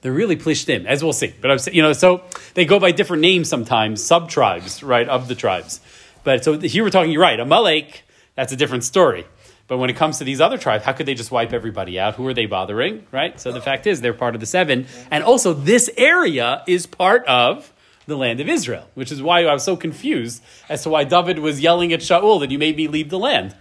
They're 0.00 0.12
really 0.12 0.36
plishtim, 0.36 0.86
as 0.86 1.02
we'll 1.02 1.12
see. 1.12 1.34
But 1.40 1.50
I'm 1.50 1.58
you 1.72 1.82
know, 1.82 1.92
so 1.92 2.22
they 2.54 2.64
go 2.64 2.78
by 2.78 2.92
different 2.92 3.20
names 3.20 3.48
sometimes, 3.48 4.02
sub 4.02 4.30
tribes, 4.30 4.82
right, 4.82 5.08
of 5.08 5.28
the 5.28 5.34
tribes. 5.34 5.80
But 6.24 6.44
so 6.44 6.58
here 6.58 6.84
we're 6.84 6.90
talking, 6.90 7.10
you're 7.10 7.22
right, 7.22 7.38
Amalek, 7.40 8.04
that's 8.34 8.52
a 8.52 8.56
different 8.56 8.84
story. 8.84 9.26
But 9.66 9.78
when 9.78 9.90
it 9.90 9.96
comes 9.96 10.18
to 10.18 10.24
these 10.24 10.40
other 10.40 10.56
tribes, 10.56 10.84
how 10.84 10.92
could 10.92 11.06
they 11.06 11.14
just 11.14 11.30
wipe 11.30 11.52
everybody 11.52 11.98
out? 12.00 12.14
Who 12.14 12.26
are 12.26 12.34
they 12.34 12.46
bothering, 12.46 13.06
right? 13.12 13.38
So 13.38 13.52
the 13.52 13.60
fact 13.60 13.86
is, 13.86 14.00
they're 14.00 14.14
part 14.14 14.34
of 14.34 14.40
the 14.40 14.46
seven. 14.46 14.86
And 15.10 15.22
also, 15.22 15.52
this 15.52 15.90
area 15.96 16.62
is 16.66 16.86
part 16.86 17.26
of 17.26 17.72
the 18.06 18.16
land 18.16 18.40
of 18.40 18.48
Israel, 18.48 18.88
which 18.94 19.12
is 19.12 19.20
why 19.20 19.44
I 19.44 19.52
was 19.52 19.64
so 19.64 19.76
confused 19.76 20.42
as 20.70 20.82
to 20.84 20.88
why 20.88 21.04
David 21.04 21.38
was 21.40 21.60
yelling 21.60 21.92
at 21.92 22.00
Shaul 22.00 22.40
that 22.40 22.50
you 22.50 22.58
made 22.58 22.76
me 22.76 22.88
leave 22.88 23.10
the 23.10 23.18
land. 23.18 23.54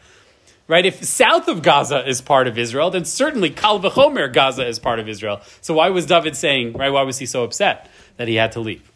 Right? 0.68 0.86
If 0.86 1.04
south 1.04 1.48
of 1.48 1.62
Gaza 1.62 2.08
is 2.08 2.20
part 2.20 2.48
of 2.48 2.58
Israel, 2.58 2.90
then 2.90 3.06
certainly 3.06 3.50
Kal 3.50 3.80
v'chomer 3.80 4.32
Gaza 4.32 4.68
is 4.68 4.80
part 4.80 5.00
of 5.00 5.08
Israel. 5.08 5.42
So 5.62 5.76
why 5.76 5.90
was 5.90 6.06
David 6.06 6.36
saying, 6.36 6.74
right, 6.74 6.90
why 6.90 7.04
was 7.04 7.20
he 7.20 7.26
so 7.26 7.44
upset 7.46 7.90
that 8.18 8.28
he 8.28 8.36
had 8.36 8.52
to 8.54 8.60
leave? 8.60 8.92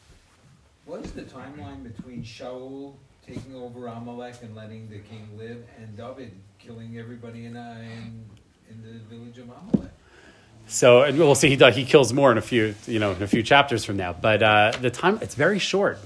What 0.86 1.06
is 1.06 1.12
the 1.12 1.22
timeline 1.22 1.84
between 1.84 2.24
Shaul 2.24 2.96
taking 3.26 3.56
over 3.56 3.88
Amalek 3.88 4.36
and 4.42 4.54
letting 4.54 4.90
the 4.90 5.00
king 5.00 5.30
live 5.38 5.64
and 5.80 5.96
David 5.96 6.34
killing 6.60 6.98
everybody 6.98 7.46
in, 7.46 7.56
uh, 7.56 7.78
in, 7.82 8.26
in 8.70 8.82
the 8.82 9.00
village 9.16 9.38
of 9.38 9.46
Amalek? 9.46 9.92
So 10.68 11.02
and 11.02 11.18
we'll 11.18 11.36
see. 11.36 11.56
He 11.56 11.72
he 11.72 11.86
kills 11.86 12.14
more 12.14 12.32
in 12.32 12.38
a 12.38 12.42
few 12.42 12.76
you 12.88 13.00
know 13.00 13.12
in 13.12 13.22
a 13.22 13.28
few 13.28 13.44
chapters 13.44 13.84
from 13.84 13.98
now. 13.98 14.14
But 14.14 14.42
uh, 14.42 14.72
the 14.80 14.90
time 14.90 15.20
it's 15.22 15.36
very 15.36 15.60
short. 15.60 16.00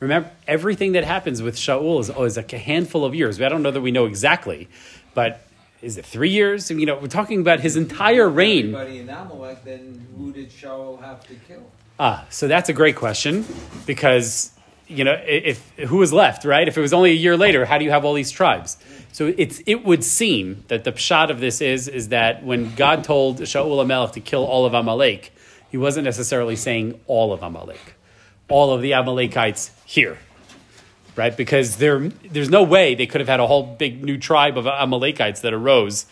Remember, 0.00 0.30
everything 0.48 0.92
that 0.92 1.04
happens 1.04 1.42
with 1.42 1.56
Shaul 1.56 2.00
is, 2.00 2.10
oh, 2.10 2.24
is 2.24 2.38
like 2.38 2.54
a 2.54 2.58
handful 2.58 3.04
of 3.04 3.14
years. 3.14 3.40
I 3.40 3.50
don't 3.50 3.62
know 3.62 3.70
that 3.70 3.82
we 3.82 3.90
know 3.90 4.06
exactly, 4.06 4.66
but 5.14 5.42
is 5.82 5.96
it 5.96 6.04
three 6.04 6.30
years? 6.30 6.70
You 6.70 6.86
know, 6.86 6.98
we're 6.98 7.06
talking 7.06 7.40
about 7.40 7.60
his 7.60 7.76
entire 7.76 8.28
reign. 8.28 8.74
Everybody 8.74 8.98
in 8.98 9.08
Amalek, 9.08 9.64
then 9.64 10.06
who 10.16 10.32
did 10.32 10.50
Shaul 10.50 11.00
have 11.02 11.26
to 11.28 11.34
kill? 11.34 11.70
Ah, 11.98 12.26
so 12.30 12.48
that's 12.48 12.68
a 12.68 12.72
great 12.72 12.96
question 12.96 13.44
because 13.86 14.52
you 14.88 15.04
know 15.04 15.16
if 15.26 15.70
who 15.78 15.98
was 15.98 16.12
left, 16.12 16.44
right? 16.44 16.66
If 16.66 16.76
it 16.78 16.80
was 16.80 16.92
only 16.92 17.10
a 17.10 17.14
year 17.14 17.36
later, 17.36 17.64
how 17.64 17.78
do 17.78 17.84
you 17.84 17.90
have 17.90 18.04
all 18.04 18.14
these 18.14 18.30
tribes? 18.30 18.78
So 19.12 19.32
it's, 19.36 19.60
it 19.66 19.84
would 19.84 20.04
seem 20.04 20.64
that 20.68 20.84
the 20.84 20.92
pshat 20.92 21.30
of 21.30 21.40
this 21.40 21.60
is, 21.60 21.88
is 21.88 22.08
that 22.08 22.44
when 22.44 22.74
God 22.74 23.02
told 23.02 23.40
Shaul 23.40 23.80
Amalek 23.80 24.12
to 24.12 24.20
kill 24.20 24.44
all 24.44 24.66
of 24.66 24.74
Amalek, 24.74 25.32
he 25.70 25.76
wasn't 25.76 26.04
necessarily 26.04 26.56
saying 26.56 27.00
all 27.06 27.32
of 27.32 27.42
Amalek. 27.42 27.94
All 28.48 28.72
of 28.72 28.82
the 28.82 28.94
Amalekites 28.94 29.70
here. 29.84 30.18
Right? 31.16 31.36
Because 31.36 31.76
there, 31.76 32.08
there's 32.30 32.50
no 32.50 32.62
way 32.62 32.94
they 32.94 33.06
could 33.06 33.20
have 33.20 33.28
had 33.28 33.40
a 33.40 33.46
whole 33.46 33.62
big 33.62 34.02
new 34.02 34.18
tribe 34.18 34.56
of 34.56 34.66
Amalekites 34.66 35.40
that 35.40 35.52
arose, 35.52 36.06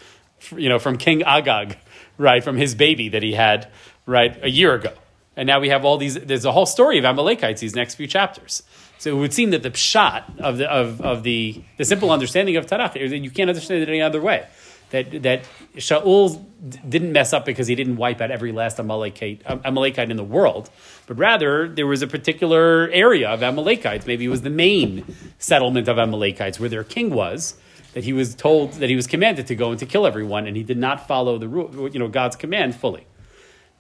you 0.57 0.69
know, 0.69 0.79
from 0.79 0.97
King 0.97 1.23
Agag, 1.23 1.79
right, 2.17 2.43
from 2.43 2.57
his 2.57 2.75
baby 2.75 3.09
that 3.09 3.23
he 3.23 3.33
had, 3.33 3.71
right, 4.07 4.39
a 4.43 4.51
year 4.51 4.75
ago. 4.75 4.93
And 5.37 5.47
now 5.47 5.61
we 5.61 5.69
have 5.69 5.85
all 5.85 5.99
these, 5.99 6.15
there's 6.15 6.45
a 6.45 6.53
whole 6.53 6.67
story 6.67 6.99
of 6.99 7.05
Amalekites 7.05 7.61
these 7.61 7.77
next 7.77 7.95
few 7.95 8.09
chapters. 8.09 8.63
So 8.99 9.17
it 9.17 9.21
would 9.21 9.33
seem 9.33 9.51
that 9.51 9.63
the 9.63 9.71
pshat 9.71 10.41
of 10.41 10.59
the, 10.59 10.69
of, 10.69 11.01
of 11.01 11.23
the, 11.23 11.63
the 11.77 11.85
simple 11.85 12.11
understanding 12.11 12.57
of 12.57 12.67
Tanakh 12.67 12.95
that 12.95 13.17
you 13.17 13.31
can't 13.31 13.49
understand 13.49 13.83
it 13.83 13.89
any 13.89 14.03
other 14.03 14.21
way. 14.21 14.47
That, 14.91 15.23
that 15.23 15.45
Shaul 15.77 16.45
didn't 16.89 17.13
mess 17.13 17.33
up 17.33 17.45
because 17.45 17.69
he 17.69 17.75
didn't 17.75 17.97
wipe 17.97 18.21
out 18.21 18.31
every 18.31 18.53
last 18.53 18.81
Amalekite, 18.81 19.43
Amalekite 19.47 20.11
in 20.11 20.17
the 20.17 20.25
world, 20.25 20.71
but 21.09 21.17
rather 21.17 21.67
there 21.67 21.87
was 21.87 22.03
a 22.03 22.07
particular 22.07 22.91
area 22.91 23.31
of 23.31 23.43
Amalekites. 23.43 24.07
Maybe 24.07 24.27
it 24.27 24.29
was 24.29 24.43
the 24.43 24.51
main 24.51 25.07
settlement 25.39 25.89
of 25.89 25.99
Amalekites 25.99 26.61
where 26.61 26.69
their 26.69 26.85
king 26.85 27.09
was, 27.11 27.55
that 27.95 28.05
he 28.05 28.13
was 28.13 28.35
told 28.35 28.75
that 28.75 28.91
he 28.91 28.95
was 28.95 29.07
commanded 29.07 29.47
to 29.47 29.55
go 29.57 29.71
and 29.71 29.79
to 29.79 29.87
kill 29.87 30.07
everyone, 30.07 30.47
and 30.47 30.55
he 30.55 30.63
did 30.63 30.77
not 30.77 31.09
follow 31.09 31.39
the 31.39 31.49
rule, 31.49 31.89
you 31.89 31.99
know, 31.99 32.09
God's 32.09 32.37
command 32.37 32.77
fully. 32.77 33.07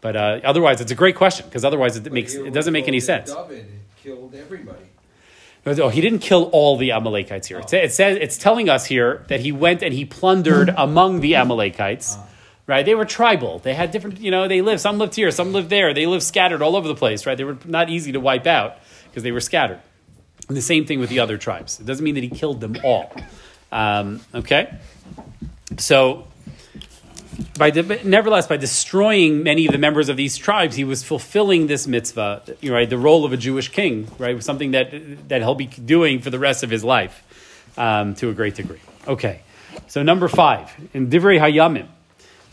But 0.00 0.16
uh, 0.16 0.40
otherwise, 0.42 0.80
it's 0.80 0.90
a 0.90 0.94
great 0.94 1.16
question 1.16 1.44
because 1.46 1.66
otherwise 1.66 1.98
it 1.98 2.10
makes 2.10 2.34
it 2.34 2.54
doesn't 2.54 2.72
make 2.72 2.88
any 2.88 3.00
sense. 3.00 3.34
David 3.34 3.66
killed 4.02 4.34
everybody. 4.34 4.84
No, 5.66 5.90
he 5.90 6.00
didn't 6.00 6.20
kill 6.20 6.44
all 6.44 6.78
the 6.78 6.92
Amalekites 6.92 7.48
here. 7.48 7.60
Sa- 7.66 7.76
it 7.76 7.92
says 7.92 8.16
it's 8.18 8.38
telling 8.38 8.70
us 8.70 8.86
here 8.86 9.26
that 9.28 9.40
he 9.40 9.52
went 9.52 9.82
and 9.82 9.92
he 9.92 10.06
plundered 10.06 10.72
among 10.78 11.20
the 11.20 11.34
Amalekites. 11.34 12.16
Right? 12.68 12.86
They 12.86 12.94
were 12.94 13.04
tribal. 13.04 13.58
They 13.58 13.74
had 13.74 13.90
different, 13.90 14.20
you 14.20 14.30
know, 14.30 14.46
they 14.46 14.62
lived. 14.62 14.80
Some 14.80 14.98
lived 14.98 15.16
here, 15.16 15.32
some 15.32 15.52
lived 15.52 15.70
there. 15.70 15.92
They 15.92 16.06
lived 16.06 16.22
scattered 16.22 16.62
all 16.62 16.76
over 16.76 16.86
the 16.86 16.94
place. 16.94 17.26
Right? 17.26 17.36
They 17.36 17.42
were 17.42 17.58
not 17.64 17.90
easy 17.90 18.12
to 18.12 18.20
wipe 18.20 18.46
out 18.46 18.76
because 19.06 19.24
they 19.24 19.32
were 19.32 19.40
scattered. 19.40 19.80
And 20.48 20.56
the 20.56 20.62
same 20.62 20.86
thing 20.86 21.00
with 21.00 21.10
the 21.10 21.18
other 21.18 21.36
tribes. 21.36 21.80
It 21.80 21.86
doesn't 21.86 22.04
mean 22.04 22.14
that 22.14 22.22
he 22.22 22.30
killed 22.30 22.60
them 22.60 22.76
all. 22.84 23.12
Um, 23.70 24.20
okay, 24.34 24.74
so 25.76 26.26
by 27.58 27.70
de- 27.70 28.02
nevertheless, 28.02 28.46
by 28.46 28.56
destroying 28.56 29.42
many 29.42 29.66
of 29.66 29.72
the 29.72 29.78
members 29.78 30.08
of 30.08 30.16
these 30.16 30.38
tribes, 30.38 30.74
he 30.74 30.84
was 30.84 31.04
fulfilling 31.04 31.66
this 31.66 31.86
mitzvah, 31.86 32.42
right, 32.64 32.88
the 32.88 32.96
role 32.96 33.26
of 33.26 33.34
a 33.34 33.36
Jewish 33.36 33.68
king, 33.68 34.08
right, 34.18 34.42
something 34.42 34.70
that 34.70 35.28
that 35.28 35.42
he'll 35.42 35.54
be 35.54 35.66
doing 35.66 36.20
for 36.20 36.30
the 36.30 36.38
rest 36.38 36.62
of 36.62 36.70
his 36.70 36.82
life, 36.82 37.22
um, 37.76 38.14
to 38.14 38.30
a 38.30 38.32
great 38.32 38.54
degree. 38.54 38.80
Okay, 39.06 39.42
so 39.86 40.02
number 40.02 40.28
five 40.28 40.74
in 40.94 41.10
Divrei 41.10 41.38
Hayamim, 41.38 41.88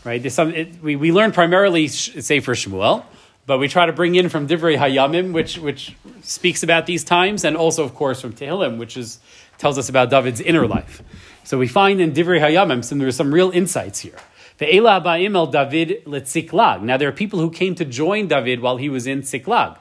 right? 0.06 0.32
Some, 0.32 0.54
it, 0.54 0.82
we 0.82 0.96
we 0.96 1.12
learn 1.12 1.32
primarily 1.32 1.88
Sefer 1.88 2.54
Shmuel, 2.54 3.04
but 3.44 3.58
we 3.58 3.68
try 3.68 3.86
to 3.86 3.92
bring 3.92 4.14
in 4.14 4.28
from 4.28 4.46
Divrei 4.46 4.78
Hayamim, 4.78 5.32
which 5.32 5.58
which 5.58 5.94
speaks 6.22 6.62
about 6.62 6.86
these 6.86 7.04
times, 7.04 7.44
and 7.44 7.56
also 7.56 7.84
of 7.84 7.94
course 7.94 8.20
from 8.20 8.32
Tehillim, 8.32 8.78
which 8.78 8.96
is 8.96 9.18
tells 9.58 9.76
us 9.76 9.88
about 9.88 10.08
David's 10.08 10.40
inner 10.40 10.66
life. 10.66 11.02
So 11.44 11.58
we 11.58 11.68
find 11.68 12.00
in 12.00 12.12
Divrei 12.12 12.40
Hayamim 12.40 12.84
some 12.84 12.98
there 12.98 13.08
are 13.08 13.12
some 13.12 13.34
real 13.34 13.50
insights 13.50 14.00
here. 14.00 14.16
El 14.58 15.46
David 15.50 16.04
letziklag. 16.06 16.82
Now 16.82 16.96
there 16.96 17.08
are 17.08 17.12
people 17.12 17.40
who 17.40 17.50
came 17.50 17.74
to 17.74 17.84
join 17.84 18.28
David 18.28 18.60
while 18.60 18.78
he 18.78 18.88
was 18.88 19.06
in 19.06 19.22
Ziklag 19.22 19.76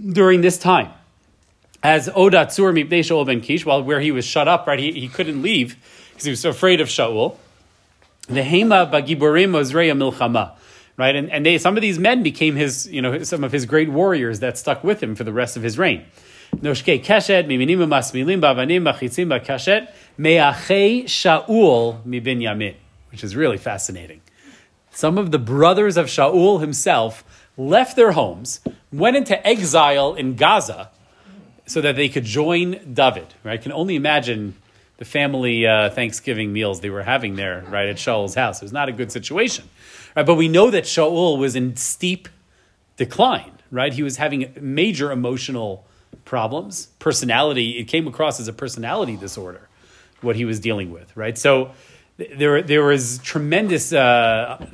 during 0.00 0.40
this 0.40 0.58
time. 0.58 0.90
As 1.80 2.08
Oda 2.12 2.46
Tzur 2.46 2.72
mipnei 2.72 3.00
Shaul 3.00 3.24
ben 3.24 3.40
Kish, 3.40 3.64
while 3.64 3.84
where 3.84 4.00
he 4.00 4.10
was 4.10 4.24
shut 4.24 4.48
up, 4.48 4.66
right, 4.66 4.80
he, 4.80 4.92
he 4.92 5.06
couldn't 5.06 5.42
leave 5.42 5.76
because 6.10 6.24
he 6.24 6.30
was 6.30 6.40
so 6.40 6.50
afraid 6.50 6.80
of 6.80 6.88
Shaul. 6.88 7.36
Vehema 8.28 8.90
bagiborim 8.90 9.52
ozreya 9.52 9.96
milchama. 9.96 10.52
Right, 10.96 11.14
and, 11.14 11.30
and 11.30 11.46
they, 11.46 11.58
some 11.58 11.76
of 11.76 11.80
these 11.80 11.96
men 11.96 12.24
became 12.24 12.56
his, 12.56 12.88
you 12.88 13.00
know, 13.00 13.22
some 13.22 13.44
of 13.44 13.52
his 13.52 13.66
great 13.66 13.88
warriors 13.88 14.40
that 14.40 14.58
stuck 14.58 14.82
with 14.82 15.00
him 15.00 15.14
for 15.14 15.22
the 15.22 15.32
rest 15.32 15.56
of 15.56 15.62
his 15.62 15.78
reign. 15.78 16.04
Noshke 16.56 17.04
keshet, 17.04 17.46
miminim 17.46 17.78
masmilim 17.86 18.40
bavanim 18.40 18.82
machitzim 18.82 19.28
bakeshet, 19.28 19.88
meachei 20.18 21.04
Shaul 21.04 22.02
mibin 22.04 22.42
yamin, 22.42 22.74
which 23.12 23.22
is 23.22 23.36
really 23.36 23.58
fascinating. 23.58 24.22
Some 24.90 25.18
of 25.18 25.30
the 25.30 25.38
brothers 25.38 25.96
of 25.96 26.06
Shaul 26.06 26.60
himself 26.60 27.22
left 27.56 27.94
their 27.94 28.12
homes, 28.12 28.60
went 28.92 29.16
into 29.16 29.46
exile 29.46 30.16
in 30.16 30.34
Gaza, 30.34 30.90
so 31.66 31.80
that 31.80 31.94
they 31.94 32.08
could 32.08 32.24
join 32.24 32.92
David. 32.92 33.34
Right? 33.44 33.60
I 33.60 33.62
can 33.62 33.70
only 33.70 33.94
imagine 33.94 34.56
the 34.98 35.04
family 35.04 35.66
uh, 35.66 35.90
Thanksgiving 35.90 36.52
meals 36.52 36.80
they 36.80 36.90
were 36.90 37.02
having 37.02 37.36
there, 37.36 37.64
right 37.68 37.88
at 37.88 37.96
Shaul's 37.96 38.34
house. 38.34 38.60
It 38.60 38.64
was 38.64 38.72
not 38.72 38.88
a 38.88 38.92
good 38.92 39.10
situation, 39.10 39.64
right? 40.14 40.26
But 40.26 40.34
we 40.34 40.48
know 40.48 40.70
that 40.70 40.84
Shaul 40.84 41.38
was 41.38 41.56
in 41.56 41.76
steep 41.76 42.28
decline, 42.96 43.52
right? 43.70 43.92
He 43.92 44.02
was 44.02 44.16
having 44.16 44.52
major 44.60 45.10
emotional 45.10 45.86
problems, 46.24 46.86
personality. 46.98 47.78
It 47.78 47.84
came 47.84 48.06
across 48.08 48.40
as 48.40 48.48
a 48.48 48.52
personality 48.52 49.16
disorder, 49.16 49.68
what 50.20 50.34
he 50.34 50.44
was 50.44 50.58
dealing 50.58 50.90
with, 50.90 51.16
right? 51.16 51.38
So 51.38 51.70
there, 52.16 52.60
there 52.62 52.82
was 52.82 53.18
tremendous 53.18 53.92
uh, 53.92 54.66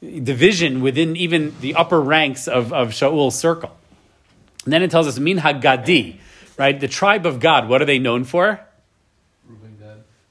division 0.00 0.80
within 0.80 1.14
even 1.14 1.54
the 1.60 1.74
upper 1.74 2.00
ranks 2.00 2.48
of, 2.48 2.72
of 2.72 2.88
Shaul's 2.88 3.38
circle. 3.38 3.76
And 4.64 4.72
then 4.72 4.82
it 4.82 4.90
tells 4.90 5.06
us, 5.06 5.18
Min 5.18 5.38
Hagadi, 5.38 6.18
right? 6.56 6.78
The 6.80 6.88
tribe 6.88 7.26
of 7.26 7.38
Gad, 7.38 7.68
what 7.68 7.82
are 7.82 7.86
they 7.86 7.98
known 7.98 8.24
for? 8.24 8.60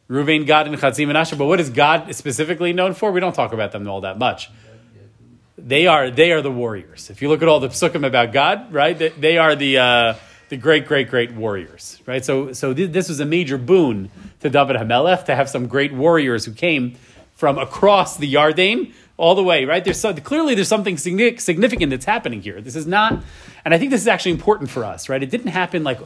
Ruvain, 0.09 0.45
Gad, 0.45 0.67
and 0.67 0.77
Chatzim 0.77 1.09
and 1.09 1.17
Asher. 1.17 1.35
But 1.35 1.45
what 1.45 1.59
is 1.59 1.69
Gad 1.69 2.13
specifically 2.15 2.73
known 2.73 2.93
for? 2.93 3.11
We 3.11 3.19
don't 3.19 3.35
talk 3.35 3.53
about 3.53 3.71
them 3.71 3.87
all 3.89 4.01
that 4.01 4.17
much. 4.17 4.49
They 5.57 5.87
are 5.87 6.09
they 6.09 6.31
are 6.31 6.41
the 6.41 6.51
warriors. 6.51 7.09
If 7.09 7.21
you 7.21 7.29
look 7.29 7.41
at 7.41 7.47
all 7.47 7.59
the 7.59 7.69
psukim 7.69 8.05
about 8.05 8.31
Gad, 8.31 8.73
right, 8.73 8.97
they, 8.97 9.09
they 9.09 9.37
are 9.37 9.55
the 9.55 9.77
uh, 9.77 10.13
the 10.49 10.57
great 10.57 10.87
great 10.87 11.09
great 11.09 11.33
warriors, 11.33 11.99
right? 12.05 12.23
So 12.23 12.53
so 12.53 12.73
th- 12.73 12.91
this 12.91 13.09
was 13.09 13.19
a 13.19 13.25
major 13.25 13.57
boon 13.57 14.09
to 14.39 14.49
David 14.49 14.77
Hamelech 14.77 15.25
to 15.25 15.35
have 15.35 15.49
some 15.49 15.67
great 15.67 15.93
warriors 15.93 16.45
who 16.45 16.53
came 16.53 16.95
from 17.35 17.57
across 17.57 18.17
the 18.17 18.33
Yarden 18.33 18.93
all 19.17 19.35
the 19.35 19.43
way, 19.43 19.65
right? 19.65 19.83
There's 19.83 19.99
so, 19.99 20.13
clearly 20.13 20.55
there's 20.55 20.67
something 20.67 20.97
significant 20.97 21.89
that's 21.89 22.05
happening 22.05 22.41
here. 22.41 22.61
This 22.61 22.75
is 22.75 22.85
not, 22.85 23.23
and 23.65 23.73
I 23.73 23.77
think 23.77 23.91
this 23.91 24.01
is 24.01 24.07
actually 24.07 24.31
important 24.31 24.69
for 24.69 24.83
us, 24.83 25.09
right? 25.09 25.21
It 25.21 25.31
didn't 25.31 25.47
happen 25.47 25.83
like 25.83 25.99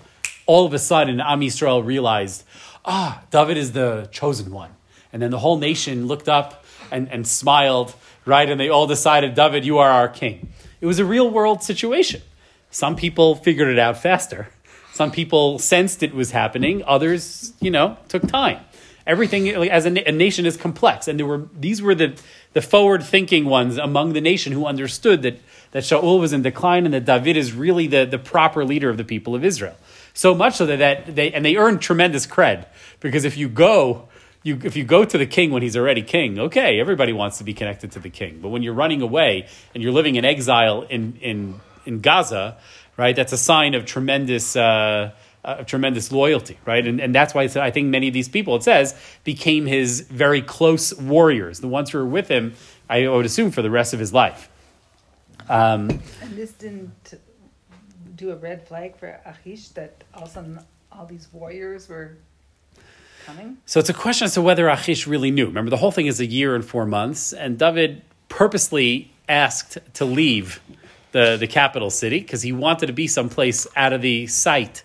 all 0.46 0.66
of 0.66 0.74
a 0.74 0.80
sudden 0.80 1.20
Am 1.20 1.42
Yisrael 1.42 1.86
realized, 1.86 2.44
ah, 2.86 3.24
David 3.32 3.58
is 3.58 3.72
the 3.72 4.10
chosen 4.12 4.52
one. 4.52 4.72
And 5.14 5.22
then 5.22 5.32
the 5.32 5.40
whole 5.40 5.58
nation 5.58 6.08
looked 6.08 6.30
up 6.30 6.64
and, 6.92 7.10
and 7.12 7.28
smiled, 7.28 7.96
right? 8.26 8.50
And 8.50 8.60
they 8.60 8.70
all 8.70 8.88
decided, 8.88 9.36
David, 9.36 9.66
you 9.66 9.78
are 9.80 9.90
our 9.90 10.08
king. 10.08 10.52
It 10.80 10.86
was 10.86 11.00
a 11.00 11.06
real 11.06 11.30
world 11.30 11.64
situation. 11.64 12.22
Some 12.70 12.96
people 12.96 13.36
figured 13.36 13.68
it 13.68 13.78
out 13.78 13.98
faster. 13.98 14.50
Some 14.94 15.12
people 15.12 15.60
sensed 15.60 16.04
it 16.04 16.14
was 16.14 16.32
happening. 16.32 16.84
Others, 16.86 17.54
you 17.60 17.72
know, 17.72 17.98
took 18.08 18.28
time. 18.28 18.60
Everything 19.06 19.50
as 19.50 19.86
a, 19.86 20.08
a 20.08 20.12
nation 20.12 20.46
is 20.46 20.58
complex, 20.58 21.08
and 21.08 21.18
there 21.18 21.26
were 21.26 21.48
these 21.58 21.82
were 21.82 21.96
the 21.96 22.14
the 22.54 22.62
forward 22.62 23.04
thinking 23.04 23.46
ones 23.46 23.78
among 23.78 24.14
the 24.14 24.22
nation 24.22 24.54
who 24.54 24.66
understood 24.66 25.24
that 25.24 25.40
that 25.72 25.84
Shaul 25.84 26.20
was 26.20 26.34
in 26.34 26.44
decline 26.44 26.86
and 26.86 26.94
that 26.94 27.06
David 27.06 27.36
is 27.36 27.54
really 27.54 27.88
the, 27.88 28.06
the 28.06 28.20
proper 28.20 28.64
leader 28.64 28.90
of 28.90 28.98
the 28.98 29.04
people 29.04 29.34
of 29.34 29.44
Israel. 29.44 29.76
So 30.14 30.36
much 30.36 30.56
so 30.56 30.66
that, 30.66 31.16
they 31.16 31.32
and 31.32 31.46
they 31.46 31.56
earned 31.56 31.82
tremendous 31.82 32.28
cred 32.28 32.66
because 33.00 33.26
if 33.26 33.38
you 33.38 33.48
go 33.50 34.10
you, 34.44 34.60
if 34.64 34.76
you 34.76 34.84
go 34.84 35.06
to 35.06 35.18
the 35.18 35.26
king 35.26 35.52
when 35.52 35.62
he's 35.62 35.78
already 35.78 36.02
king, 36.02 36.40
okay, 36.40 36.80
everybody 36.80 37.14
wants 37.14 37.38
to 37.38 37.44
be 37.44 37.54
connected 37.54 37.92
to 37.92 38.00
the 38.00 38.10
king. 38.10 38.40
But 38.42 38.50
when 38.50 38.64
you're 38.64 38.74
running 38.74 39.02
away 39.02 39.48
and 39.74 39.84
you're 39.84 39.92
living 39.92 40.16
in 40.16 40.26
exile 40.26 40.82
in, 40.84 41.18
in, 41.22 41.62
in 41.86 42.00
Gaza, 42.00 42.58
right, 42.98 43.16
that's 43.16 43.34
a 43.34 43.38
sign 43.38 43.76
of 43.76 43.86
tremendous, 43.86 44.56
uh, 44.56 45.12
of 45.44 45.68
tremendous 45.68 46.12
loyalty, 46.12 46.58
right? 46.66 46.86
And, 46.86 47.00
and 47.00 47.14
that's 47.14 47.36
why 47.36 47.44
I 47.44 47.70
think 47.70 47.88
many 47.90 48.08
of 48.08 48.14
these 48.14 48.30
people, 48.30 48.56
it 48.56 48.64
says, 48.64 48.96
became 49.24 49.68
his 49.68 50.02
very 50.02 50.42
close 50.42 50.94
warriors, 50.96 51.60
the 51.60 51.68
ones 51.68 51.92
who 51.92 52.00
were 52.00 52.06
with 52.06 52.28
him, 52.28 52.56
I 52.90 53.08
would 53.08 53.26
assume, 53.26 53.52
for 53.52 53.62
the 53.62 53.72
rest 53.72 53.94
of 53.94 54.00
his 54.00 54.12
life. 54.12 54.50
Um, 55.50 56.02
And 56.22 56.36
this 56.36 56.52
didn't 56.54 57.14
do 58.22 58.32
a 58.32 58.36
red 58.36 58.68
flag 58.68 58.96
for 58.96 59.20
Achish 59.26 59.70
that 59.70 60.04
all 60.14 60.24
of 60.24 60.30
a 60.30 60.32
sudden 60.32 60.60
all 60.92 61.06
these 61.06 61.28
warriors 61.34 61.90
were 61.90 62.18
coming? 63.26 63.58
So 63.66 63.80
it's 63.80 63.90
a 63.90 63.94
question 63.94 64.26
as 64.26 64.36
to 64.36 64.42
whether 64.42 64.70
Achish 64.70 65.08
really 65.08 65.32
knew. 65.32 65.48
Remember, 65.48 65.70
the 65.70 65.78
whole 65.78 65.92
thing 65.92 66.06
is 66.06 66.20
a 66.20 66.26
year 66.26 66.56
and 66.56 66.64
four 66.64 66.86
months, 66.86 67.34
and 67.34 67.58
David 67.58 68.04
purposely 68.30 69.12
asked 69.28 69.80
to 69.96 70.06
leave 70.06 70.62
the, 71.12 71.36
the 71.38 71.48
capital 71.48 71.90
city 71.90 72.20
because 72.20 72.42
he 72.44 72.52
wanted 72.52 72.88
to 72.88 72.94
be 72.94 73.08
someplace 73.08 73.68
out 73.76 73.92
of 73.92 74.02
the 74.02 74.28
sight 74.28 74.84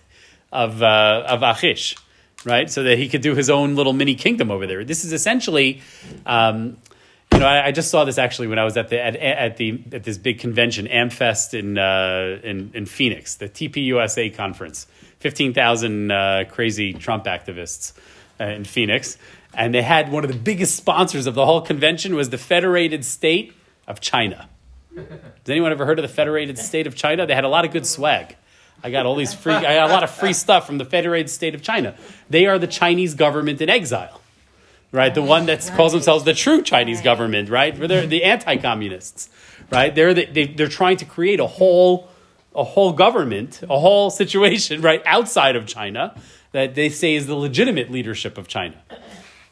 of, 0.51 0.81
uh, 0.81 1.23
of 1.27 1.43
Achish, 1.43 1.95
right? 2.43 2.69
So 2.69 2.83
that 2.83 2.97
he 2.97 3.07
could 3.07 3.21
do 3.21 3.35
his 3.35 3.49
own 3.49 3.75
little 3.75 3.93
mini 3.93 4.15
kingdom 4.15 4.49
over 4.49 4.65
there. 4.65 4.83
This 4.83 5.05
is 5.05 5.13
essentially. 5.13 5.81
Um, 6.25 6.77
you 7.37 7.41
know, 7.41 7.49
I, 7.49 7.67
I 7.67 7.71
just 7.71 7.91
saw 7.91 8.03
this 8.03 8.17
actually 8.17 8.47
when 8.47 8.57
I 8.57 8.63
was 8.63 8.77
at 8.77 8.89
the 8.89 8.99
at, 8.99 9.15
at 9.15 9.57
the 9.57 9.79
at 9.91 10.03
this 10.03 10.17
big 10.17 10.39
convention, 10.39 10.87
Amfest 10.87 11.53
in 11.53 11.77
uh, 11.77 12.39
in, 12.43 12.71
in 12.73 12.87
Phoenix, 12.87 13.35
the 13.35 13.47
TPUSA 13.47 14.35
conference. 14.35 14.87
Fifteen 15.19 15.53
thousand 15.53 16.11
uh, 16.11 16.45
crazy 16.49 16.93
Trump 16.93 17.25
activists 17.25 17.93
uh, 18.39 18.45
in 18.45 18.63
Phoenix, 18.63 19.19
and 19.53 19.71
they 19.71 19.83
had 19.83 20.11
one 20.11 20.23
of 20.23 20.31
the 20.31 20.37
biggest 20.37 20.75
sponsors 20.75 21.27
of 21.27 21.35
the 21.35 21.45
whole 21.45 21.61
convention 21.61 22.15
was 22.15 22.31
the 22.31 22.39
Federated 22.39 23.05
State 23.05 23.53
of 23.87 23.99
China. 23.99 24.49
Has 24.95 25.05
anyone 25.47 25.71
ever 25.71 25.85
heard 25.85 25.99
of 25.99 26.03
the 26.03 26.09
Federated 26.09 26.57
State 26.57 26.87
of 26.87 26.95
China? 26.95 27.27
They 27.27 27.35
had 27.35 27.43
a 27.43 27.49
lot 27.49 27.65
of 27.65 27.71
good 27.71 27.85
swag. 27.85 28.35
I 28.83 28.89
got 28.89 29.05
all 29.05 29.15
these 29.15 29.33
free, 29.33 29.53
I 29.53 29.75
got 29.75 29.91
a 29.91 29.93
lot 29.93 30.03
of 30.03 30.09
free 30.09 30.33
stuff 30.33 30.65
from 30.65 30.79
the 30.79 30.85
Federated 30.85 31.29
State 31.29 31.53
of 31.53 31.61
China. 31.61 31.95
They 32.31 32.47
are 32.47 32.57
the 32.57 32.67
Chinese 32.67 33.13
government 33.13 33.61
in 33.61 33.69
exile, 33.69 34.21
right? 34.91 35.13
The 35.13 35.21
one 35.21 35.45
that 35.47 35.69
calls 35.75 35.91
themselves 35.91 36.23
the 36.23 36.33
true 36.33 36.61
Chinese 36.61 37.01
government, 37.01 37.49
right? 37.49 37.75
They're 37.75 38.07
the 38.07 38.23
anti-communists, 38.23 39.29
right? 39.71 39.93
They're 39.93 40.13
the, 40.13 40.25
they, 40.25 40.47
they're 40.47 40.67
trying 40.67 40.97
to 40.97 41.05
create 41.05 41.39
a 41.39 41.47
whole 41.47 42.09
a 42.55 42.63
whole 42.63 42.91
government, 42.91 43.61
a 43.69 43.77
whole 43.77 44.09
situation, 44.09 44.81
right, 44.81 45.03
outside 45.05 45.55
of 45.55 45.67
China 45.67 46.19
that 46.53 46.73
they 46.73 46.89
say 46.89 47.13
is 47.13 47.27
the 47.27 47.35
legitimate 47.35 47.91
leadership 47.91 48.37
of 48.37 48.47
China, 48.47 48.75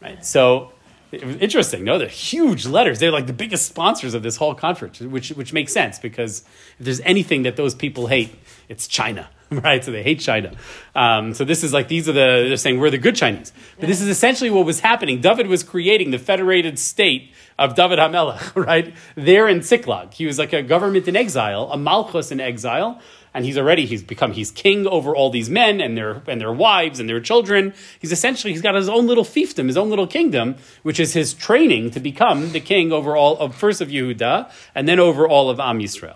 right? 0.02 0.26
So 0.26 0.72
it 1.12 1.24
was 1.24 1.36
interesting. 1.38 1.84
No, 1.84 1.98
they're 1.98 2.08
huge 2.08 2.66
letters. 2.66 3.00
They're 3.00 3.12
like 3.12 3.28
the 3.28 3.34
biggest 3.34 3.66
sponsors 3.66 4.14
of 4.14 4.24
this 4.24 4.38
whole 4.38 4.56
conference, 4.56 5.00
which 5.00 5.30
which 5.30 5.54
makes 5.54 5.74
sense 5.74 6.00
because 6.00 6.44
if 6.80 6.86
there's 6.86 7.02
anything 7.02 7.44
that 7.44 7.56
those 7.56 7.76
people 7.76 8.08
hate, 8.08 8.36
it's 8.70 8.88
China, 8.88 9.30
right? 9.50 9.84
So 9.84 9.92
they 9.92 10.04
hate 10.04 10.20
China. 10.20 10.52
Um, 10.96 11.34
so 11.34 11.46
this 11.46 11.64
is 11.64 11.74
like 11.74 11.88
these 11.88 12.10
are 12.10 12.14
the 12.14 12.46
they're 12.48 12.58
saying 12.58 12.80
we're 12.80 12.90
the 12.90 12.98
good 12.98 13.16
Chinese, 13.16 13.54
but 13.80 13.88
this 13.88 14.02
is 14.02 14.08
essentially 14.08 14.50
what 14.50 14.66
was 14.66 14.80
happening. 14.82 15.22
David 15.22 15.48
was 15.48 15.64
creating 15.64 16.12
the 16.12 16.20
federated 16.20 16.80
state 16.80 17.32
of 17.58 17.76
David 17.76 18.00
Hamelech, 18.00 18.56
right? 18.66 18.94
There 19.16 19.48
in 19.48 19.62
Ziklag. 19.62 20.14
He 20.14 20.26
was 20.26 20.40
like 20.40 20.54
a 20.54 20.62
government 20.62 21.08
in 21.08 21.16
exile, 21.16 21.70
a 21.72 21.78
malchus 21.78 22.32
in 22.32 22.40
exile, 22.40 23.00
and 23.36 23.44
he's 23.44 23.58
already 23.58 23.86
he's 23.86 24.02
become 24.02 24.32
he's 24.32 24.50
king 24.50 24.88
over 24.88 25.14
all 25.14 25.30
these 25.30 25.50
men 25.50 25.82
and 25.82 25.98
their 25.98 26.24
and 26.26 26.40
their 26.40 26.54
wives 26.54 27.02
and 27.02 27.10
their 27.10 27.20
children. 27.20 27.74
He's 28.00 28.14
essentially 28.14 28.54
he's 28.54 28.62
got 28.62 28.76
his 28.76 28.88
own 28.88 29.06
little 29.06 29.26
fiefdom, 29.26 29.68
his 29.68 29.76
own 29.76 29.90
little 29.90 30.08
kingdom, 30.08 30.56
which 30.84 31.00
is 31.00 31.14
his 31.14 31.34
training 31.34 31.92
to 31.92 32.00
become 32.00 32.54
the 32.54 32.62
king 32.62 32.94
over 32.94 33.16
all 33.16 33.38
of 33.38 33.54
first 33.54 33.82
of 33.82 33.90
Yehuda 33.90 34.50
and 34.74 34.88
then 34.88 35.00
over 35.00 35.28
all 35.28 35.50
of 35.50 35.60
Am 35.60 35.80
Yisrael. 35.80 36.16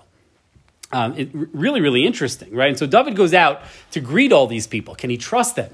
Um, 0.91 1.15
it, 1.17 1.29
really, 1.33 1.81
really 1.81 2.05
interesting, 2.05 2.55
right? 2.55 2.69
And 2.69 2.79
so 2.79 2.87
David 2.87 3.15
goes 3.15 3.33
out 3.33 3.61
to 3.91 3.99
greet 3.99 4.31
all 4.31 4.47
these 4.47 4.65
people. 4.65 4.95
Can 4.95 5.09
he 5.09 5.17
trust 5.17 5.57
them? 5.57 5.71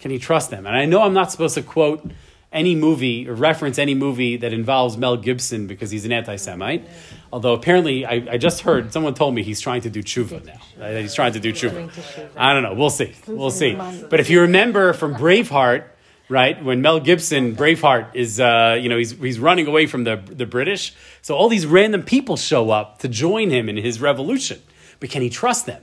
Can 0.00 0.10
he 0.10 0.18
trust 0.18 0.50
them? 0.50 0.66
And 0.66 0.74
I 0.74 0.86
know 0.86 1.02
I'm 1.02 1.12
not 1.12 1.30
supposed 1.30 1.54
to 1.54 1.62
quote 1.62 2.10
any 2.52 2.74
movie 2.74 3.28
or 3.28 3.34
reference 3.34 3.78
any 3.78 3.94
movie 3.94 4.36
that 4.36 4.52
involves 4.52 4.96
Mel 4.96 5.16
Gibson 5.16 5.66
because 5.66 5.90
he's 5.90 6.04
an 6.04 6.12
anti-Semite. 6.12 6.86
Although 7.32 7.54
apparently, 7.54 8.04
I, 8.04 8.26
I 8.32 8.36
just 8.36 8.60
heard 8.60 8.92
someone 8.92 9.14
told 9.14 9.34
me 9.34 9.42
he's 9.42 9.60
trying 9.60 9.80
to 9.82 9.90
do 9.90 10.02
tshuva 10.02 10.44
now. 10.44 10.90
He's 11.00 11.14
trying 11.14 11.32
to 11.32 11.40
do 11.40 11.52
tshuva. 11.52 11.90
I 12.36 12.52
don't 12.52 12.62
know. 12.62 12.74
We'll 12.74 12.90
see. 12.90 13.14
We'll 13.26 13.50
see. 13.50 13.74
But 13.74 14.20
if 14.20 14.28
you 14.28 14.42
remember 14.42 14.92
from 14.92 15.14
Braveheart, 15.14 15.84
right 16.28 16.62
when 16.62 16.82
Mel 16.82 17.00
Gibson 17.00 17.56
Braveheart 17.56 18.14
is, 18.14 18.38
uh, 18.38 18.78
you 18.80 18.88
know, 18.88 18.98
he's 18.98 19.12
he's 19.12 19.38
running 19.38 19.66
away 19.66 19.86
from 19.86 20.04
the 20.04 20.16
the 20.16 20.46
British. 20.46 20.94
So 21.22 21.34
all 21.34 21.48
these 21.48 21.66
random 21.66 22.02
people 22.02 22.36
show 22.36 22.70
up 22.70 22.98
to 22.98 23.08
join 23.08 23.50
him 23.50 23.68
in 23.68 23.76
his 23.76 24.00
revolution. 24.00 24.60
But 25.00 25.10
can 25.10 25.22
he 25.22 25.30
trust 25.30 25.66
them? 25.66 25.82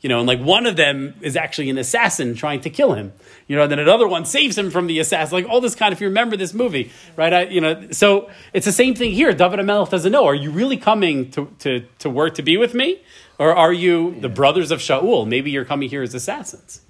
You 0.00 0.08
know, 0.08 0.18
and 0.18 0.28
like 0.28 0.40
one 0.40 0.66
of 0.66 0.76
them 0.76 1.14
is 1.22 1.36
actually 1.36 1.70
an 1.70 1.78
assassin 1.78 2.36
trying 2.36 2.60
to 2.60 2.70
kill 2.70 2.92
him. 2.92 3.12
You 3.48 3.56
know, 3.56 3.62
and 3.62 3.72
then 3.72 3.80
another 3.80 4.06
one 4.06 4.24
saves 4.24 4.56
him 4.56 4.70
from 4.70 4.86
the 4.86 5.00
assassin. 5.00 5.34
Like 5.34 5.50
all 5.50 5.60
this 5.60 5.74
kind. 5.74 5.92
If 5.92 6.00
you 6.00 6.06
remember 6.06 6.36
this 6.36 6.54
movie, 6.54 6.92
right? 7.16 7.32
I, 7.32 7.42
you 7.44 7.60
know, 7.60 7.90
so 7.90 8.30
it's 8.52 8.66
the 8.66 8.72
same 8.72 8.94
thing 8.94 9.12
here. 9.12 9.32
David 9.32 9.58
Amelech 9.58 9.90
doesn't 9.90 10.12
know. 10.12 10.24
Are 10.26 10.36
you 10.36 10.52
really 10.52 10.76
coming 10.76 11.30
to, 11.32 11.52
to, 11.60 11.84
to 11.98 12.10
work 12.10 12.36
to 12.36 12.42
be 12.42 12.56
with 12.56 12.74
me, 12.74 13.00
or 13.38 13.54
are 13.54 13.72
you 13.72 14.20
the 14.20 14.28
brothers 14.28 14.70
of 14.70 14.78
Shaul? 14.78 15.26
Maybe 15.26 15.50
you're 15.50 15.64
coming 15.64 15.88
here 15.88 16.02
as 16.02 16.14
assassins, 16.14 16.80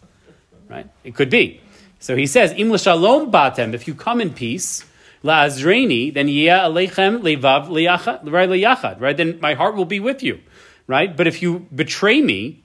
right? 0.68 0.86
It 1.02 1.14
could 1.14 1.30
be. 1.30 1.62
So 2.00 2.14
he 2.14 2.26
says, 2.26 2.52
"Im 2.56 2.70
l'shalom 2.70 3.32
batem." 3.32 3.72
If 3.72 3.88
you 3.88 3.94
come 3.94 4.20
in 4.20 4.34
peace, 4.34 4.84
la'azreini, 5.24 6.12
then 6.12 6.28
yeh 6.28 6.50
aleichem 6.50 7.22
levav 7.22 7.68
liyachad, 7.68 8.30
right? 8.30 8.48
liyachad, 8.48 9.00
Right? 9.00 9.16
Then 9.16 9.38
my 9.40 9.54
heart 9.54 9.76
will 9.76 9.86
be 9.86 9.98
with 9.98 10.22
you, 10.22 10.40
right? 10.86 11.16
But 11.16 11.26
if 11.26 11.40
you 11.40 11.66
betray 11.74 12.20
me, 12.20 12.64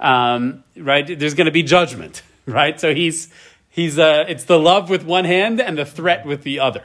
um, 0.00 0.64
right? 0.76 1.18
There's 1.18 1.34
going 1.34 1.46
to 1.46 1.52
be 1.52 1.62
judgment, 1.62 2.22
right? 2.46 2.78
So 2.80 2.94
he's 2.94 3.28
he's 3.68 3.98
uh, 3.98 4.24
it's 4.28 4.44
the 4.44 4.58
love 4.58 4.90
with 4.90 5.04
one 5.04 5.24
hand 5.24 5.60
and 5.60 5.78
the 5.78 5.86
threat 5.86 6.26
with 6.26 6.42
the 6.42 6.60
other. 6.60 6.84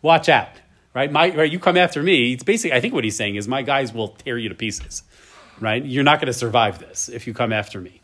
Watch 0.00 0.28
out, 0.28 0.50
right? 0.94 1.10
My 1.10 1.34
right, 1.34 1.50
you 1.50 1.58
come 1.58 1.76
after 1.76 2.02
me. 2.02 2.32
It's 2.32 2.42
basically 2.42 2.76
I 2.76 2.80
think 2.80 2.94
what 2.94 3.04
he's 3.04 3.16
saying 3.16 3.36
is 3.36 3.48
my 3.48 3.62
guys 3.62 3.92
will 3.92 4.08
tear 4.08 4.38
you 4.38 4.48
to 4.48 4.54
pieces, 4.54 5.02
right? 5.60 5.84
You're 5.84 6.04
not 6.04 6.18
going 6.18 6.26
to 6.26 6.32
survive 6.32 6.78
this 6.78 7.08
if 7.08 7.26
you 7.26 7.34
come 7.34 7.52
after 7.52 7.80
me. 7.80 8.00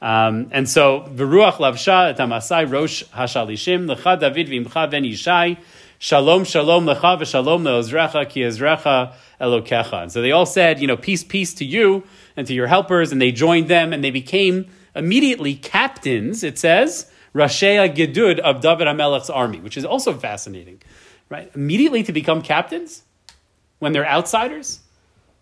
Um, 0.00 0.48
and 0.50 0.68
so 0.68 1.02
v'ruach 1.10 1.58
lavsha 1.58 2.18
et 2.18 2.64
rosh 2.70 3.04
hashalishim 3.04 3.86
David 4.18 4.48
v'imcha 4.48 4.90
ben 4.90 5.04
Yishai 5.04 5.58
shalom 6.02 6.42
shalom 6.42 6.84
lecha 6.84 7.16
v'shalom 7.16 7.62
leozrecha 7.62 8.28
ki 8.28 8.40
ezrecha 8.40 9.14
elokecha. 9.40 10.02
And 10.02 10.10
so 10.10 10.20
they 10.20 10.32
all 10.32 10.46
said, 10.46 10.80
you 10.80 10.88
know, 10.88 10.96
peace, 10.96 11.22
peace 11.22 11.54
to 11.54 11.64
you 11.64 12.02
and 12.36 12.44
to 12.48 12.54
your 12.54 12.66
helpers, 12.66 13.12
and 13.12 13.22
they 13.22 13.30
joined 13.30 13.68
them, 13.68 13.92
and 13.92 14.02
they 14.02 14.10
became 14.10 14.66
immediately 14.96 15.54
captains. 15.54 16.42
It 16.42 16.58
says 16.58 17.08
Rashea 17.32 17.94
Gedud 17.94 18.40
of 18.40 18.60
David 18.60 18.88
Hamelech's 18.88 19.30
army, 19.30 19.60
which 19.60 19.76
is 19.76 19.84
also 19.84 20.12
fascinating, 20.12 20.82
right? 21.28 21.48
Immediately 21.54 22.02
to 22.02 22.12
become 22.12 22.42
captains 22.42 23.04
when 23.78 23.92
they're 23.92 24.08
outsiders. 24.08 24.80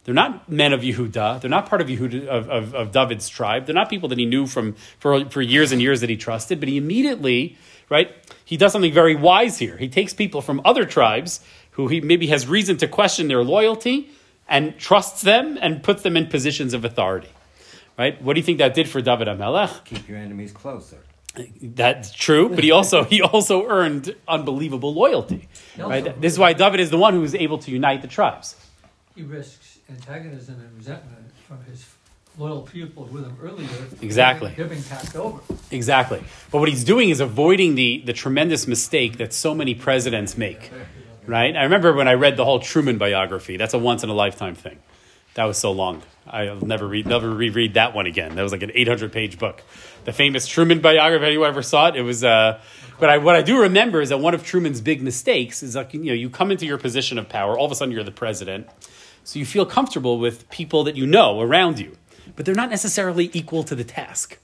They're 0.04 0.14
not 0.14 0.46
men 0.50 0.74
of 0.74 0.80
Yehuda. 0.80 1.40
They're 1.40 1.50
not 1.50 1.70
part 1.70 1.80
of 1.80 1.88
Yehuda 1.88 2.26
of, 2.26 2.50
of, 2.50 2.74
of, 2.74 2.92
David's 2.92 3.28
tribe. 3.28 3.64
They're 3.64 3.74
not 3.74 3.88
people 3.88 4.10
that 4.10 4.18
he 4.18 4.26
knew 4.26 4.46
from 4.46 4.74
for, 4.98 5.24
for 5.30 5.40
years 5.40 5.72
and 5.72 5.80
years 5.80 6.02
that 6.02 6.10
he 6.10 6.16
trusted. 6.16 6.58
But 6.60 6.68
he 6.68 6.76
immediately, 6.76 7.56
right? 7.88 8.14
He 8.50 8.56
does 8.56 8.72
something 8.72 8.92
very 8.92 9.14
wise 9.14 9.58
here. 9.58 9.76
He 9.76 9.88
takes 9.88 10.12
people 10.12 10.42
from 10.42 10.60
other 10.64 10.84
tribes 10.84 11.38
who 11.70 11.86
he 11.86 12.00
maybe 12.00 12.26
has 12.26 12.48
reason 12.48 12.76
to 12.78 12.88
question 12.88 13.28
their 13.28 13.44
loyalty 13.44 14.10
and 14.48 14.76
trusts 14.76 15.22
them 15.22 15.56
and 15.62 15.84
puts 15.84 16.02
them 16.02 16.16
in 16.16 16.26
positions 16.26 16.74
of 16.74 16.84
authority. 16.84 17.28
Right? 17.96 18.20
What 18.20 18.34
do 18.34 18.40
you 18.40 18.44
think 18.44 18.58
that 18.58 18.74
did 18.74 18.88
for 18.88 19.00
David 19.00 19.28
Amelech? 19.28 19.84
Keep 19.84 20.08
your 20.08 20.18
enemies 20.18 20.50
closer. 20.50 20.98
That's 21.62 22.12
true, 22.12 22.48
but 22.48 22.64
he 22.64 22.72
also 22.72 23.04
he 23.04 23.22
also 23.22 23.68
earned 23.68 24.16
unbelievable 24.26 24.92
loyalty. 24.92 25.48
Right? 25.78 26.20
This 26.20 26.32
is 26.32 26.38
why 26.40 26.52
David 26.52 26.80
is 26.80 26.90
the 26.90 26.98
one 26.98 27.14
who 27.14 27.22
is 27.22 27.36
able 27.36 27.58
to 27.58 27.70
unite 27.70 28.02
the 28.02 28.08
tribes. 28.08 28.56
He 29.14 29.22
risks 29.22 29.78
antagonism 29.88 30.56
and 30.58 30.76
resentment 30.76 31.30
from 31.46 31.62
his 31.66 31.86
loyal 32.40 32.62
people 32.62 33.04
with 33.04 33.24
him 33.24 33.36
earlier. 33.42 33.68
Exactly. 34.00 34.52
They're 34.56 34.66
being 34.66 34.82
passed 34.82 35.14
over. 35.14 35.40
Exactly. 35.70 36.22
But 36.50 36.58
what 36.58 36.68
he's 36.68 36.84
doing 36.84 37.10
is 37.10 37.20
avoiding 37.20 37.74
the, 37.74 38.02
the 38.06 38.14
tremendous 38.14 38.66
mistake 38.66 39.18
that 39.18 39.34
so 39.34 39.54
many 39.54 39.74
presidents 39.74 40.38
make. 40.38 40.70
Right? 41.26 41.54
I 41.54 41.64
remember 41.64 41.92
when 41.92 42.08
I 42.08 42.14
read 42.14 42.36
the 42.36 42.44
whole 42.46 42.58
Truman 42.58 42.96
biography. 42.96 43.58
That's 43.58 43.74
a 43.74 43.78
once 43.78 44.02
in 44.02 44.08
a 44.08 44.14
lifetime 44.14 44.54
thing. 44.54 44.78
That 45.34 45.44
was 45.44 45.58
so 45.58 45.70
long. 45.70 46.02
I'll 46.26 46.60
never 46.60 46.86
read, 46.88 47.06
never 47.06 47.30
reread 47.30 47.74
that 47.74 47.94
one 47.94 48.06
again. 48.06 48.34
That 48.34 48.42
was 48.42 48.52
like 48.52 48.62
an 48.62 48.72
800 48.74 49.12
page 49.12 49.38
book. 49.38 49.62
The 50.04 50.12
famous 50.12 50.46
Truman 50.46 50.80
biography. 50.80 51.26
Anyone 51.26 51.48
ever 51.48 51.62
saw 51.62 51.88
it? 51.88 51.96
It 51.96 52.02
was. 52.02 52.24
Uh, 52.24 52.60
but 52.98 53.10
I, 53.10 53.18
what 53.18 53.36
I 53.36 53.42
do 53.42 53.60
remember 53.60 54.00
is 54.00 54.08
that 54.08 54.18
one 54.18 54.34
of 54.34 54.44
Truman's 54.44 54.80
big 54.80 55.02
mistakes 55.02 55.62
is 55.62 55.76
like 55.76 55.92
you 55.94 56.00
know 56.00 56.12
you 56.14 56.30
come 56.30 56.50
into 56.50 56.66
your 56.66 56.78
position 56.78 57.18
of 57.18 57.28
power. 57.28 57.56
All 57.56 57.66
of 57.66 57.72
a 57.72 57.74
sudden 57.74 57.92
you're 57.92 58.02
the 58.02 58.10
president, 58.10 58.68
so 59.24 59.38
you 59.38 59.46
feel 59.46 59.66
comfortable 59.66 60.18
with 60.18 60.48
people 60.50 60.84
that 60.84 60.96
you 60.96 61.06
know 61.06 61.40
around 61.40 61.78
you, 61.78 61.96
but 62.36 62.46
they're 62.46 62.54
not 62.54 62.70
necessarily 62.70 63.30
equal 63.32 63.62
to 63.64 63.74
the 63.74 63.84
task 63.84 64.38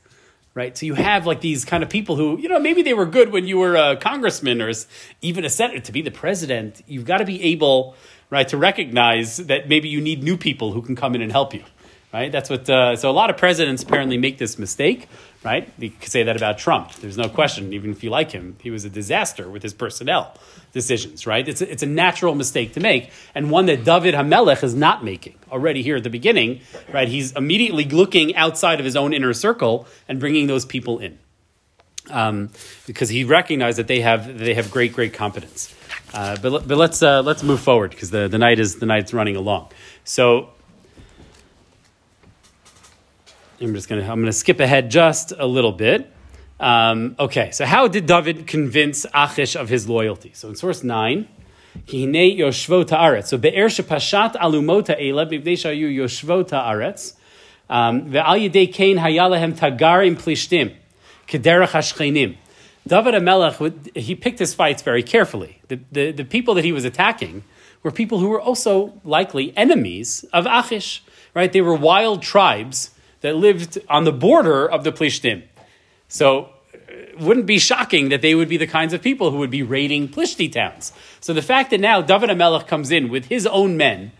right? 0.56 0.76
So 0.76 0.86
you 0.86 0.94
have 0.94 1.26
like 1.26 1.42
these 1.42 1.64
kind 1.64 1.82
of 1.82 1.90
people 1.90 2.16
who, 2.16 2.38
you 2.40 2.48
know, 2.48 2.58
maybe 2.58 2.82
they 2.82 2.94
were 2.94 3.04
good 3.04 3.30
when 3.30 3.46
you 3.46 3.58
were 3.58 3.76
a 3.76 3.94
congressman 3.94 4.62
or 4.62 4.72
even 5.20 5.44
a 5.44 5.50
senator 5.50 5.80
to 5.80 5.92
be 5.92 6.00
the 6.00 6.10
president. 6.10 6.82
You've 6.88 7.04
got 7.04 7.18
to 7.18 7.26
be 7.26 7.40
able, 7.42 7.94
right, 8.30 8.48
to 8.48 8.56
recognize 8.56 9.36
that 9.36 9.68
maybe 9.68 9.90
you 9.90 10.00
need 10.00 10.22
new 10.24 10.38
people 10.38 10.72
who 10.72 10.80
can 10.80 10.96
come 10.96 11.14
in 11.14 11.20
and 11.20 11.30
help 11.30 11.52
you, 11.52 11.62
right? 12.12 12.32
That's 12.32 12.48
what. 12.48 12.68
Uh, 12.70 12.96
so 12.96 13.10
a 13.10 13.12
lot 13.12 13.28
of 13.28 13.36
presidents 13.36 13.82
apparently 13.82 14.16
make 14.16 14.38
this 14.38 14.58
mistake, 14.58 15.08
right? 15.46 15.72
You 15.78 15.90
could 15.90 16.10
say 16.10 16.24
that 16.24 16.36
about 16.36 16.58
Trump. 16.58 16.92
There's 16.94 17.16
no 17.16 17.28
question. 17.28 17.72
Even 17.72 17.92
if 17.92 18.02
you 18.02 18.10
like 18.10 18.32
him, 18.32 18.56
he 18.60 18.72
was 18.72 18.84
a 18.84 18.90
disaster 18.90 19.48
with 19.48 19.62
his 19.62 19.72
personnel 19.72 20.36
decisions, 20.72 21.24
right? 21.24 21.46
It's 21.48 21.60
a, 21.60 21.70
it's 21.70 21.84
a 21.84 21.86
natural 21.86 22.34
mistake 22.34 22.74
to 22.74 22.80
make, 22.80 23.12
and 23.32 23.48
one 23.48 23.66
that 23.66 23.84
David 23.84 24.14
Hamelech 24.14 24.64
is 24.64 24.74
not 24.74 25.04
making 25.04 25.38
already 25.52 25.84
here 25.84 25.94
at 25.94 26.02
the 26.02 26.10
beginning, 26.10 26.62
right? 26.92 27.06
He's 27.06 27.30
immediately 27.30 27.84
looking 27.84 28.34
outside 28.34 28.80
of 28.80 28.84
his 28.84 28.96
own 28.96 29.14
inner 29.14 29.32
circle 29.32 29.86
and 30.08 30.18
bringing 30.18 30.48
those 30.48 30.64
people 30.64 30.98
in. 30.98 31.16
Um, 32.10 32.50
because 32.88 33.08
he 33.08 33.22
recognized 33.22 33.78
that 33.78 33.86
they 33.86 34.00
have 34.00 34.38
they 34.38 34.54
have 34.54 34.70
great 34.70 34.92
great 34.92 35.12
competence, 35.12 35.72
uh, 36.12 36.36
but 36.42 36.66
but 36.66 36.76
let's 36.76 37.02
uh, 37.02 37.22
let's 37.22 37.42
move 37.42 37.60
forward 37.60 37.90
because 37.90 38.10
the, 38.10 38.28
the 38.28 38.38
night 38.38 38.58
is 38.58 38.76
the 38.76 38.86
night's 38.86 39.12
running 39.12 39.36
along. 39.36 39.70
So 40.04 40.50
I'm 43.58 43.74
just 43.74 43.88
gonna 43.88 44.02
I'm 44.02 44.20
gonna 44.20 44.32
skip 44.32 44.60
ahead 44.60 44.90
just 44.90 45.32
a 45.32 45.46
little 45.46 45.72
bit. 45.72 46.12
Um, 46.60 47.16
okay, 47.18 47.50
so 47.52 47.64
how 47.64 47.88
did 47.88 48.06
David 48.06 48.46
convince 48.46 49.06
Achish 49.14 49.56
of 49.56 49.68
his 49.68 49.88
loyalty? 49.88 50.32
So 50.34 50.48
in 50.48 50.56
source 50.56 50.82
9, 50.82 51.26
Kihine 51.86 52.38
Yoshvo 52.38 52.86
Ta'aretz. 52.86 53.28
So 53.28 53.38
Be'er 53.38 53.68
Shepashat 53.68 54.34
Alumot 54.34 54.88
Ha'ela 54.88 55.26
B'bnei 55.26 55.54
Shayu 55.54 55.94
Yoshvo 55.94 56.46
Ta'aretz. 56.46 57.14
Um, 57.68 58.10
Ve'al 58.10 58.48
Yedei 58.50 58.72
Kain 58.72 58.98
Hayalahem 58.98 59.54
Tagarim 59.54 60.16
Plishtim. 60.16 60.74
Kederach 61.26 61.68
Hashchenim. 61.68 62.36
David 62.86 63.14
Amelech, 63.14 63.96
he 63.96 64.14
picked 64.14 64.38
his 64.38 64.54
fights 64.54 64.82
very 64.82 65.02
carefully. 65.02 65.60
The, 65.68 65.80
the, 65.90 66.12
the 66.12 66.24
people 66.24 66.54
that 66.54 66.64
he 66.64 66.72
was 66.72 66.84
attacking 66.84 67.42
were 67.82 67.90
people 67.90 68.18
who 68.18 68.28
were 68.28 68.40
also 68.40 69.00
likely 69.02 69.56
enemies 69.56 70.24
of 70.32 70.46
Achish, 70.46 71.02
right? 71.34 71.52
They 71.52 71.62
were 71.62 71.74
wild 71.74 72.22
tribes 72.22 72.90
that 73.26 73.34
lived 73.34 73.76
on 73.88 74.04
the 74.04 74.12
border 74.12 74.70
of 74.70 74.84
the 74.84 74.92
Plishtim. 74.92 75.42
So 76.06 76.50
it 76.72 77.18
wouldn't 77.18 77.46
be 77.46 77.58
shocking 77.58 78.10
that 78.10 78.22
they 78.22 78.36
would 78.36 78.48
be 78.48 78.56
the 78.56 78.68
kinds 78.68 78.92
of 78.92 79.02
people 79.02 79.32
who 79.32 79.38
would 79.38 79.50
be 79.50 79.64
raiding 79.64 80.06
Plishti 80.06 80.50
towns. 80.50 80.92
So 81.18 81.32
the 81.32 81.42
fact 81.42 81.70
that 81.70 81.80
now 81.80 82.00
David 82.00 82.30
HaMelech 82.30 82.68
comes 82.68 82.92
in 82.92 83.08
with 83.08 83.24
his 83.24 83.44
own 83.44 83.76
men, 83.76 84.12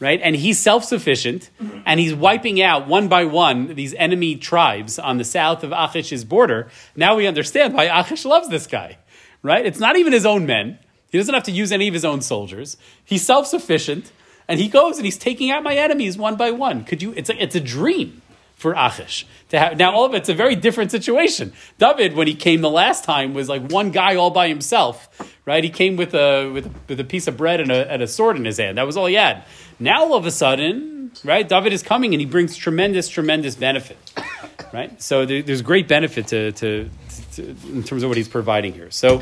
right, 0.00 0.18
and 0.22 0.34
he's 0.34 0.58
self-sufficient, 0.58 1.50
and 1.84 2.00
he's 2.00 2.14
wiping 2.14 2.62
out 2.62 2.88
one 2.88 3.06
by 3.06 3.26
one 3.26 3.74
these 3.74 3.92
enemy 3.92 4.34
tribes 4.36 4.98
on 4.98 5.18
the 5.18 5.24
south 5.24 5.62
of 5.62 5.70
Achish's 5.70 6.24
border, 6.24 6.70
now 6.96 7.16
we 7.16 7.26
understand 7.26 7.74
why 7.74 7.84
Achish 7.84 8.24
loves 8.24 8.48
this 8.48 8.66
guy, 8.66 8.96
right? 9.42 9.66
It's 9.66 9.78
not 9.78 9.98
even 9.98 10.14
his 10.14 10.24
own 10.24 10.46
men. 10.46 10.78
He 11.12 11.18
doesn't 11.18 11.34
have 11.34 11.44
to 11.44 11.52
use 11.52 11.70
any 11.70 11.86
of 11.86 11.92
his 11.92 12.06
own 12.06 12.22
soldiers. 12.22 12.78
He's 13.04 13.26
self-sufficient, 13.26 14.10
and 14.48 14.58
he 14.58 14.68
goes 14.68 14.96
and 14.96 15.04
he's 15.04 15.18
taking 15.18 15.50
out 15.50 15.62
my 15.62 15.74
enemies 15.74 16.16
one 16.16 16.36
by 16.36 16.50
one. 16.50 16.84
Could 16.84 17.02
you? 17.02 17.12
It's 17.14 17.28
a, 17.28 17.42
it's 17.42 17.54
a 17.54 17.60
dream 17.60 18.22
for 18.58 18.74
Achish 18.76 19.24
to 19.50 19.58
have. 19.58 19.78
Now 19.78 19.92
all 19.92 20.04
of 20.04 20.14
it's 20.14 20.28
a 20.28 20.34
very 20.34 20.56
different 20.56 20.90
situation. 20.90 21.52
David, 21.78 22.14
when 22.14 22.26
he 22.26 22.34
came 22.34 22.60
the 22.60 22.68
last 22.68 23.04
time, 23.04 23.32
was 23.32 23.48
like 23.48 23.70
one 23.70 23.92
guy 23.92 24.16
all 24.16 24.30
by 24.30 24.48
himself, 24.48 25.08
right? 25.46 25.62
He 25.62 25.70
came 25.70 25.96
with 25.96 26.12
a 26.12 26.50
with, 26.50 26.68
with 26.88 26.98
a 26.98 27.04
piece 27.04 27.28
of 27.28 27.36
bread 27.36 27.60
and 27.60 27.70
a, 27.70 27.90
and 27.90 28.02
a 28.02 28.08
sword 28.08 28.36
in 28.36 28.44
his 28.44 28.58
hand. 28.58 28.76
That 28.76 28.84
was 28.84 28.96
all 28.96 29.06
he 29.06 29.14
had. 29.14 29.44
Now 29.78 30.02
all 30.02 30.14
of 30.14 30.26
a 30.26 30.32
sudden, 30.32 31.12
right? 31.22 31.48
David 31.48 31.72
is 31.72 31.84
coming 31.84 32.14
and 32.14 32.20
he 32.20 32.26
brings 32.26 32.56
tremendous, 32.56 33.08
tremendous 33.08 33.54
benefit, 33.54 33.96
right? 34.72 35.00
So 35.00 35.24
there, 35.24 35.40
there's 35.40 35.62
great 35.62 35.86
benefit 35.86 36.26
to, 36.28 36.50
to, 36.52 36.90
to 37.34 37.56
in 37.66 37.84
terms 37.84 38.02
of 38.02 38.10
what 38.10 38.16
he's 38.18 38.28
providing 38.28 38.74
here. 38.74 38.90
So. 38.90 39.20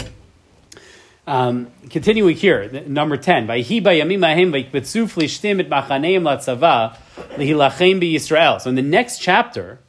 Um, 1.26 1.72
continuing 1.90 2.36
here, 2.36 2.84
number 2.86 3.16
10. 3.16 3.48
"Vayhi 3.48 3.82
bayamim 3.82 4.24
hahem 4.24 4.52
vayikbetzu 4.52 5.06
flishtim 5.10 5.58
et 5.60 5.68
machaneim 5.68 6.22
latzava 6.22 6.96
lehilachem 7.36 8.00
b'Yisrael." 8.00 8.60
So 8.60 8.70
in 8.70 8.76
the 8.76 8.82
next 8.82 9.18
chapter, 9.18 9.80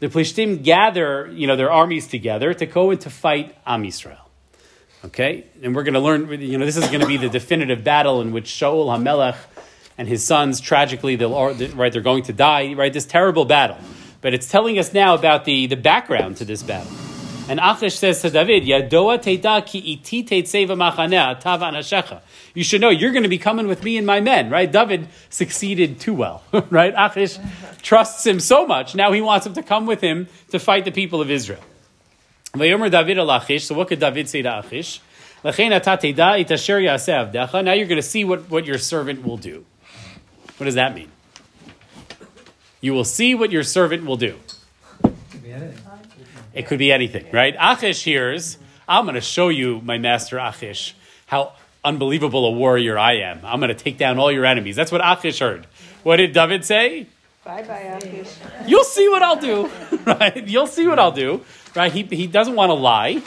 the 0.00 0.08
Plishtim 0.08 0.62
gather, 0.62 1.30
you 1.32 1.46
know, 1.46 1.56
their 1.56 1.70
armies 1.70 2.06
together 2.06 2.52
to 2.54 2.66
go 2.66 2.90
and 2.90 3.00
to 3.02 3.10
fight 3.10 3.54
Am 3.66 3.84
Yisrael. 3.84 4.16
Okay? 5.04 5.44
And 5.62 5.76
we're 5.76 5.82
going 5.82 5.94
to 5.94 6.00
learn, 6.00 6.40
you 6.40 6.58
know, 6.58 6.64
this 6.64 6.76
is 6.76 6.88
going 6.88 7.00
to 7.00 7.06
be 7.06 7.18
the 7.18 7.28
definitive 7.28 7.84
battle 7.84 8.20
in 8.20 8.32
which 8.32 8.46
Shaul 8.46 8.86
HaMelech 8.86 9.36
and 9.98 10.08
his 10.08 10.24
sons, 10.24 10.60
tragically, 10.60 11.16
they'll, 11.16 11.54
right, 11.74 11.92
they're 11.92 12.00
going 12.00 12.24
to 12.24 12.32
die, 12.32 12.72
right? 12.72 12.92
This 12.92 13.06
terrible 13.06 13.44
battle. 13.44 13.78
But 14.22 14.34
it's 14.34 14.50
telling 14.50 14.78
us 14.78 14.92
now 14.94 15.14
about 15.14 15.44
the, 15.44 15.66
the 15.66 15.76
background 15.76 16.38
to 16.38 16.46
this 16.46 16.62
battle. 16.62 17.09
And 17.50 17.58
Achish 17.58 17.98
says 17.98 18.22
to 18.22 18.30
David, 18.30 18.62
Yadoa 18.62 19.20
teda 19.20 19.66
ki 19.66 19.78
iti 19.80 20.22
teitzeva. 20.22 22.20
You 22.54 22.62
should 22.62 22.80
know 22.80 22.90
you're 22.90 23.10
going 23.10 23.24
to 23.24 23.28
be 23.28 23.38
coming 23.38 23.66
with 23.66 23.82
me 23.82 23.96
and 23.96 24.06
my 24.06 24.20
men, 24.20 24.50
right? 24.50 24.70
David 24.70 25.08
succeeded 25.30 25.98
too 25.98 26.14
well, 26.14 26.44
right? 26.70 26.94
Achish 26.96 27.40
trusts 27.82 28.24
him 28.24 28.38
so 28.38 28.68
much. 28.68 28.94
Now 28.94 29.10
he 29.10 29.20
wants 29.20 29.46
him 29.46 29.54
to 29.54 29.64
come 29.64 29.86
with 29.86 30.00
him 30.00 30.28
to 30.50 30.60
fight 30.60 30.84
the 30.84 30.92
people 30.92 31.20
of 31.20 31.28
Israel. 31.28 31.58
Vayomer 32.52 32.88
David 32.88 33.18
al 33.18 33.28
Achish. 33.28 33.64
So 33.64 33.74
what 33.74 33.88
could 33.88 33.98
David 33.98 34.28
say 34.28 34.42
to 34.42 34.60
Achish? 34.60 35.00
Now 35.42 35.50
you're 37.72 37.86
going 37.88 37.96
to 37.96 38.02
see 38.02 38.24
what, 38.24 38.48
what 38.48 38.64
your 38.64 38.78
servant 38.78 39.24
will 39.24 39.38
do. 39.38 39.66
What 40.56 40.66
does 40.66 40.76
that 40.76 40.94
mean? 40.94 41.10
You 42.80 42.92
will 42.92 43.02
see 43.02 43.34
what 43.34 43.50
your 43.50 43.64
servant 43.64 44.04
will 44.04 44.16
do. 44.16 44.36
Could 46.54 46.58
be 46.58 46.62
anything. 46.62 46.64
It 46.64 46.66
could 46.68 46.78
be 46.78 46.92
anything, 46.92 47.26
right? 47.32 47.56
Achish 47.58 48.04
hears, 48.04 48.58
I'm 48.88 49.04
going 49.04 49.14
to 49.14 49.20
show 49.20 49.48
you, 49.48 49.80
my 49.82 49.98
master 49.98 50.38
Achish, 50.38 50.94
how 51.26 51.52
unbelievable 51.84 52.46
a 52.46 52.50
warrior 52.50 52.98
I 52.98 53.18
am. 53.18 53.40
I'm 53.44 53.60
going 53.60 53.68
to 53.68 53.74
take 53.74 53.98
down 53.98 54.18
all 54.18 54.30
your 54.32 54.44
enemies. 54.44 54.76
That's 54.76 54.92
what 54.92 55.00
Achish 55.04 55.38
heard. 55.38 55.66
What 56.02 56.16
did 56.16 56.32
David 56.32 56.64
say? 56.64 57.06
Bye 57.44 57.62
bye, 57.62 57.78
Achish. 57.78 58.34
You'll 58.66 58.84
see 58.84 59.08
what 59.08 59.22
I'll 59.22 59.40
do, 59.40 59.70
right? 60.04 60.46
You'll 60.46 60.66
see 60.66 60.86
what 60.86 60.98
I'll 60.98 61.12
do, 61.12 61.44
right? 61.74 61.92
He, 61.92 62.02
he 62.02 62.26
doesn't 62.26 62.54
want 62.54 62.70
to 62.70 62.74
lie, 62.74 63.22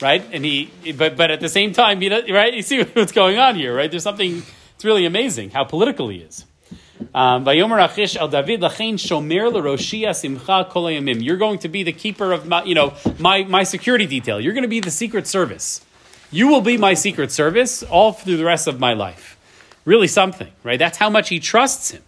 right? 0.00 0.24
And 0.32 0.44
he, 0.44 0.70
but, 0.96 1.16
but 1.16 1.30
at 1.30 1.40
the 1.40 1.48
same 1.48 1.72
time, 1.72 2.00
he 2.00 2.08
does, 2.08 2.30
right? 2.30 2.54
You 2.54 2.62
see 2.62 2.82
what's 2.92 3.12
going 3.12 3.38
on 3.38 3.56
here, 3.56 3.74
right? 3.74 3.90
There's 3.90 4.02
something, 4.02 4.42
it's 4.74 4.84
really 4.84 5.04
amazing 5.04 5.50
how 5.50 5.64
political 5.64 6.08
he 6.10 6.18
is. 6.18 6.44
Um, 7.14 7.44
Vayomer 7.44 7.84
Achish 7.84 8.16
el 8.16 8.26
David 8.26 8.60
lachein 8.60 8.94
shomer 8.94 9.52
l'roshia 9.52 10.12
simcha 10.14 10.66
kol. 10.68 10.90
You're 10.90 11.36
going 11.36 11.60
to 11.60 11.68
be 11.68 11.84
the 11.84 11.92
keeper 11.92 12.32
of 12.32 12.48
my, 12.48 12.64
you 12.64 12.74
know, 12.74 12.94
my, 13.20 13.44
my 13.44 13.62
security 13.62 14.06
detail. 14.06 14.40
You're 14.40 14.52
going 14.52 14.62
to 14.62 14.68
be 14.68 14.80
the 14.80 14.90
secret 14.90 15.28
service. 15.28 15.80
You 16.32 16.48
will 16.48 16.60
be 16.60 16.76
my 16.76 16.94
secret 16.94 17.30
service 17.30 17.84
all 17.84 18.12
through 18.12 18.36
the 18.36 18.44
rest 18.44 18.66
of 18.66 18.80
my 18.80 18.94
life. 18.94 19.38
Really 19.84 20.08
something, 20.08 20.50
right? 20.64 20.78
That's 20.78 20.98
how 20.98 21.08
much 21.08 21.28
he 21.28 21.38
trusts 21.38 21.92
him, 21.92 22.02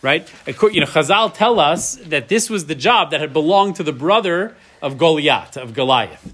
right? 0.00 0.26
You 0.46 0.80
know, 0.80 0.86
Chazal 0.86 1.34
tell 1.34 1.60
us 1.60 1.96
that 1.96 2.28
this 2.28 2.48
was 2.48 2.64
the 2.64 2.74
job 2.74 3.10
that 3.10 3.20
had 3.20 3.34
belonged 3.34 3.76
to 3.76 3.82
the 3.82 3.92
brother 3.92 4.56
of 4.80 4.96
Goliath, 4.96 5.58
of 5.58 5.74
Goliath, 5.74 6.32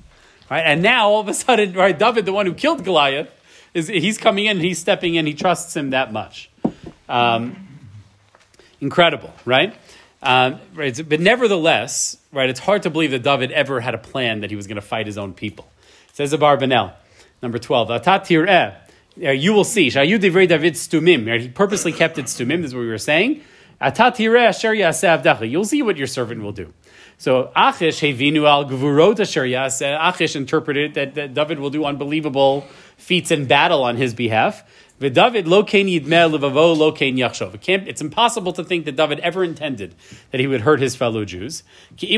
right? 0.48 0.60
And 0.60 0.80
now 0.80 1.08
all 1.08 1.20
of 1.20 1.26
a 1.26 1.34
sudden, 1.34 1.72
right, 1.72 1.98
David, 1.98 2.24
the 2.24 2.32
one 2.32 2.46
who 2.46 2.54
killed 2.54 2.84
Goliath, 2.84 3.30
is 3.74 3.88
he's 3.88 4.16
coming 4.16 4.44
in, 4.44 4.60
he's 4.60 4.78
stepping 4.78 5.16
in, 5.16 5.26
he 5.26 5.34
trusts 5.34 5.74
him 5.74 5.90
that 5.90 6.12
much. 6.12 6.48
Um, 7.08 7.65
incredible, 8.80 9.32
right? 9.44 9.74
Um, 10.22 10.60
right? 10.74 11.08
But 11.08 11.20
nevertheless, 11.20 12.16
right, 12.32 12.48
it's 12.48 12.60
hard 12.60 12.82
to 12.84 12.90
believe 12.90 13.10
that 13.12 13.22
David 13.22 13.52
ever 13.52 13.80
had 13.80 13.94
a 13.94 13.98
plan 13.98 14.40
that 14.40 14.50
he 14.50 14.56
was 14.56 14.66
going 14.66 14.76
to 14.76 14.82
fight 14.82 15.06
his 15.06 15.18
own 15.18 15.34
people. 15.34 15.68
It 16.08 16.16
says 16.16 16.32
Abarbanel, 16.32 16.92
number 17.42 17.58
12, 17.58 17.90
"Ata 17.90 18.22
tir'eh," 18.24 18.74
uh, 19.22 19.30
you 19.30 19.52
will 19.52 19.64
see, 19.64 19.90
right? 19.90 21.40
he 21.40 21.48
purposely 21.48 21.92
kept 21.92 22.18
it 22.18 22.26
stumim, 22.26 22.62
this 22.62 22.68
is 22.68 22.74
what 22.74 22.80
we 22.80 22.88
were 22.88 22.98
saying. 22.98 23.42
You'll 23.80 25.64
see 25.64 25.82
what 25.82 25.96
your 25.96 26.06
servant 26.06 26.42
will 26.42 26.52
do. 26.52 26.72
So 27.18 27.50
Achish 27.56 28.00
hevinu 28.00 28.46
al 28.46 28.64
gvurot. 28.66 29.18
Achish 29.20 30.36
interpreted 30.36 30.94
that, 30.94 31.14
that 31.14 31.34
David 31.34 31.58
will 31.58 31.70
do 31.70 31.84
unbelievable 31.84 32.66
feats 32.96 33.30
in 33.30 33.46
battle 33.46 33.84
on 33.84 33.96
his 33.96 34.14
behalf. 34.14 34.62
David 34.98 35.46
lo 35.46 35.62
yidmeh 35.62 36.30
levavo 36.30 36.76
lo 36.76 36.90
yachshov. 36.92 37.86
It's 37.86 38.00
impossible 38.00 38.52
to 38.54 38.64
think 38.64 38.86
that 38.86 38.96
David 38.96 39.20
ever 39.20 39.44
intended 39.44 39.94
that 40.30 40.40
he 40.40 40.46
would 40.46 40.62
hurt 40.62 40.80
his 40.80 40.96
fellow 40.96 41.24
Jews. 41.24 41.62
The 41.98 42.16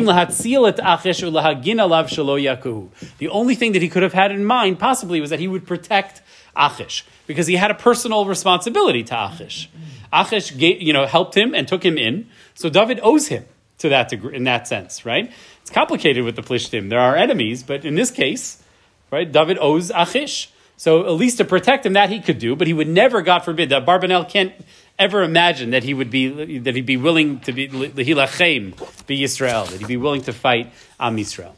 only 3.31 3.55
thing 3.57 3.73
that 3.73 3.83
he 3.83 3.89
could 3.89 4.03
have 4.05 4.13
had 4.13 4.31
in 4.31 4.45
mind, 4.45 4.79
possibly, 4.79 5.21
was 5.21 5.31
that 5.31 5.41
he 5.41 5.49
would 5.49 5.67
protect 5.67 6.23
Achish 6.57 7.05
because 7.27 7.49
he 7.49 7.57
had 7.57 7.71
a 7.71 7.75
personal 7.75 8.27
responsibility 8.27 9.03
to 9.05 9.25
Achish. 9.27 9.69
Achish, 10.13 10.53
you 10.53 10.93
know, 10.93 11.07
helped 11.07 11.37
him 11.37 11.55
and 11.55 11.67
took 11.67 11.85
him 11.85 11.99
in, 11.99 12.29
so 12.55 12.69
David 12.69 13.01
owes 13.03 13.27
him 13.29 13.45
to 13.79 13.89
that 13.89 14.09
degree, 14.09 14.35
in 14.37 14.45
that 14.45 14.67
sense, 14.69 15.05
right? 15.05 15.33
It's 15.63 15.71
complicated 15.71 16.25
with 16.25 16.37
the 16.37 16.43
Plishtim. 16.43 16.91
There 16.91 17.01
are 17.01 17.17
enemies, 17.17 17.63
but 17.63 17.85
in 17.85 17.95
this 17.95 18.11
case, 18.11 18.63
right, 19.11 19.31
David 19.31 19.59
owes 19.61 19.91
Achish. 19.95 20.51
So 20.79 21.07
at 21.07 21.11
least 21.11 21.39
to 21.39 21.45
protect 21.45 21.85
him, 21.85 21.95
that 21.95 22.09
he 22.09 22.21
could 22.21 22.39
do, 22.39 22.55
but 22.55 22.69
he 22.69 22.73
would 22.73 22.87
never, 22.87 23.21
God 23.21 23.41
forbid, 23.41 23.71
that 23.71 23.85
Barbanel 23.85 24.29
can't 24.29 24.53
ever 24.97 25.25
imagine 25.25 25.71
that 25.71 25.83
he 25.83 25.93
would 25.93 26.09
be 26.09 26.59
that 26.61 26.75
he'd 26.77 26.87
be 26.87 26.97
willing 26.97 27.41
to 27.41 27.53
be 27.53 27.69
hilachem 27.69 29.07
be 29.07 29.21
Yisrael, 29.21 29.69
that 29.69 29.81
he'd 29.81 29.89
be 29.89 29.97
willing 29.97 30.23
to 30.23 30.33
fight 30.33 30.73
Am 31.01 31.17
Yisrael. 31.17 31.53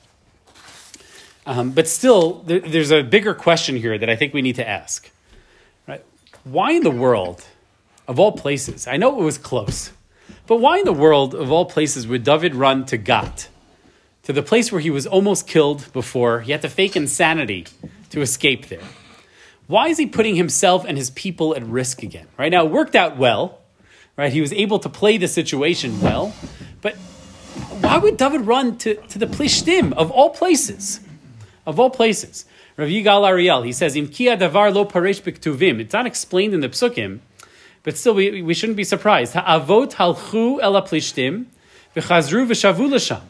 Um, 1.45 1.73
but 1.73 1.87
still, 1.87 2.43
there, 2.47 2.61
there's 2.61 2.91
a 2.91 3.03
bigger 3.03 3.35
question 3.35 3.77
here 3.77 3.99
that 3.99 4.09
I 4.09 4.17
think 4.17 4.33
we 4.33 4.41
need 4.41 4.57
to 4.57 4.67
ask. 4.67 5.11
Right? 5.87 6.05
Why 6.45 6.73
in 6.73 6.83
the 6.83 6.91
world, 6.91 7.45
of 8.09 8.19
all 8.19 8.33
places, 8.33 8.87
I 8.87 8.97
know 8.97 9.21
it 9.21 9.25
was 9.25 9.37
close, 9.37 9.93
but 10.47 10.61
why 10.61 10.79
in 10.79 10.85
the 10.85 10.95
world, 10.95 11.35
of 11.35 11.53
all 11.53 11.67
places, 11.67 12.07
would 12.07 12.25
David 12.25 12.55
run 12.55 12.87
to 12.87 12.97
Gat, 12.97 13.49
to 14.23 14.33
the 14.33 14.43
place 14.43 14.73
where 14.73 14.81
he 14.81 14.91
was 14.91 15.07
almost 15.07 15.47
killed 15.47 15.93
before? 15.93 16.41
He 16.41 16.53
had 16.53 16.63
to 16.63 16.71
fake 16.71 16.97
insanity 16.97 17.67
to 18.11 18.23
escape 18.23 18.69
there. 18.69 18.81
Why 19.71 19.87
is 19.87 19.99
he 19.99 20.07
putting 20.07 20.35
himself 20.35 20.85
and 20.85 20.99
his 20.99 21.11
people 21.11 21.55
at 21.55 21.63
risk 21.63 22.03
again? 22.03 22.27
Right 22.37 22.51
now, 22.51 22.67
it 22.67 22.73
worked 22.73 22.97
out 22.97 23.17
well. 23.17 23.61
Right, 24.17 24.33
he 24.33 24.41
was 24.41 24.53
able 24.53 24.81
to 24.81 24.89
play 24.89 25.17
the 25.17 25.29
situation 25.29 26.01
well, 26.01 26.35
but 26.83 26.97
why 27.81 27.97
would 27.97 28.17
David 28.17 28.43
run 28.43 28.77
to, 28.79 28.97
to 28.97 29.19
the 29.19 29.27
Plishtim 29.27 29.93
of 29.93 30.11
all 30.11 30.31
places? 30.31 30.99
Of 31.65 31.79
all 31.79 31.89
places. 31.89 32.45
Rav 32.77 32.89
Yigal 32.89 33.27
Ariel, 33.27 33.63
he 33.63 33.73
says, 33.73 33.95
Im 33.95 34.09
kia 34.09 34.37
davar 34.37 34.75
lo 34.75 34.85
paresh 34.85 35.23
b'ktuvim. 35.23 35.81
It's 35.81 35.95
not 35.95 36.05
explained 36.05 36.53
in 36.53 36.61
the 36.61 36.69
psukim, 36.69 37.21
but 37.85 37.97
still 37.97 38.15
we, 38.15 38.43
we 38.43 38.53
shouldn't 38.53 38.77
be 38.77 38.85
surprised. 38.85 39.35
Ha'avot 39.35 39.93
halchu 39.93 40.59
el 40.61 40.75
plishtim 40.83 41.47
v'chazru 41.95 42.47
v'shavu 42.47 42.91
l'sham. 42.91 43.23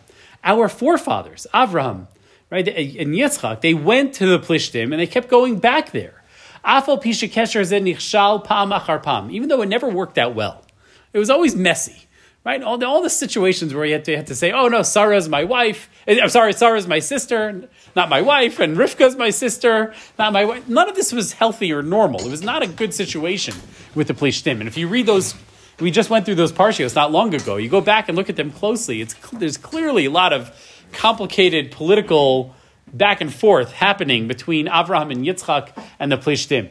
Our 0.42 0.68
forefathers, 0.68 1.46
Avraham, 1.52 2.06
right, 2.48 2.66
and 2.66 3.14
Yitzchak, 3.14 3.60
they 3.60 3.74
went 3.74 4.14
to 4.14 4.26
the 4.26 4.38
Plishtim 4.38 4.84
and 4.84 4.94
they 4.94 5.06
kept 5.06 5.28
going 5.28 5.58
back 5.58 5.92
there. 5.92 6.19
Afal 6.64 7.02
pisha 7.02 7.30
kesher 7.30 7.64
zed 7.64 7.82
nichshal 7.82 8.44
pam 8.44 8.70
achar 8.70 9.02
pam. 9.02 9.30
Even 9.30 9.48
though 9.48 9.62
it 9.62 9.68
never 9.68 9.88
worked 9.88 10.18
out 10.18 10.34
well. 10.34 10.64
It 11.12 11.18
was 11.18 11.30
always 11.30 11.56
messy. 11.56 12.06
Right? 12.42 12.62
All 12.62 12.78
the, 12.78 12.86
all 12.86 13.02
the 13.02 13.10
situations 13.10 13.74
where 13.74 13.84
you 13.84 13.92
had 13.92 14.06
to, 14.06 14.16
had 14.16 14.26
to 14.28 14.34
say, 14.34 14.50
oh 14.50 14.68
no, 14.68 14.82
Sarah's 14.82 15.28
my 15.28 15.44
wife. 15.44 15.90
Eh, 16.06 16.18
I'm 16.22 16.30
sorry, 16.30 16.54
Sarah's 16.54 16.86
my 16.86 16.98
sister, 16.98 17.68
not 17.94 18.08
my 18.08 18.22
wife, 18.22 18.58
and 18.60 18.78
Rivka's 18.78 19.14
my 19.14 19.28
sister, 19.28 19.92
not 20.18 20.32
my 20.32 20.46
wife. 20.46 20.66
None 20.66 20.88
of 20.88 20.96
this 20.96 21.12
was 21.12 21.34
healthy 21.34 21.70
or 21.70 21.82
normal. 21.82 22.20
It 22.24 22.30
was 22.30 22.42
not 22.42 22.62
a 22.62 22.66
good 22.66 22.94
situation 22.94 23.54
with 23.94 24.06
the 24.08 24.14
Plishtim. 24.14 24.60
And 24.60 24.68
if 24.68 24.78
you 24.78 24.88
read 24.88 25.04
those 25.04 25.34
We 25.80 25.90
just 25.90 26.10
went 26.10 26.26
through 26.26 26.34
those 26.36 26.52
parshios 26.52 26.94
not 26.94 27.10
long 27.10 27.34
ago. 27.34 27.56
You 27.56 27.68
go 27.68 27.80
back 27.80 28.08
and 28.08 28.16
look 28.16 28.28
at 28.28 28.36
them 28.36 28.50
closely. 28.50 29.00
It's 29.00 29.14
there's 29.32 29.56
clearly 29.56 30.06
a 30.06 30.10
lot 30.10 30.32
of 30.32 30.50
complicated 30.92 31.70
political 31.72 32.54
back 32.92 33.20
and 33.20 33.32
forth 33.32 33.72
happening 33.72 34.28
between 34.28 34.66
Avraham 34.66 35.10
and 35.10 35.24
Yitzchak 35.24 35.70
and 35.98 36.10
the 36.10 36.16
Plishtim. 36.16 36.70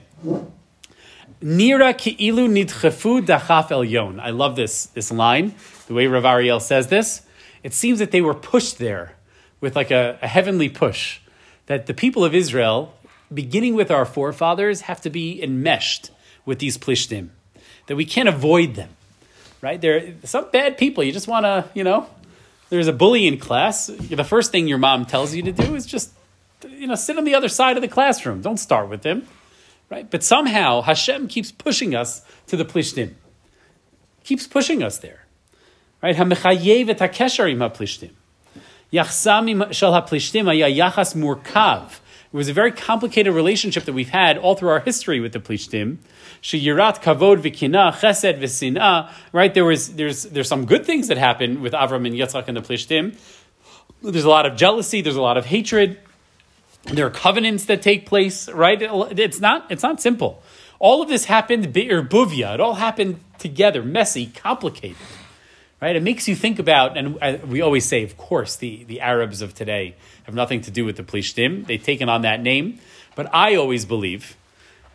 Nira 1.41 1.97
ki'ilu 1.97 2.49
nidchefu 2.49 3.26
dachaf 3.26 3.70
elyon. 3.70 4.20
I 4.20 4.32
love 4.32 4.55
this, 4.55 4.88
this 4.88 5.11
line, 5.11 5.55
the 5.88 5.93
way 5.93 6.07
Rav 6.07 6.26
Ariel 6.26 6.59
says 6.59 6.88
this. 6.88 7.22
It 7.63 7.74
seems 7.74 7.99
that 7.99 8.11
they 8.11 8.22
were 8.22 8.34
pushed 8.34 8.78
there 8.78 9.15
with 9.61 9.76
like 9.76 9.91
a, 9.91 10.20
a 10.22 10.28
heavenly 10.28 10.70
push. 10.70 11.20
That 11.67 11.86
the 11.86 11.93
people 11.93 12.26
of 12.26 12.36
Israel, 12.36 12.93
beginning 13.34 13.76
with 13.76 13.91
our 13.91 14.05
forefathers, 14.05 14.82
have 14.82 15.01
to 15.01 15.09
be 15.09 15.41
enmeshed 15.41 16.11
with 16.45 16.59
these 16.59 16.78
plishtim. 16.78 17.30
That 17.88 17.95
we 17.95 18.05
can't 18.05 18.28
avoid 18.28 18.76
them. 18.76 18.89
Right? 19.61 19.80
They're 19.80 20.13
some 20.24 20.49
bad 20.51 20.78
people. 20.78 21.03
You 21.03 21.11
just 21.11 21.28
want 21.28 21.45
to, 21.45 21.65
you 21.74 21.84
know, 21.84 22.07
there's 22.70 22.88
a 22.88 22.93
bully 22.93 23.28
in 23.28 23.38
class. 23.38 23.88
The 23.88 24.24
first 24.24 24.51
thing 24.51 24.67
your 24.67 24.78
mom 24.78 25.05
tells 25.05 25.34
you 25.34 25.43
to 25.43 25.51
do 25.51 25.76
is 25.76 25.86
just, 25.86 26.11
you 26.70 26.88
know, 26.88 26.95
sit 26.95 27.17
on 27.17 27.24
the 27.24 27.36
other 27.36 27.49
side 27.49 27.76
of 27.76 27.82
the 27.82 27.88
classroom. 27.88 28.41
Don't 28.41 28.57
start 28.57 28.89
with 28.89 29.03
him 29.03 29.28
right? 29.89 30.09
But 30.09 30.24
somehow 30.24 30.82
Hashem 30.82 31.28
keeps 31.28 31.51
pushing 31.51 31.95
us 31.95 32.22
to 32.47 32.55
the 32.55 32.65
plishtim, 32.65 33.13
keeps 34.24 34.47
pushing 34.47 34.84
us 34.84 34.99
there, 34.99 35.26
right? 36.01 36.15
Hamechayev 36.15 36.89
et 36.89 36.99
hakesher 36.99 37.51
im 37.51 37.59
haplishtim. 37.59 38.11
Yachsam 38.93 39.74
shel 39.74 39.93
haplishtim 39.93 40.45
haya 40.45 40.70
yachas 40.70 41.15
murkav. 41.15 41.99
It 42.32 42.38
was 42.38 42.47
a 42.47 42.53
very 42.53 42.71
complicated 42.71 43.34
relationship 43.34 43.86
that 43.86 43.93
we've 43.93 44.09
had 44.09 44.38
all 44.38 44.55
through 44.55 44.69
our 44.69 44.82
history 44.82 45.19
with 45.19 45.34
the 45.34 45.39
plishtim. 45.39 45.97
Sheyirat 46.43 47.01
kavod 47.01 47.41
v'kina 47.41 47.91
chesed 47.93 48.39
v'sina. 48.39 49.11
Right 49.34 49.51
there 49.53 49.65
was 49.65 49.95
there's 49.95 50.23
there's 50.23 50.47
some 50.47 50.65
good 50.65 50.86
things 50.86 51.07
that 51.07 51.17
happen 51.17 51.61
with 51.61 51.73
Avram 51.73 52.05
and 52.05 52.15
Yitzchak 52.15 52.47
and 52.47 52.55
the 52.55 52.61
plishtim. 52.61 53.17
There's 54.03 54.25
a 54.25 54.30
lot 54.30 54.45
of 54.45 54.55
jealousy. 54.55 55.01
There's 55.01 55.15
a 55.15 55.21
lot 55.21 55.38
of 55.38 55.45
hatred. 55.47 55.99
There 56.84 57.05
are 57.05 57.11
covenants 57.11 57.65
that 57.65 57.82
take 57.82 58.05
place, 58.05 58.47
right? 58.49 58.82
It's 58.82 59.39
not, 59.39 59.69
it's 59.69 59.84
not 59.84 60.01
simple. 60.01 60.41
All 60.80 61.01
of 61.01 61.09
this 61.09 61.25
happened 61.25 61.73
buvia. 61.73 62.53
It 62.53 62.61
all 62.61 62.75
happened 62.75 63.19
together, 63.38 63.84
messy, 63.84 64.27
complicated, 64.27 64.95
right? 65.82 65.95
It 65.95 66.03
makes 66.03 66.27
you 66.30 66.36
think 66.36 66.57
about, 66.57 66.97
and 66.97 67.17
uh, 67.21 67.38
we 67.45 67.61
always 67.61 67.86
say, 67.86 68.03
of 68.03 68.17
course, 68.17 68.55
the, 68.55 68.86
the 68.86 69.01
Arabs 69.01 69.41
of 69.41 69.53
today 69.53 69.95
have 70.30 70.36
nothing 70.36 70.61
to 70.61 70.71
do 70.71 70.86
with 70.86 70.95
the 70.95 71.03
Plishtim. 71.03 71.65
They've 71.65 71.84
taken 71.84 72.07
on 72.07 72.21
that 72.21 72.41
name. 72.41 72.80
But 73.15 73.34
I 73.34 73.55
always 73.55 73.84
believe 73.86 74.38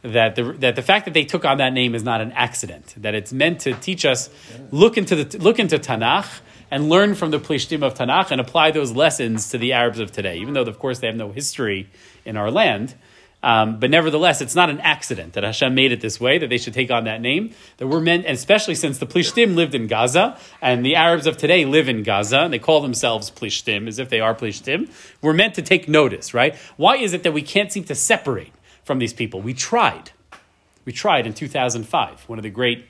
that 0.02 0.36
the, 0.36 0.52
that 0.60 0.76
the 0.76 0.82
fact 0.82 1.06
that 1.06 1.14
they 1.14 1.24
took 1.24 1.44
on 1.44 1.58
that 1.58 1.72
name 1.72 1.94
is 1.94 2.04
not 2.04 2.20
an 2.20 2.30
accident, 2.32 2.94
that 2.98 3.14
it's 3.14 3.32
meant 3.32 3.60
to 3.60 3.72
teach 3.74 4.04
us, 4.04 4.30
look 4.70 4.96
into, 4.96 5.24
the, 5.24 5.38
look 5.38 5.58
into 5.58 5.78
Tanakh, 5.78 6.40
and 6.70 6.88
learn 6.88 7.14
from 7.14 7.30
the 7.30 7.38
Plishtim 7.38 7.82
of 7.82 7.94
Tanakh 7.94 8.30
and 8.30 8.40
apply 8.40 8.70
those 8.70 8.92
lessons 8.92 9.50
to 9.50 9.58
the 9.58 9.72
Arabs 9.72 9.98
of 9.98 10.12
today, 10.12 10.38
even 10.38 10.54
though, 10.54 10.62
of 10.62 10.78
course, 10.78 11.00
they 11.00 11.06
have 11.08 11.16
no 11.16 11.32
history 11.32 11.88
in 12.24 12.36
our 12.36 12.50
land. 12.50 12.94
Um, 13.44 13.78
but 13.78 13.90
nevertheless, 13.90 14.40
it's 14.40 14.54
not 14.54 14.70
an 14.70 14.80
accident 14.80 15.34
that 15.34 15.44
Hashem 15.44 15.74
made 15.74 15.92
it 15.92 16.00
this 16.00 16.18
way, 16.18 16.38
that 16.38 16.48
they 16.48 16.56
should 16.56 16.72
take 16.72 16.90
on 16.90 17.04
that 17.04 17.20
name. 17.20 17.50
That 17.76 17.88
we're 17.88 18.00
meant, 18.00 18.24
and 18.24 18.34
especially 18.34 18.74
since 18.74 18.96
the 18.96 19.04
Plishtim 19.04 19.54
lived 19.54 19.74
in 19.74 19.86
Gaza, 19.86 20.38
and 20.62 20.84
the 20.84 20.96
Arabs 20.96 21.26
of 21.26 21.36
today 21.36 21.66
live 21.66 21.86
in 21.86 22.02
Gaza, 22.02 22.38
and 22.38 22.52
they 22.54 22.58
call 22.58 22.80
themselves 22.80 23.30
Plishtim, 23.30 23.86
as 23.86 23.98
if 23.98 24.08
they 24.08 24.18
are 24.18 24.34
Plishtim, 24.34 24.90
we're 25.20 25.34
meant 25.34 25.52
to 25.56 25.62
take 25.62 25.86
notice, 25.86 26.32
right? 26.32 26.56
Why 26.78 26.96
is 26.96 27.12
it 27.12 27.22
that 27.22 27.32
we 27.32 27.42
can't 27.42 27.70
seem 27.70 27.84
to 27.84 27.94
separate 27.94 28.54
from 28.82 28.98
these 28.98 29.12
people? 29.12 29.42
We 29.42 29.52
tried. 29.52 30.12
We 30.86 30.92
tried 30.94 31.26
in 31.26 31.34
2005, 31.34 32.22
one 32.26 32.38
of 32.38 32.44
the 32.44 32.50
great 32.50 32.86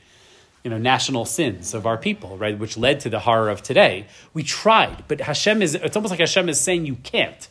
you 0.62 0.70
know, 0.70 0.78
national 0.78 1.24
sins 1.24 1.74
of 1.74 1.84
our 1.84 1.98
people, 1.98 2.38
right, 2.38 2.56
which 2.56 2.76
led 2.76 3.00
to 3.00 3.10
the 3.10 3.18
horror 3.18 3.48
of 3.48 3.60
today. 3.60 4.06
We 4.32 4.44
tried, 4.44 5.02
but 5.08 5.20
Hashem 5.20 5.62
is, 5.62 5.74
it's 5.74 5.96
almost 5.96 6.10
like 6.10 6.20
Hashem 6.20 6.48
is 6.48 6.60
saying 6.60 6.86
you 6.86 6.94
can't. 7.02 7.48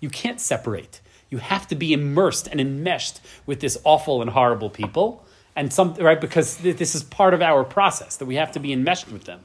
You 0.00 0.08
can't 0.08 0.40
separate. 0.40 1.02
You 1.30 1.38
have 1.38 1.66
to 1.68 1.74
be 1.74 1.92
immersed 1.92 2.46
and 2.46 2.60
enmeshed 2.60 3.20
with 3.46 3.60
this 3.60 3.78
awful 3.84 4.22
and 4.22 4.30
horrible 4.30 4.70
people. 4.70 5.24
And 5.54 5.72
some, 5.72 5.94
right, 5.94 6.20
because 6.20 6.58
this 6.58 6.94
is 6.94 7.02
part 7.02 7.34
of 7.34 7.42
our 7.42 7.64
process 7.64 8.16
that 8.18 8.26
we 8.26 8.36
have 8.36 8.52
to 8.52 8.60
be 8.60 8.72
enmeshed 8.72 9.10
with 9.10 9.24
them. 9.24 9.40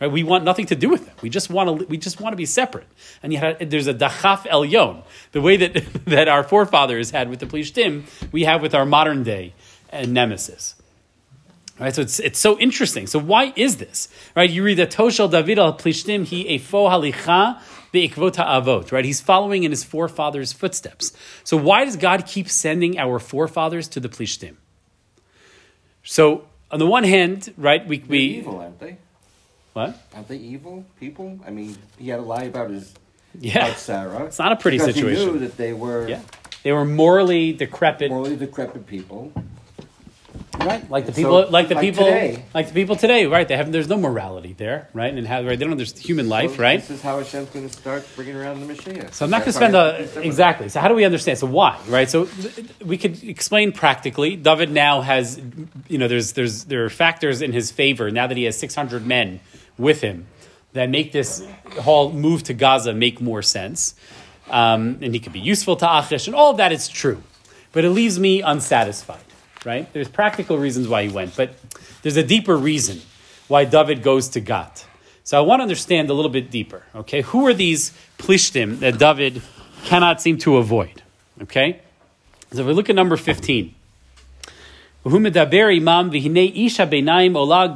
Right? 0.00 0.10
We 0.10 0.24
want 0.24 0.44
nothing 0.44 0.66
to 0.66 0.74
do 0.74 0.88
with 0.88 1.06
them. 1.06 1.14
We 1.22 1.30
just 1.30 1.50
want 1.50 1.80
to, 1.80 1.86
we 1.86 1.96
just 1.96 2.20
want 2.20 2.32
to 2.32 2.36
be 2.36 2.46
separate. 2.46 2.88
And 3.22 3.32
yet 3.32 3.62
uh, 3.62 3.64
there's 3.66 3.86
a 3.86 3.94
dachaf 3.94 4.46
elyon, 4.48 5.02
the 5.32 5.40
way 5.40 5.56
that, 5.56 5.74
that 6.06 6.28
our 6.28 6.42
forefathers 6.42 7.10
had 7.10 7.30
with 7.30 7.38
the 7.38 7.46
plishtim, 7.46 8.04
we 8.32 8.44
have 8.44 8.60
with 8.60 8.74
our 8.74 8.84
modern 8.84 9.22
day 9.22 9.54
uh, 9.92 10.02
nemesis. 10.02 10.74
Right, 11.78 11.92
so 11.92 12.02
it's, 12.02 12.20
it's 12.20 12.38
so 12.38 12.56
interesting. 12.58 13.06
So 13.08 13.18
why 13.18 13.52
is 13.56 13.78
this? 13.78 14.08
Right, 14.36 14.48
you 14.48 14.62
read 14.62 14.78
that 14.78 14.90
Toshel 14.92 15.28
David 15.30 15.58
al 15.58 15.72
Plishtim 15.76 16.24
he 16.24 16.44
efo 16.58 16.88
halicha 16.88 17.60
beikvot 17.92 18.36
avot. 18.36 18.92
Right, 18.92 19.04
he's 19.04 19.20
following 19.20 19.64
in 19.64 19.72
his 19.72 19.82
forefathers' 19.82 20.52
footsteps. 20.52 21.12
So 21.42 21.56
why 21.56 21.84
does 21.84 21.96
God 21.96 22.26
keep 22.26 22.48
sending 22.48 22.96
our 22.98 23.18
forefathers 23.18 23.88
to 23.88 24.00
the 24.00 24.08
Plishtim? 24.08 24.54
So 26.04 26.46
on 26.70 26.78
the 26.78 26.86
one 26.86 27.02
hand, 27.04 27.52
right, 27.56 27.84
we 27.86 27.98
They're 27.98 28.08
we 28.08 28.18
evil, 28.18 28.60
aren't 28.60 28.78
they? 28.78 28.98
what? 29.72 30.00
Aren't 30.14 30.28
they 30.28 30.36
evil 30.36 30.84
people? 31.00 31.40
I 31.44 31.50
mean, 31.50 31.76
he 31.98 32.08
had 32.08 32.16
to 32.16 32.22
lie 32.22 32.44
about 32.44 32.70
his 32.70 32.92
Yeah, 33.40 33.66
about 33.66 33.78
Sarah. 33.78 34.24
it's 34.26 34.38
not 34.38 34.52
a 34.52 34.56
pretty 34.56 34.78
because 34.78 34.94
situation. 34.94 35.26
He 35.26 35.32
knew 35.32 35.38
that 35.40 35.56
they 35.56 35.72
were 35.72 36.08
Yeah, 36.08 36.20
they 36.62 36.70
were 36.72 36.84
morally 36.84 37.52
decrepit. 37.52 38.10
morally 38.10 38.36
decrepit 38.36 38.86
people. 38.86 39.32
Right, 40.58 40.88
like 40.90 41.06
the 41.06 41.12
So, 41.12 41.16
people, 41.16 41.50
like 41.50 41.68
the 41.68 41.74
like 41.74 41.82
people, 41.82 42.04
today. 42.04 42.44
like 42.54 42.68
the 42.68 42.74
people 42.74 42.96
today, 42.96 43.26
right? 43.26 43.46
They 43.46 43.56
have 43.56 43.70
there's 43.70 43.88
no 43.88 43.96
morality 43.98 44.54
there, 44.56 44.88
right? 44.94 45.12
And 45.12 45.26
how 45.26 45.42
right? 45.42 45.58
They 45.58 45.64
don't 45.64 45.72
understand 45.72 46.04
human 46.06 46.28
life, 46.28 46.56
So 46.56 46.62
right? 46.62 46.80
This 46.80 46.90
is 46.90 47.02
how 47.02 47.18
Hashem's 47.18 47.50
going 47.50 47.68
to 47.68 47.72
start 47.74 48.06
bringing 48.16 48.36
around 48.36 48.60
the 48.60 48.72
Mashiach. 48.72 49.12
So 49.12 49.24
I'm 49.24 49.30
not 49.30 49.40
going 49.40 49.46
to 49.46 49.52
spend 49.52 49.74
a 49.74 50.20
exactly. 50.22 50.68
So 50.68 50.80
how 50.80 50.88
do 50.88 50.94
we 50.94 51.04
understand? 51.04 51.38
So 51.38 51.46
why, 51.46 51.78
right? 51.88 52.08
So 52.08 52.28
we 52.84 52.96
could 52.96 53.22
explain 53.24 53.72
practically. 53.72 54.36
David 54.36 54.70
now 54.70 55.00
has, 55.02 55.40
you 55.88 55.98
know, 55.98 56.08
there's 56.08 56.32
there's 56.32 56.64
there 56.64 56.84
are 56.84 56.90
factors 56.90 57.42
in 57.42 57.52
his 57.52 57.70
favor 57.70 58.10
now 58.10 58.26
that 58.26 58.36
he 58.36 58.44
has 58.44 58.56
600 58.56 59.06
men 59.06 59.40
with 59.76 60.00
him 60.00 60.26
that 60.72 60.88
make 60.88 61.12
this 61.12 61.44
whole 61.80 62.12
move 62.12 62.42
to 62.44 62.54
Gaza 62.54 62.92
make 62.94 63.20
more 63.20 63.42
sense, 63.42 63.94
um, 64.50 64.98
and 65.02 65.14
he 65.14 65.20
could 65.20 65.32
be 65.32 65.40
useful 65.40 65.76
to 65.76 65.98
Achish, 65.98 66.26
and 66.26 66.34
all 66.34 66.50
of 66.52 66.56
that 66.56 66.72
is 66.72 66.88
true, 66.88 67.22
but 67.72 67.84
it 67.84 67.90
leaves 67.90 68.18
me 68.18 68.40
unsatisfied. 68.42 69.20
Right? 69.64 69.90
There's 69.92 70.08
practical 70.08 70.58
reasons 70.58 70.88
why 70.88 71.04
he 71.04 71.08
went, 71.08 71.36
but 71.36 71.54
there's 72.02 72.18
a 72.18 72.22
deeper 72.22 72.56
reason 72.56 73.00
why 73.48 73.64
David 73.64 74.02
goes 74.02 74.28
to 74.30 74.40
Gat. 74.40 74.86
So 75.22 75.38
I 75.38 75.40
want 75.40 75.60
to 75.60 75.62
understand 75.62 76.10
a 76.10 76.12
little 76.12 76.30
bit 76.30 76.50
deeper. 76.50 76.82
Okay, 76.94 77.22
who 77.22 77.46
are 77.46 77.54
these 77.54 77.92
plishtim 78.18 78.80
that 78.80 78.98
David 78.98 79.40
cannot 79.84 80.20
seem 80.20 80.36
to 80.38 80.58
avoid? 80.58 81.02
Okay, 81.42 81.80
so 82.52 82.60
if 82.60 82.66
we 82.66 82.74
look 82.74 82.90
at 82.90 82.94
number 82.94 83.16
fifteen. 83.16 83.74
"V'hu 85.04 85.18
medaber 85.26 85.74
imam 85.74 86.10
v'hinei 86.10 86.66
isha 86.66 86.86
beinaim 86.86 87.34
ola. 87.34 87.72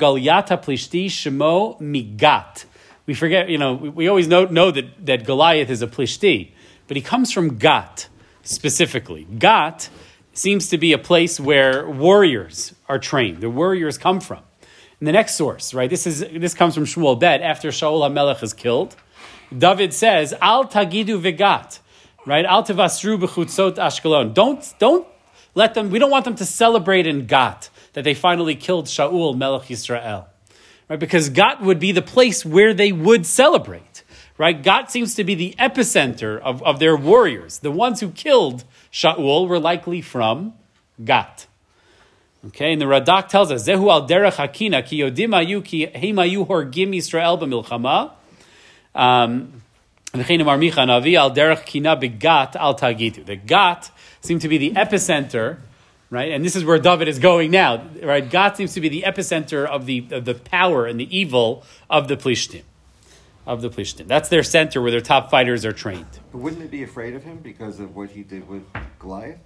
We 3.07 3.15
forget, 3.15 3.49
you 3.49 3.57
know, 3.57 3.73
we, 3.73 3.89
we 3.89 4.09
always 4.09 4.29
know, 4.29 4.45
know 4.45 4.71
that, 4.71 5.07
that 5.07 5.25
Goliath 5.25 5.71
is 5.71 5.81
a 5.81 5.87
plishti, 5.87 6.51
but 6.87 6.99
he 6.99 7.03
comes 7.03 7.33
from 7.33 7.57
Gat 7.57 8.09
specifically. 8.43 9.27
Gat 9.39 9.89
seems 10.39 10.69
to 10.69 10.79
be 10.79 10.93
a 10.93 10.99
place 10.99 11.41
where 11.41 11.89
warriors 11.89 12.75
are 12.89 12.99
trained. 12.99 13.41
The 13.41 13.51
warriors 13.51 13.99
come 13.99 14.21
from. 14.21 14.43
The 15.01 15.13
next 15.13 15.37
source, 15.37 15.75
right? 15.75 15.91
This 15.91 16.07
is 16.07 16.21
this 16.21 16.55
comes 16.55 16.75
from 16.75 16.85
Shmuel 16.85 17.21
Bet 17.21 17.41
after 17.41 17.69
Shaul 17.69 18.01
HaMelech 18.09 18.43
is 18.43 18.53
killed. 18.53 18.97
David 19.57 19.95
says, 19.95 20.35
"Al 20.41 20.65
tagidu 20.67 21.21
vegat," 21.21 21.79
right? 22.27 22.45
Al 22.45 22.65
tevasru 22.65 23.17
b'chutzot 23.21 23.77
Ashkelon. 23.77 24.35
Don't 24.35 24.75
don't 24.81 25.07
let 25.55 25.75
them. 25.75 25.91
We 25.91 26.01
don't 26.01 26.11
want 26.11 26.25
them 26.25 26.35
to 26.37 26.45
celebrate 26.45 27.07
in 27.07 27.27
Gat 27.27 27.71
that 27.93 28.03
they 28.03 28.15
finally 28.15 28.57
killed 28.57 28.87
Shaul 28.87 29.37
Melech 29.37 29.69
Yisrael, 29.69 30.27
right? 30.89 30.99
Because 30.99 31.29
Gat 31.29 31.63
would 31.63 31.79
be 31.79 31.93
the 31.93 32.03
place 32.03 32.45
where 32.45 32.75
they 32.75 32.91
would 32.91 33.25
celebrate, 33.25 34.03
right? 34.37 34.61
Gat 34.61 34.91
seems 34.91 35.15
to 35.15 35.23
be 35.23 35.37
the 35.37 35.55
epicenter 35.61 36.41
of, 36.41 36.61
of 36.65 36.81
their 36.81 36.97
warriors. 36.97 37.61
The 37.61 37.71
ones 37.71 38.01
who 38.01 38.11
killed 38.11 38.65
Shaul 38.93 39.49
were 39.49 39.59
likely 39.59 40.01
from 40.01 40.55
Gat. 41.05 41.47
Okay, 42.47 42.73
and 42.73 42.81
the 42.81 42.87
Radak 42.87 43.29
tells 43.29 43.51
us, 43.51 43.67
Zehu 43.67 43.91
al 43.91 44.09
derech 44.09 44.37
hakina 44.37 44.85
ki 44.85 45.01
yodim 45.01 45.31
ayu 45.31 45.65
ki 45.65 45.87
heim 45.87 46.17
ayu 46.17 46.47
horgim 46.47 46.95
Yisrael 46.95 47.39
b'milchama. 47.41 48.13
Um, 48.95 49.63
navi 50.15 51.17
al 51.17 51.35
derech 51.35 51.67
kina 51.67 51.97
begat 51.97 52.55
al 52.57 52.77
tagitu. 52.77 53.27
The 53.27 53.37
Gat 53.37 53.91
seem 54.21 54.39
to 54.39 54.49
be 54.49 54.57
the 54.57 54.71
epicenter, 54.73 55.59
right? 56.11 56.31
And 56.31 56.45
this 56.45 56.55
is 56.55 56.65
where 56.65 56.79
David 56.79 57.09
is 57.09 57.19
going 57.19 57.51
now, 57.51 57.83
right? 58.03 58.29
Gat 58.29 58.57
seems 58.57 58.73
to 58.75 58.81
be 58.81 58.89
the 58.89 59.03
epicenter 59.03 59.67
of 59.67 59.87
the, 59.87 60.07
of 60.13 60.25
the 60.25 60.35
power 60.35 60.87
and 60.87 60.99
the 60.99 61.17
evil 61.17 61.65
of 61.91 62.07
the 62.07 62.17
Plishtim. 62.17 62.63
Of 63.49 63.63
the 63.63 63.71
Plishtim. 63.71 64.07
That's 64.07 64.29
their 64.29 64.43
center 64.43 64.83
where 64.83 64.91
their 64.91 65.01
top 65.01 65.31
fighters 65.31 65.65
are 65.65 65.73
trained. 65.73 66.21
But 66.31 66.39
wouldn't 66.39 66.61
they 66.61 66.69
be 66.69 66.83
afraid 66.83 67.15
of 67.15 67.25
him 67.25 67.39
because 67.39 67.81
of 67.81 67.97
what 67.97 68.11
he 68.11 68.23
did 68.23 68.47
with 68.47 68.63
Goliath? 68.99 69.39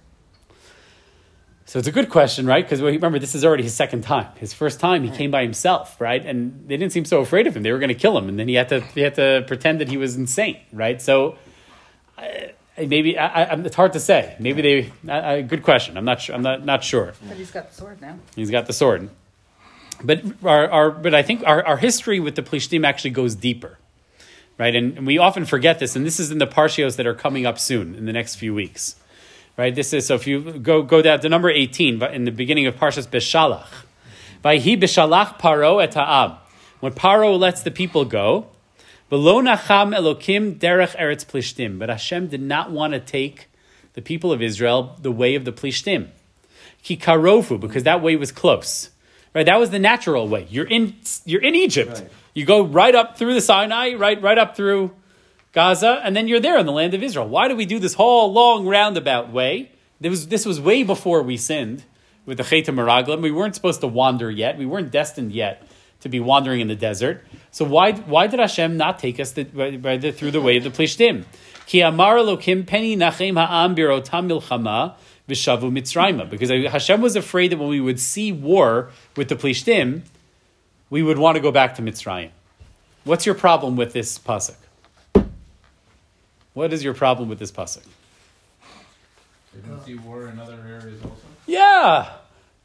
So 1.65 1.79
it's 1.79 1.87
a 1.87 1.91
good 1.91 2.09
question, 2.09 2.45
right? 2.45 2.65
Because 2.65 2.81
remember, 2.81 3.17
this 3.17 3.33
is 3.33 3.45
already 3.45 3.63
his 3.63 3.73
second 3.73 4.01
time. 4.01 4.27
His 4.35 4.53
first 4.53 4.81
time, 4.81 5.03
he 5.03 5.09
came 5.09 5.31
by 5.31 5.43
himself, 5.43 5.99
right? 6.01 6.23
And 6.23 6.67
they 6.67 6.75
didn't 6.75 6.91
seem 6.91 7.05
so 7.05 7.21
afraid 7.21 7.47
of 7.47 7.55
him. 7.55 7.63
They 7.63 7.71
were 7.71 7.79
going 7.79 7.87
to 7.87 7.95
kill 7.95 8.17
him, 8.17 8.27
and 8.27 8.37
then 8.37 8.49
he 8.49 8.55
had 8.55 8.67
to 8.69 8.81
he 8.81 9.01
had 9.01 9.15
to 9.15 9.45
pretend 9.47 9.79
that 9.79 9.87
he 9.87 9.95
was 9.95 10.17
insane, 10.17 10.59
right? 10.73 11.01
So 11.01 11.37
uh, 12.17 12.23
maybe 12.77 13.17
I, 13.17 13.43
I, 13.43 13.55
it's 13.61 13.77
hard 13.77 13.93
to 13.93 14.01
say. 14.01 14.35
Maybe 14.39 14.61
they. 14.61 15.09
Uh, 15.09 15.41
good 15.41 15.63
question. 15.63 15.97
I'm 15.97 16.05
not 16.05 16.19
sure. 16.19 16.35
I'm 16.35 16.41
not 16.41 16.65
not 16.65 16.83
sure. 16.83 17.13
But 17.25 17.37
he's 17.37 17.51
got 17.51 17.69
the 17.69 17.75
sword 17.75 18.01
now. 18.01 18.19
He's 18.35 18.51
got 18.51 18.67
the 18.67 18.73
sword. 18.73 19.09
But 20.03 20.21
our, 20.43 20.69
our 20.69 20.91
but 20.91 21.15
I 21.15 21.23
think 21.23 21.43
our, 21.47 21.65
our 21.65 21.77
history 21.77 22.19
with 22.19 22.35
the 22.35 22.43
Plishtim 22.43 22.85
actually 22.85 23.11
goes 23.11 23.35
deeper, 23.35 23.77
right? 24.57 24.75
And, 24.75 24.97
and 24.97 25.07
we 25.07 25.17
often 25.17 25.45
forget 25.45 25.79
this, 25.79 25.95
and 25.95 26.05
this 26.05 26.19
is 26.19 26.31
in 26.31 26.37
the 26.37 26.47
parshios 26.47 26.95
that 26.97 27.07
are 27.07 27.13
coming 27.13 27.45
up 27.45 27.59
soon 27.59 27.95
in 27.95 28.05
the 28.05 28.13
next 28.13 28.35
few 28.35 28.53
weeks, 28.53 28.95
right? 29.57 29.73
This 29.73 29.93
is 29.93 30.07
so 30.07 30.15
if 30.15 30.27
you 30.27 30.59
go 30.59 30.81
go 30.81 31.01
down 31.01 31.19
to 31.21 31.29
number 31.29 31.49
eighteen, 31.49 31.99
but 31.99 32.13
in 32.13 32.25
the 32.25 32.31
beginning 32.31 32.67
of 32.67 32.75
Parshas 32.75 33.07
Beshalach, 33.07 33.67
Vayhi 34.43 34.79
Beshalach 34.79 35.39
Paro 35.39 35.81
et 35.83 35.93
Ha'am. 35.93 36.37
When 36.79 36.93
Paro 36.93 37.39
lets 37.39 37.63
the 37.63 37.71
people 37.71 38.03
go, 38.03 38.47
V'lo 39.11 39.41
Elokim 39.43 40.57
derech 40.57 40.95
eretz 40.97 41.25
Plishtim. 41.25 41.77
But 41.77 41.89
Hashem 41.89 42.27
did 42.27 42.41
not 42.41 42.71
want 42.71 42.93
to 42.93 42.99
take 42.99 43.47
the 43.93 44.01
people 44.01 44.31
of 44.31 44.41
Israel 44.41 44.97
the 44.99 45.11
way 45.11 45.35
of 45.35 45.45
the 45.45 45.51
Plishtim. 45.51 46.09
Ki 46.81 46.97
karofu, 46.97 47.59
because 47.59 47.83
that 47.83 48.01
way 48.01 48.15
was 48.15 48.31
close. 48.31 48.89
Right, 49.33 49.45
that 49.45 49.59
was 49.59 49.71
the 49.71 49.79
natural 49.79 50.27
way. 50.27 50.47
You're 50.49 50.67
in, 50.67 50.95
you're 51.25 51.41
in 51.41 51.55
Egypt. 51.55 51.91
Right. 51.91 52.09
You 52.35 52.45
go 52.45 52.63
right 52.63 52.93
up 52.93 53.17
through 53.17 53.33
the 53.33 53.41
Sinai, 53.41 53.93
right, 53.93 54.21
right 54.21 54.37
up 54.37 54.55
through 54.55 54.91
Gaza, 55.53 56.01
and 56.03 56.15
then 56.15 56.27
you're 56.27 56.39
there 56.39 56.57
in 56.57 56.65
the 56.65 56.71
land 56.71 56.93
of 56.93 57.03
Israel. 57.03 57.27
Why 57.27 57.47
do 57.47 57.55
we 57.55 57.65
do 57.65 57.79
this 57.79 57.93
whole 57.95 58.31
long 58.31 58.67
roundabout 58.67 59.31
way? 59.31 59.71
This 59.99 60.09
was, 60.09 60.27
this 60.27 60.45
was 60.45 60.59
way 60.59 60.83
before 60.83 61.21
we 61.23 61.37
sinned 61.37 61.83
with 62.25 62.37
the 62.37 62.43
Chet 62.43 62.65
Meraglim. 62.65 63.21
We 63.21 63.31
weren't 63.31 63.55
supposed 63.55 63.81
to 63.81 63.87
wander 63.87 64.29
yet. 64.29 64.57
We 64.57 64.65
weren't 64.65 64.91
destined 64.91 65.31
yet 65.31 65.67
to 66.01 66.09
be 66.09 66.19
wandering 66.19 66.59
in 66.59 66.67
the 66.67 66.75
desert. 66.75 67.23
So 67.51 67.65
why, 67.65 67.93
why 67.93 68.27
did 68.27 68.39
Hashem 68.39 68.77
not 68.77 68.99
take 68.99 69.19
us 69.19 69.31
the, 69.31 69.43
the, 69.43 70.11
through 70.11 70.31
the 70.31 70.41
way 70.41 70.57
of 70.57 70.63
the 70.63 70.69
Plishtim? 70.69 71.25
Ki 71.65 71.81
amar 71.81 72.17
Elokim 72.17 72.65
peni 72.65 72.97
nachem 72.97 73.35
ha'am 73.35 73.75
birotam 73.75 74.29
milchama 74.29 74.95
v'shavu 75.27 75.71
mitzrayma. 75.71 76.29
Because 76.29 76.49
Hashem 76.49 77.01
was 77.01 77.15
afraid 77.15 77.51
that 77.51 77.57
when 77.57 77.69
we 77.69 77.81
would 77.81 77.99
see 77.99 78.31
war 78.31 78.91
with 79.15 79.29
the 79.29 79.35
Plishtim, 79.35 80.01
we 80.89 81.01
would 81.01 81.17
want 81.17 81.35
to 81.35 81.41
go 81.41 81.51
back 81.51 81.75
to 81.75 81.81
Mitzrayim. 81.81 82.29
What's 83.03 83.25
your 83.25 83.35
problem 83.35 83.75
with 83.75 83.93
this 83.93 84.19
pasuk? 84.19 84.55
What 86.53 86.71
is 86.71 86.83
your 86.83 86.93
problem 86.93 87.29
with 87.29 87.39
this 87.39 87.51
pasuk? 87.51 87.85
Don't 89.67 89.83
see 89.83 89.95
war 89.95 90.27
in 90.27 90.39
other 90.39 90.59
areas 90.67 91.01
also? 91.03 91.15
Yeah, 91.45 92.13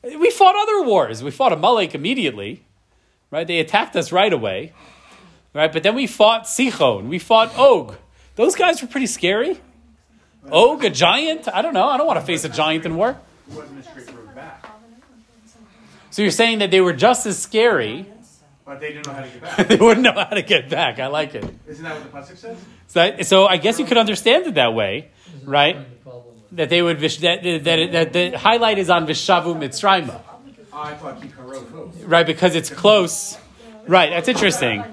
we 0.03 0.31
fought 0.31 0.55
other 0.57 0.83
wars. 0.83 1.23
We 1.23 1.31
fought 1.31 1.53
Amalek 1.53 1.95
immediately, 1.95 2.65
right? 3.31 3.47
They 3.47 3.59
attacked 3.59 3.97
us 3.97 4.13
right 4.13 4.33
away, 4.33 4.73
right? 5.55 5.73
But 5.73 5.83
then 5.83 5.95
we 5.95 6.07
fought 6.07 6.45
Sichon. 6.45 7.09
We 7.09 7.19
fought 7.19 7.57
Og. 7.59 7.97
Those 8.37 8.55
guys 8.55 8.81
were 8.81 8.89
pretty 8.89 9.07
scary. 9.07 9.61
Og, 10.51 10.85
a 10.85 10.91
giant? 10.91 11.49
I 11.53 11.63
don't 11.63 11.75
know. 11.75 11.87
I 11.89 11.97
don't 11.97 12.07
want 12.07 12.19
to 12.21 12.25
face 12.27 12.45
a 12.45 12.49
giant 12.49 12.87
in 12.87 12.97
war. 12.97 13.11
It 13.51 13.55
wasn't 13.55 13.81
a 13.81 13.83
straight 13.83 14.07
road 14.15 14.35
back, 14.35 14.67
So 16.11 16.23
you're 16.23 16.31
saying 16.31 16.59
that 16.61 16.71
they 16.71 16.81
were 16.81 16.93
just 16.93 17.27
as 17.27 17.39
scary. 17.39 18.07
but 18.65 18.81
they 18.81 18.93
didn't 18.93 19.07
know 19.07 19.13
how 19.15 19.23
to 19.23 19.29
get 19.29 19.43
back. 19.57 19.69
they 19.69 19.77
wouldn't 19.77 20.03
know 20.05 20.13
how 20.13 20.25
to 20.35 20.43
get 20.43 20.69
back. 20.71 20.99
I 20.99 21.07
like 21.09 21.35
it. 21.35 21.45
Isn't 21.67 21.85
that 21.85 21.95
what 22.01 22.27
the 22.27 22.33
pasuk 22.35 22.37
says? 22.39 22.59
So, 22.89 23.01
I- 23.03 23.23
so 23.23 23.47
I 23.47 23.57
guess 23.59 23.79
you 23.79 23.85
could 23.85 23.99
understand 23.99 24.47
it 24.47 24.55
that 24.55 24.73
way, 24.75 25.09
right? 25.45 25.77
the 25.79 25.85
problem 26.11 26.25
with- 26.35 26.57
That 26.57 26.69
they 26.71 26.81
would 26.83 26.99
vish, 26.99 27.19
that, 27.19 27.43
that, 27.43 27.65
that, 27.65 27.93
that 27.93 28.13
the 28.13 28.39
highlight 28.39 28.79
is 28.79 28.89
on 28.91 29.07
Vishavu 29.07 29.55
Mitzrayma, 29.57 30.21
I 30.73 30.95
thought 30.95 31.21
keep 31.21 31.37
road. 31.39 31.93
right? 32.05 32.25
Because 32.27 32.55
it's 32.55 32.71
close, 32.71 33.37
right? 33.87 34.11
That's 34.11 34.29
interesting, 34.29 34.85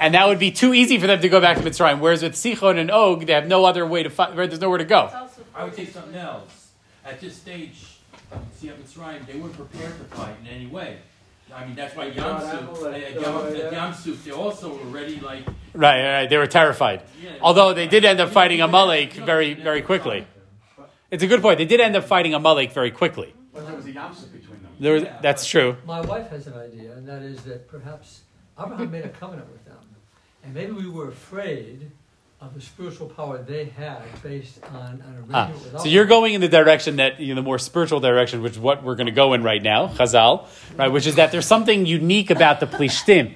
and 0.00 0.14
that 0.14 0.26
would 0.26 0.38
be 0.38 0.50
too 0.50 0.74
easy 0.74 0.98
for 0.98 1.06
them 1.06 1.20
to 1.20 1.28
go 1.28 1.40
back 1.40 1.56
to 1.58 1.62
Mitzrayim. 1.62 2.00
Whereas 2.00 2.22
with 2.22 2.34
Sichon 2.34 2.78
and 2.78 2.90
Og, 2.90 3.26
they 3.26 3.32
have 3.32 3.46
no 3.46 3.64
other 3.64 3.86
way 3.86 4.02
to 4.02 4.10
fight. 4.10 4.34
There's 4.36 4.60
nowhere 4.60 4.78
to 4.78 4.84
go. 4.84 5.10
I 5.54 5.64
would 5.64 5.74
say 5.74 5.86
something 5.86 6.14
else. 6.14 6.70
At 7.04 7.20
this 7.20 7.36
stage, 7.36 7.98
see 8.56 8.70
up 8.70 8.76
Mitzrayim, 8.78 9.26
they 9.26 9.36
weren't 9.36 9.54
prepared 9.54 9.98
to 9.98 10.04
fight 10.16 10.34
in 10.42 10.46
any 10.46 10.66
way. 10.66 10.98
I 11.54 11.64
mean, 11.64 11.74
that's 11.74 11.96
why 11.96 12.06
Yam 12.06 12.40
Suf, 12.40 12.84
at 12.84 13.20
Yam, 13.20 13.94
at 13.94 14.24
they 14.24 14.30
also 14.30 14.74
were 14.76 14.84
ready, 14.90 15.18
like, 15.20 15.44
Right, 15.74 16.02
right. 16.02 16.26
They 16.28 16.36
were 16.36 16.46
terrified. 16.46 17.02
yeah. 17.22 17.30
Although 17.40 17.72
they 17.72 17.86
did 17.86 18.04
end 18.04 18.20
up 18.20 18.30
fighting 18.30 18.60
a 18.60 18.64
Amalek 18.64 19.14
very, 19.14 19.54
very 19.54 19.80
quickly. 19.80 20.26
It's 21.10 21.22
a 21.22 21.26
good 21.26 21.40
point. 21.40 21.56
They 21.58 21.64
did 21.64 21.80
end 21.80 21.96
up 21.96 22.04
fighting 22.04 22.34
a 22.34 22.36
Amalek 22.36 22.72
very 22.72 22.90
quickly. 22.90 23.34
But 23.54 23.66
there 23.66 23.74
was 23.76 23.86
a 23.86 23.92
yamsuf 23.92 24.30
between 24.30 24.62
them. 24.62 24.70
There 24.78 24.94
was, 24.94 25.04
that's 25.22 25.46
true. 25.46 25.76
My 25.86 26.00
wife 26.02 26.28
has 26.30 26.46
an 26.46 26.54
idea, 26.54 26.92
and 26.92 27.08
that 27.08 27.22
is 27.22 27.42
that 27.44 27.66
perhaps 27.66 28.22
Abraham 28.60 28.90
made 28.90 29.04
a 29.04 29.08
covenant 29.08 29.50
with 29.50 29.64
them, 29.64 29.67
and 30.48 30.54
maybe 30.54 30.72
we 30.72 30.88
were 30.88 31.08
afraid 31.08 31.90
of 32.40 32.54
the 32.54 32.60
spiritual 32.60 33.08
power 33.08 33.36
they 33.38 33.66
had 33.66 34.00
based 34.22 34.60
on 34.72 35.02
an 35.06 35.24
Ah, 35.34 35.52
so 35.78 35.88
you're 35.88 36.06
going 36.06 36.32
in 36.32 36.40
the 36.40 36.48
direction 36.48 36.96
that 36.96 37.20
you 37.20 37.34
know, 37.34 37.40
the 37.40 37.44
more 37.44 37.58
spiritual 37.58 38.00
direction, 38.00 38.40
which 38.42 38.52
is 38.52 38.58
what 38.58 38.82
we're 38.82 38.94
going 38.94 39.06
to 39.06 39.12
go 39.12 39.34
in 39.34 39.42
right 39.42 39.62
now, 39.62 39.88
Chazal, 39.88 40.46
right? 40.76 40.90
Which 40.90 41.06
is 41.06 41.16
that 41.16 41.32
there's 41.32 41.46
something 41.46 41.84
unique 41.84 42.30
about 42.30 42.60
the 42.60 42.66
Plishtim, 42.66 43.34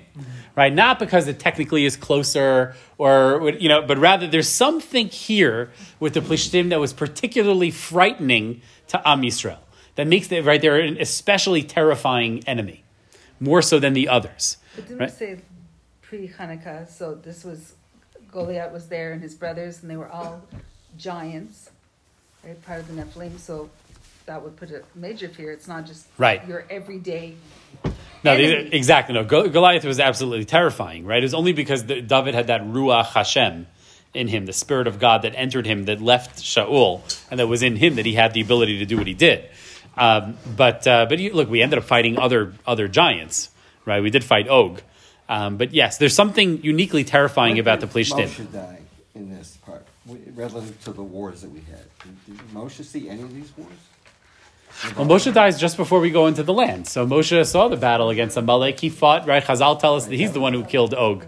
right? 0.56 0.72
Not 0.72 0.98
because 0.98 1.28
it 1.28 1.38
technically 1.38 1.84
is 1.84 1.96
closer, 1.96 2.74
or 2.96 3.50
you 3.58 3.68
know, 3.68 3.82
but 3.82 3.98
rather 3.98 4.26
there's 4.26 4.48
something 4.48 5.08
here 5.08 5.70
with 6.00 6.14
the 6.14 6.20
Plishtim 6.20 6.70
that 6.70 6.80
was 6.80 6.92
particularly 6.94 7.70
frightening 7.72 8.62
to 8.88 9.06
Am 9.06 9.20
Yisrael 9.22 9.58
that 9.96 10.06
makes 10.06 10.28
them 10.28 10.46
right. 10.46 10.62
They're 10.62 10.80
an 10.80 10.96
especially 11.00 11.62
terrifying 11.62 12.42
enemy, 12.46 12.84
more 13.40 13.60
so 13.60 13.78
than 13.80 13.92
the 13.92 14.08
others. 14.08 14.56
But 14.76 14.86
didn't 14.86 15.00
Right. 15.00 15.10
we 15.10 15.16
say 15.16 15.40
pre 16.12 16.28
Hanukkah? 16.28 16.86
So 16.90 17.14
this 17.14 17.42
was 17.42 17.72
Goliath 18.30 18.70
was 18.70 18.88
there 18.88 19.12
and 19.12 19.22
his 19.22 19.34
brothers, 19.34 19.80
and 19.80 19.90
they 19.90 19.96
were 19.96 20.10
all 20.10 20.42
giants, 20.98 21.70
right? 22.44 22.60
Part 22.66 22.80
of 22.80 22.94
the 22.94 23.02
Nephilim. 23.02 23.38
So 23.38 23.70
that 24.26 24.42
would 24.42 24.56
put 24.56 24.70
a 24.70 24.82
major 24.94 25.28
fear. 25.28 25.52
It's 25.52 25.66
not 25.66 25.86
just 25.86 26.06
Right. 26.18 26.46
your 26.46 26.66
everyday. 26.68 27.34
No, 28.24 28.36
these 28.36 28.68
exactly. 28.72 29.14
No, 29.14 29.24
Goliath 29.24 29.84
was 29.84 29.98
absolutely 29.98 30.44
terrifying, 30.44 31.06
right? 31.06 31.18
It 31.18 31.24
was 31.24 31.34
only 31.34 31.54
because 31.54 31.86
the, 31.86 32.02
David 32.02 32.34
had 32.34 32.48
that 32.48 32.60
Ruach 32.60 33.06
Hashem 33.06 33.66
in 34.12 34.28
him, 34.28 34.44
the 34.44 34.52
Spirit 34.52 34.86
of 34.86 34.98
God 34.98 35.22
that 35.22 35.34
entered 35.34 35.66
him, 35.66 35.86
that 35.86 36.02
left 36.02 36.42
Shaul, 36.42 37.00
and 37.30 37.40
that 37.40 37.46
was 37.46 37.62
in 37.62 37.76
him 37.76 37.96
that 37.96 38.04
he 38.04 38.12
had 38.12 38.34
the 38.34 38.42
ability 38.42 38.78
to 38.78 38.84
do 38.84 38.98
what 38.98 39.06
he 39.06 39.14
did. 39.14 39.48
Um, 39.96 40.36
but 40.56 40.86
uh, 40.86 41.06
but 41.08 41.18
you, 41.18 41.32
look, 41.32 41.48
we 41.48 41.62
ended 41.62 41.78
up 41.78 41.84
fighting 41.86 42.18
other 42.18 42.52
other 42.66 42.86
giants, 42.86 43.48
right? 43.86 44.02
We 44.02 44.10
did 44.10 44.22
fight 44.22 44.46
Og. 44.46 44.82
Um, 45.34 45.56
but 45.56 45.72
yes, 45.72 45.96
there's 45.98 46.14
something 46.14 46.62
uniquely 46.62 47.04
terrifying 47.04 47.54
When 47.54 47.60
about 47.60 47.80
the 47.80 47.86
did 47.86 47.94
Plishtim. 47.94 48.28
Moshe 48.28 48.52
die 48.52 48.78
in 49.14 49.30
this 49.36 49.56
part, 49.66 49.84
w- 50.06 50.22
relative 50.34 50.76
to 50.84 50.92
the 50.92 51.02
wars 51.02 51.40
that 51.42 51.50
we 51.50 51.60
had. 51.60 51.84
Did- 52.04 52.36
Did 52.38 52.48
Moshe 52.54 52.84
see 52.84 53.08
any 53.08 53.22
of 53.22 53.32
these 53.34 53.50
wars? 53.56 53.80
Well, 54.96 55.06
Moshe 55.06 55.32
dies 55.32 55.60
just 55.60 55.76
before 55.76 56.00
we 56.00 56.10
go 56.10 56.26
into 56.26 56.42
the 56.42 56.52
land. 56.52 56.86
So 56.88 57.06
Moshe 57.06 57.46
saw 57.46 57.68
the 57.68 57.76
battle 57.76 58.08
against 58.10 58.36
Amalek. 58.36 58.80
He 58.80 58.90
fought, 58.90 59.26
right? 59.26 59.42
Chazal 59.42 59.78
tell 59.78 59.94
us 59.96 60.04
that 60.06 60.14
he's 60.14 60.32
the 60.32 60.40
one 60.40 60.52
who 60.54 60.64
killed 60.64 60.92
Og 60.94 61.24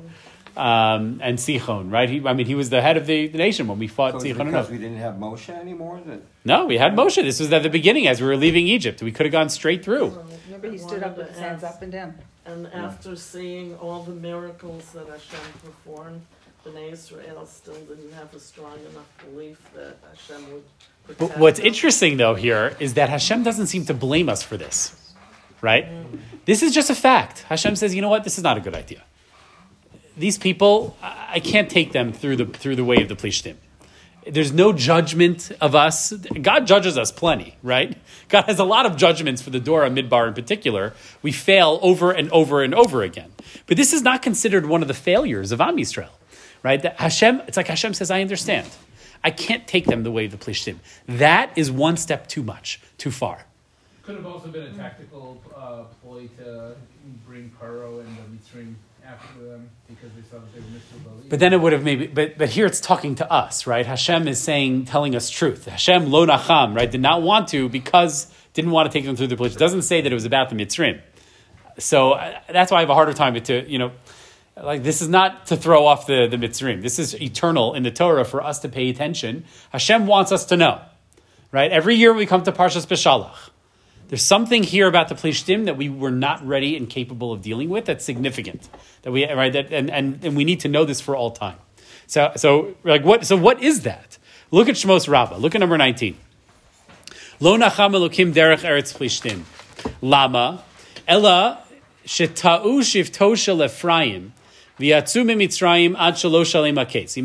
um, 0.56 1.20
and 1.22 1.38
Sichon, 1.38 1.90
right? 1.92 2.08
He, 2.08 2.26
I 2.26 2.32
mean, 2.32 2.46
he 2.46 2.54
was 2.54 2.68
the 2.70 2.80
head 2.80 2.96
of 2.96 3.06
the, 3.06 3.26
the 3.28 3.38
nation 3.38 3.68
when 3.68 3.78
we 3.78 3.86
fought 3.88 4.12
So 4.12 4.16
it's 4.18 4.24
Sichon 4.26 4.40
and 4.40 4.50
because 4.50 4.66
Og. 4.66 4.72
we 4.72 4.78
didn't 4.78 4.98
have 4.98 5.14
Moshe 5.16 5.48
anymore 5.50 6.00
that 6.06 6.20
No, 6.44 6.66
we 6.66 6.76
had 6.78 6.94
Moshe. 6.94 7.22
This 7.22 7.40
was 7.40 7.50
at 7.52 7.62
the 7.62 7.70
beginning 7.70 8.06
as 8.06 8.20
we 8.20 8.26
were 8.26 8.36
leaving 8.36 8.66
Egypt. 8.66 9.02
We 9.02 9.12
could 9.12 9.26
have 9.26 9.32
gone 9.32 9.48
straight 9.50 9.84
through. 9.84 10.18
Remember, 10.46 10.70
he 10.70 10.78
stood 10.78 11.02
up 11.02 11.16
with 11.16 11.28
his 11.30 11.38
hands 11.38 11.62
up 11.64 11.80
and 11.82 11.90
down. 11.92 12.14
And 12.46 12.66
after 12.68 13.16
seeing 13.16 13.74
all 13.76 14.02
the 14.02 14.12
miracles 14.12 14.92
that 14.92 15.08
Hashem 15.08 15.40
performed, 15.64 16.22
Bnei 16.64 16.92
Israel 16.92 17.46
still 17.46 17.74
didn't 17.74 18.12
have 18.12 18.32
a 18.34 18.40
strong 18.40 18.78
enough 18.90 19.10
belief 19.24 19.58
that 19.74 19.96
Hashem 20.10 20.52
would 20.52 20.64
protect 21.04 21.18
But 21.18 21.38
what's 21.38 21.58
them. 21.58 21.66
interesting, 21.66 22.16
though, 22.16 22.34
here 22.34 22.76
is 22.80 22.94
that 22.94 23.08
Hashem 23.08 23.42
doesn't 23.42 23.66
seem 23.66 23.84
to 23.86 23.94
blame 23.94 24.28
us 24.28 24.42
for 24.42 24.56
this, 24.56 24.94
right? 25.60 25.86
Mm. 25.86 26.20
This 26.44 26.62
is 26.62 26.74
just 26.74 26.90
a 26.90 26.94
fact. 26.94 27.40
Hashem 27.48 27.76
says, 27.76 27.94
you 27.94 28.02
know 28.02 28.08
what? 28.08 28.24
This 28.24 28.38
is 28.38 28.44
not 28.44 28.56
a 28.56 28.60
good 28.60 28.74
idea. 28.74 29.02
These 30.16 30.38
people, 30.38 30.96
I 31.02 31.24
I 31.34 31.40
can't 31.40 31.68
take 31.68 31.90
them 31.90 32.12
through 32.12 32.36
the 32.36 32.46
through 32.46 32.76
the 32.76 32.84
way 32.84 32.98
of 33.02 33.08
the 33.08 33.16
Plishtim. 33.16 33.56
There's 34.26 34.52
no 34.52 34.72
judgment 34.72 35.50
of 35.60 35.74
us. 35.74 36.12
God 36.12 36.66
judges 36.66 36.96
us 36.96 37.12
plenty, 37.12 37.56
right? 37.62 37.96
God 38.28 38.44
has 38.44 38.58
a 38.58 38.64
lot 38.64 38.86
of 38.86 38.96
judgments 38.96 39.42
for 39.42 39.50
the 39.50 39.60
Dor 39.60 39.82
HaMidbar 39.82 40.28
in 40.28 40.34
particular. 40.34 40.92
We 41.22 41.32
fail 41.32 41.78
over 41.82 42.10
and 42.10 42.30
over 42.30 42.62
and 42.62 42.74
over 42.74 43.02
again. 43.02 43.32
But 43.66 43.76
this 43.76 43.92
is 43.92 44.02
not 44.02 44.22
considered 44.22 44.66
one 44.66 44.82
of 44.82 44.88
the 44.88 44.94
failures 44.94 45.52
of 45.52 45.60
Am 45.60 45.76
Yisrael, 45.76 46.08
right? 46.62 46.80
That 46.80 46.98
Hashem, 46.98 47.42
it's 47.46 47.56
like 47.56 47.68
Hashem 47.68 47.94
says, 47.94 48.10
I 48.10 48.20
understand. 48.20 48.68
I 49.22 49.30
can't 49.30 49.66
take 49.66 49.86
them 49.86 50.02
the 50.02 50.10
way 50.10 50.26
of 50.26 50.32
the 50.32 50.36
Plishtim. 50.36 50.76
That 51.06 51.56
is 51.56 51.70
one 51.70 51.96
step 51.96 52.26
too 52.26 52.42
much, 52.42 52.80
too 52.98 53.10
far. 53.10 53.46
Could 54.02 54.16
have 54.16 54.26
also 54.26 54.48
been 54.48 54.64
a 54.64 54.72
tactical 54.72 55.40
uh, 55.56 55.84
ploy 56.02 56.28
to 56.38 56.76
bring 57.26 57.50
Paro 57.60 58.00
and 58.00 58.16
the 58.18 58.22
Mitzrayim 58.22 58.74
after 59.06 59.44
them 59.44 59.70
because 59.88 60.10
they 60.12 60.22
saw 60.22 60.38
that 60.38 60.52
they 60.54 60.60
were 60.60 60.66
Mr. 60.66 61.28
But 61.28 61.40
then 61.40 61.52
it 61.52 61.60
would 61.60 61.72
have 61.72 61.84
maybe, 61.84 62.06
but, 62.06 62.38
but 62.38 62.48
here 62.48 62.66
it's 62.66 62.80
talking 62.80 63.14
to 63.16 63.30
us, 63.30 63.66
right? 63.66 63.86
Hashem 63.86 64.28
is 64.28 64.40
saying, 64.40 64.86
telling 64.86 65.14
us 65.14 65.30
truth. 65.30 65.66
Hashem 65.66 66.10
lo 66.10 66.26
nacham, 66.26 66.74
right? 66.76 66.90
Did 66.90 67.00
not 67.00 67.22
want 67.22 67.48
to 67.48 67.68
because 67.68 68.32
didn't 68.52 68.70
want 68.70 68.90
to 68.90 68.96
take 68.96 69.04
them 69.04 69.16
through 69.16 69.26
the 69.28 69.36
Plishtim. 69.36 69.56
It 69.56 69.58
doesn't 69.58 69.82
say 69.82 70.00
that 70.00 70.10
it 70.10 70.14
was 70.14 70.24
about 70.24 70.48
the 70.48 70.56
Mitzrim. 70.56 71.00
So 71.78 72.12
uh, 72.12 72.38
that's 72.50 72.70
why 72.70 72.78
I 72.78 72.80
have 72.80 72.90
a 72.90 72.94
harder 72.94 73.12
time 73.12 73.40
to, 73.40 73.68
you 73.68 73.78
know, 73.78 73.92
like 74.56 74.82
this 74.82 75.02
is 75.02 75.08
not 75.08 75.46
to 75.48 75.56
throw 75.56 75.86
off 75.86 76.06
the, 76.06 76.28
the 76.28 76.36
Mitzrim. 76.36 76.82
This 76.82 76.98
is 76.98 77.20
eternal 77.20 77.74
in 77.74 77.82
the 77.82 77.90
Torah 77.90 78.24
for 78.24 78.42
us 78.42 78.60
to 78.60 78.68
pay 78.68 78.88
attention. 78.88 79.44
Hashem 79.70 80.06
wants 80.06 80.30
us 80.30 80.44
to 80.46 80.56
know, 80.56 80.80
right? 81.50 81.70
Every 81.70 81.96
year 81.96 82.14
we 82.14 82.26
come 82.26 82.44
to 82.44 82.52
Parshas 82.52 82.86
Beshalach. 82.86 83.50
There's 84.14 84.22
something 84.22 84.62
here 84.62 84.86
about 84.86 85.08
the 85.08 85.16
Plishtim 85.16 85.64
that 85.64 85.76
we 85.76 85.88
were 85.88 86.12
not 86.12 86.46
ready 86.46 86.76
and 86.76 86.88
capable 86.88 87.32
of 87.32 87.42
dealing 87.42 87.68
with 87.68 87.86
that's 87.86 88.04
significant. 88.04 88.68
That 89.02 89.10
we 89.10 89.28
right 89.28 89.52
that 89.52 89.72
and, 89.72 89.90
and, 89.90 90.24
and 90.24 90.36
we 90.36 90.44
need 90.44 90.60
to 90.60 90.68
know 90.68 90.84
this 90.84 91.00
for 91.00 91.16
all 91.16 91.32
time. 91.32 91.56
So 92.06 92.30
so 92.36 92.76
like 92.84 93.04
what 93.04 93.26
so 93.26 93.36
what 93.36 93.60
is 93.60 93.80
that? 93.80 94.18
Look 94.52 94.68
at 94.68 94.76
Shmos 94.76 95.08
Rabbah. 95.08 95.38
Look 95.38 95.56
at 95.56 95.58
number 95.58 95.76
19. 95.76 96.16
Lo 97.40 97.58
nacham 97.58 97.90
elokim 97.90 98.32
derech 98.32 98.60
eretz 98.60 98.96
Plishtim. 98.96 99.42
Lama 100.00 100.62
ella 101.08 101.64
sheta'u 102.06 102.82
shivto 102.82 103.36
shel 103.36 103.64
Ephraim. 103.64 104.32
You 104.78 104.86
may 104.86 104.92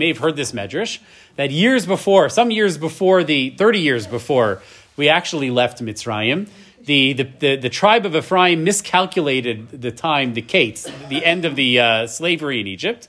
have 0.07 0.17
heard 0.17 0.35
this 0.35 0.51
medrash 0.53 0.99
that 1.35 1.51
years 1.51 1.85
before, 1.85 2.29
some 2.29 2.49
years 2.49 2.79
before 2.79 3.23
the 3.23 3.51
thirty 3.51 3.79
years 3.79 4.07
before 4.07 4.63
we 4.97 5.07
actually 5.07 5.49
left 5.49 5.81
Mitzrayim, 5.81 6.49
the, 6.83 7.13
the, 7.13 7.23
the, 7.23 7.55
the, 7.57 7.69
tribe 7.69 8.05
of 8.05 8.15
Ephraim 8.15 8.63
miscalculated 8.63 9.81
the 9.81 9.91
time, 9.91 10.33
the 10.33 10.41
Kates, 10.41 10.87
the 11.09 11.23
end 11.25 11.45
of 11.45 11.55
the 11.55 11.79
uh, 11.79 12.07
slavery 12.07 12.59
in 12.59 12.67
Egypt, 12.67 13.07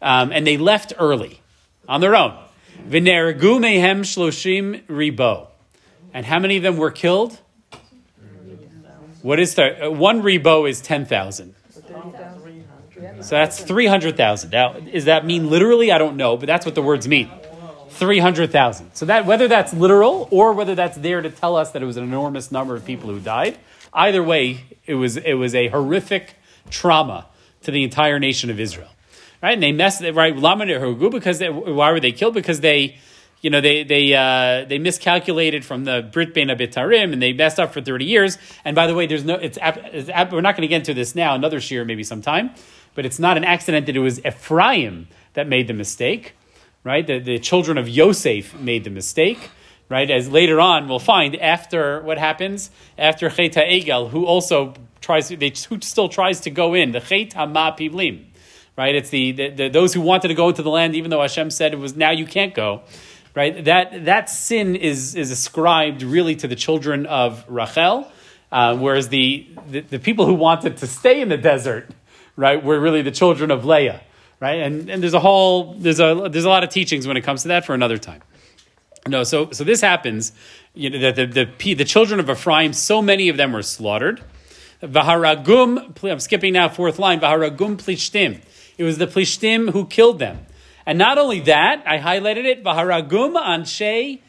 um, 0.00 0.32
and 0.32 0.46
they 0.46 0.56
left 0.56 0.92
early 0.98 1.40
on 1.88 2.00
their 2.00 2.14
own. 2.14 2.36
V'nergu 2.88 3.60
mehem 3.60 4.00
shloshim 4.00 4.82
ribo. 4.86 5.48
And 6.14 6.24
how 6.24 6.38
many 6.38 6.56
of 6.56 6.62
them 6.62 6.76
were 6.76 6.90
killed? 6.90 7.38
What 9.22 9.40
is 9.40 9.54
the 9.56 9.86
uh, 9.86 9.90
one 9.90 10.22
ribo 10.22 10.68
is 10.68 10.80
ten 10.80 11.04
thousand. 11.04 11.54
So 13.20 13.36
that's 13.36 13.60
three 13.60 13.86
hundred 13.86 14.16
thousand. 14.16 14.50
Now, 14.50 14.72
does 14.72 15.06
that 15.06 15.26
mean 15.26 15.50
literally? 15.50 15.92
I 15.92 15.98
don't 15.98 16.16
know, 16.16 16.36
but 16.36 16.46
that's 16.46 16.64
what 16.64 16.74
the 16.74 16.82
words 16.82 17.08
mean. 17.08 17.30
Three 17.90 18.18
hundred 18.18 18.50
thousand. 18.52 18.94
So 18.94 19.06
that 19.06 19.26
whether 19.26 19.48
that's 19.48 19.72
literal 19.72 20.28
or 20.30 20.52
whether 20.52 20.74
that's 20.74 20.96
there 20.96 21.20
to 21.20 21.30
tell 21.30 21.56
us 21.56 21.72
that 21.72 21.82
it 21.82 21.86
was 21.86 21.96
an 21.96 22.04
enormous 22.04 22.50
number 22.52 22.74
of 22.76 22.84
people 22.84 23.10
who 23.10 23.20
died, 23.20 23.58
either 23.92 24.22
way, 24.22 24.64
it 24.86 24.94
was 24.94 25.16
it 25.16 25.34
was 25.34 25.54
a 25.54 25.68
horrific 25.68 26.34
trauma 26.70 27.26
to 27.62 27.70
the 27.70 27.82
entire 27.82 28.18
nation 28.18 28.50
of 28.50 28.60
Israel. 28.60 28.88
Right? 29.42 29.52
And 29.52 29.62
they 29.62 29.72
messed 29.72 30.02
right 30.02 30.34
because 30.34 31.38
they, 31.38 31.48
why 31.48 31.92
were 31.92 32.00
they 32.00 32.10
killed? 32.10 32.34
Because 32.34 32.60
they 32.60 32.98
you 33.40 33.50
know, 33.50 33.60
they 33.60 33.84
they 33.84 34.14
uh, 34.14 34.64
they 34.64 34.78
miscalculated 34.78 35.64
from 35.64 35.84
the 35.84 36.08
Brit 36.12 36.34
Bein 36.34 36.48
HaBetarim 36.48 37.12
and 37.12 37.22
they 37.22 37.32
messed 37.32 37.60
up 37.60 37.72
for 37.72 37.80
thirty 37.80 38.04
years. 38.04 38.36
And 38.64 38.74
by 38.74 38.86
the 38.86 38.94
way, 38.94 39.06
there's 39.06 39.24
no 39.24 39.36
it's, 39.36 39.58
it's 39.62 40.08
we're 40.32 40.40
not 40.40 40.56
going 40.56 40.62
to 40.62 40.68
get 40.68 40.80
into 40.80 40.94
this 40.94 41.14
now. 41.14 41.34
Another 41.34 41.60
shiur 41.60 41.86
maybe 41.86 42.02
sometime, 42.02 42.50
but 42.94 43.06
it's 43.06 43.18
not 43.18 43.36
an 43.36 43.44
accident 43.44 43.86
that 43.86 43.96
it 43.96 44.00
was 44.00 44.24
Ephraim 44.24 45.06
that 45.34 45.46
made 45.46 45.68
the 45.68 45.74
mistake, 45.74 46.34
right? 46.84 47.06
The 47.06 47.18
the 47.18 47.38
children 47.38 47.78
of 47.78 47.88
Yosef 47.88 48.58
made 48.58 48.84
the 48.84 48.90
mistake, 48.90 49.50
right? 49.88 50.10
As 50.10 50.28
later 50.28 50.60
on 50.60 50.88
we'll 50.88 50.98
find 50.98 51.36
after 51.36 52.00
what 52.02 52.18
happens 52.18 52.70
after 52.98 53.28
Cheta 53.30 53.60
Egel, 53.60 54.10
who 54.10 54.24
also 54.24 54.74
tries 55.00 55.28
to, 55.28 55.36
they, 55.36 55.52
who 55.68 55.80
still 55.80 56.08
tries 56.08 56.40
to 56.40 56.50
go 56.50 56.74
in 56.74 56.92
the 56.92 57.00
Chet 57.00 57.30
HaMa'apilim. 57.30 58.24
Right, 58.76 58.94
it's 58.94 59.10
the, 59.10 59.32
the, 59.32 59.48
the 59.48 59.68
those 59.68 59.92
who 59.92 60.00
wanted 60.00 60.28
to 60.28 60.34
go 60.34 60.48
into 60.50 60.62
the 60.62 60.70
land, 60.70 60.94
even 60.94 61.10
though 61.10 61.20
Hashem 61.20 61.50
said 61.50 61.72
it 61.72 61.80
was 61.80 61.96
now 61.96 62.12
you 62.12 62.26
can't 62.26 62.54
go 62.54 62.82
right? 63.38 63.64
That, 63.66 64.06
that 64.06 64.28
sin 64.28 64.74
is, 64.74 65.14
is 65.14 65.30
ascribed 65.30 66.02
really 66.02 66.34
to 66.34 66.48
the 66.48 66.56
children 66.56 67.06
of 67.06 67.44
Rachel, 67.48 68.10
uh, 68.50 68.76
whereas 68.76 69.10
the, 69.10 69.46
the, 69.68 69.80
the, 69.80 69.98
people 70.00 70.26
who 70.26 70.34
wanted 70.34 70.78
to 70.78 70.88
stay 70.88 71.20
in 71.20 71.28
the 71.28 71.36
desert, 71.36 71.88
right, 72.34 72.60
were 72.62 72.80
really 72.80 73.02
the 73.02 73.12
children 73.12 73.52
of 73.52 73.64
Leah, 73.64 74.00
right? 74.40 74.60
And, 74.60 74.88
and 74.88 75.02
there's 75.02 75.14
a 75.14 75.20
whole, 75.20 75.74
there's 75.74 76.00
a, 76.00 76.28
there's 76.30 76.44
a 76.44 76.48
lot 76.48 76.64
of 76.64 76.70
teachings 76.70 77.06
when 77.06 77.16
it 77.16 77.22
comes 77.22 77.42
to 77.42 77.48
that 77.48 77.64
for 77.64 77.74
another 77.74 77.98
time. 77.98 78.22
No, 79.06 79.24
so, 79.24 79.50
so 79.52 79.64
this 79.64 79.80
happens, 79.80 80.32
you 80.74 80.90
know, 80.90 80.98
that 80.98 81.16
the, 81.16 81.26
the, 81.44 81.74
the 81.74 81.84
children 81.84 82.20
of 82.20 82.28
Ephraim, 82.28 82.72
so 82.72 83.00
many 83.00 83.28
of 83.28 83.36
them 83.36 83.52
were 83.52 83.62
slaughtered. 83.62 84.22
Vaharagum, 84.82 86.10
I'm 86.10 86.20
skipping 86.20 86.52
now, 86.52 86.68
fourth 86.68 86.98
line, 86.98 87.20
Vaharagum 87.20 87.76
plishtim. 87.78 88.40
It 88.76 88.84
was 88.84 88.98
the 88.98 89.06
plishtim 89.06 89.70
who 89.72 89.86
killed 89.86 90.18
them. 90.18 90.46
And 90.86 90.98
not 90.98 91.18
only 91.18 91.40
that, 91.40 91.82
I 91.84 91.98
highlighted 91.98 92.44
it, 92.44 92.64
Vaharagum 92.64 93.34
Anshe 93.34 94.20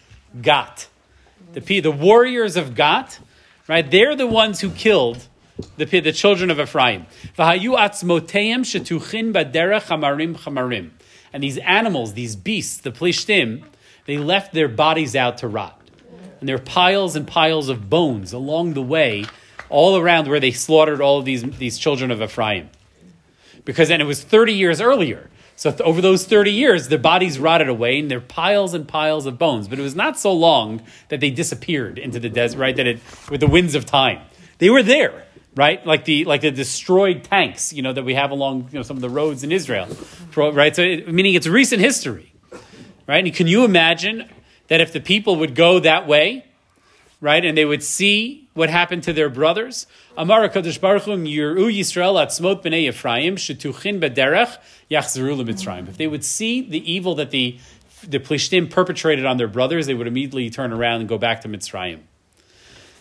Gat. 0.41 0.88
The, 1.53 1.62
P 1.62 1.80
the 1.80 1.91
warriors 1.91 2.57
of 2.57 2.76
Gat, 2.76 3.20
right? 3.68 3.89
They're 3.89 4.16
the 4.16 4.28
ones 4.28 4.60
who 4.60 4.70
killed 4.70 5.28
the, 5.78 5.86
the 5.86 6.12
children 6.12 6.51
of 6.51 6.60
Ephraim. 6.60 7.05
And 11.32 11.43
these 11.43 11.57
animals, 11.60 12.14
these 12.14 12.36
beasts, 12.36 12.78
the 12.78 12.91
plishtim, 12.91 13.64
they 14.05 14.18
left 14.18 14.53
their 14.53 14.68
bodies 14.68 15.16
out 15.16 15.38
to 15.39 15.47
rot. 15.47 15.80
And 16.39 16.47
there 16.47 16.55
are 16.55 16.60
piles 16.60 17.16
and 17.16 17.28
piles 17.28 17.70
of 17.70 17.89
bones 17.89 18.34
along 18.34 18.74
the 18.74 18.82
way, 18.82 19.26
all 19.70 19.97
around 19.97 20.28
where 20.28 20.39
they 20.39 20.51
slaughtered 20.51 21.01
all 21.01 21.20
of 21.20 21.26
these, 21.26 21.43
these 21.57 21.78
children 21.78 22.12
of 22.12 22.22
Ephraim. 22.22 22.70
Because 23.66 23.89
then 23.89 24.01
it 24.01 24.05
was 24.05 24.24
30 24.24 24.53
years 24.53 24.82
earlier. 24.82 25.30
So 25.55 25.72
th- 25.72 25.82
over 25.82 26.01
those 26.01 26.26
30 26.26 26.51
years, 26.51 26.88
their 26.88 26.97
bodies 26.97 27.38
rotted 27.38 27.68
away 27.68 27.99
and 27.99 28.10
there 28.10 28.20
are 28.20 28.22
piles 28.22 28.74
and 28.74 28.88
piles 28.88 29.26
of 29.26 29.38
bones. 29.38 29.68
But 29.68 29.78
it 29.78 29.82
was 29.82 29.95
not 29.95 30.18
so 30.18 30.34
long 30.34 30.82
that 31.10 31.20
they 31.20 31.30
disappeared 31.30 31.99
into 31.99 32.20
the 32.20 32.30
desert, 32.30 32.57
right? 32.57 32.76
That 32.76 32.88
it, 32.88 32.99
with 33.30 33.41
the 33.41 33.47
winds 33.47 33.76
of 33.76 33.86
time. 33.86 34.22
They 34.60 34.70
were 34.70 34.84
there, 34.84 35.26
right? 35.56 35.86
Like 35.86 36.06
the, 36.06 36.26
like 36.26 36.41
the 36.41 36.52
destroyed 36.52 37.24
tanks, 37.24 37.74
you 37.74 37.82
know, 37.82 37.93
that 37.93 38.04
we 38.04 38.14
have 38.16 38.32
along, 38.32 38.70
you 38.72 38.80
know, 38.80 38.84
some 38.84 38.97
of 38.97 39.02
the 39.02 39.10
roads 39.10 39.43
in 39.43 39.52
Israel, 39.52 39.88
right? 40.36 40.76
So 40.76 40.82
it, 40.82 41.12
meaning 41.12 41.34
it's 41.34 41.47
recent 41.47 41.82
history, 41.82 42.34
right? 43.08 43.26
And 43.26 43.34
can 43.34 43.47
you 43.47 43.66
imagine 43.66 44.30
that 44.68 44.82
if 44.82 44.93
the 44.93 45.02
people 45.02 45.36
would 45.38 45.56
go 45.56 45.80
that 45.80 46.08
way, 46.08 46.45
right, 47.22 47.43
and 47.43 47.58
they 47.58 47.66
would 47.66 47.84
see 47.84 48.47
what 48.54 48.70
happened 48.70 49.04
to 49.04 49.14
their 49.14 49.30
brothers. 49.30 49.88
Amar 50.18 50.47
Kadosh 50.50 50.80
Baruch 50.80 51.04
Hu 51.04 51.12
Yiru 51.12 51.74
Yisrael 51.74 52.24
Atzmot 52.24 52.64
Bnei 52.64 52.89
Ephraim 52.89 53.36
Shetuchin 53.36 54.00
Bederech 54.00 54.58
Yachzeru 54.91 55.41
LeMitzrayim. 55.41 55.88
If 55.88 55.97
they 55.97 56.08
would 56.08 56.24
see 56.24 56.62
the 56.62 56.91
evil 56.91 57.16
that 57.16 57.32
the 57.32 57.58
the 58.08 58.20
Plishtim 58.20 58.70
perpetrated 58.72 59.26
on 59.26 59.36
their 59.36 59.50
brothers, 59.50 59.86
they 59.86 59.93
would 59.93 60.08
immediately 60.08 60.50
turn 60.50 60.72
around 60.72 61.02
and 61.02 61.10
go 61.10 61.18
back 61.18 61.41
to 61.41 61.50
Mitzrayim. 61.50 62.00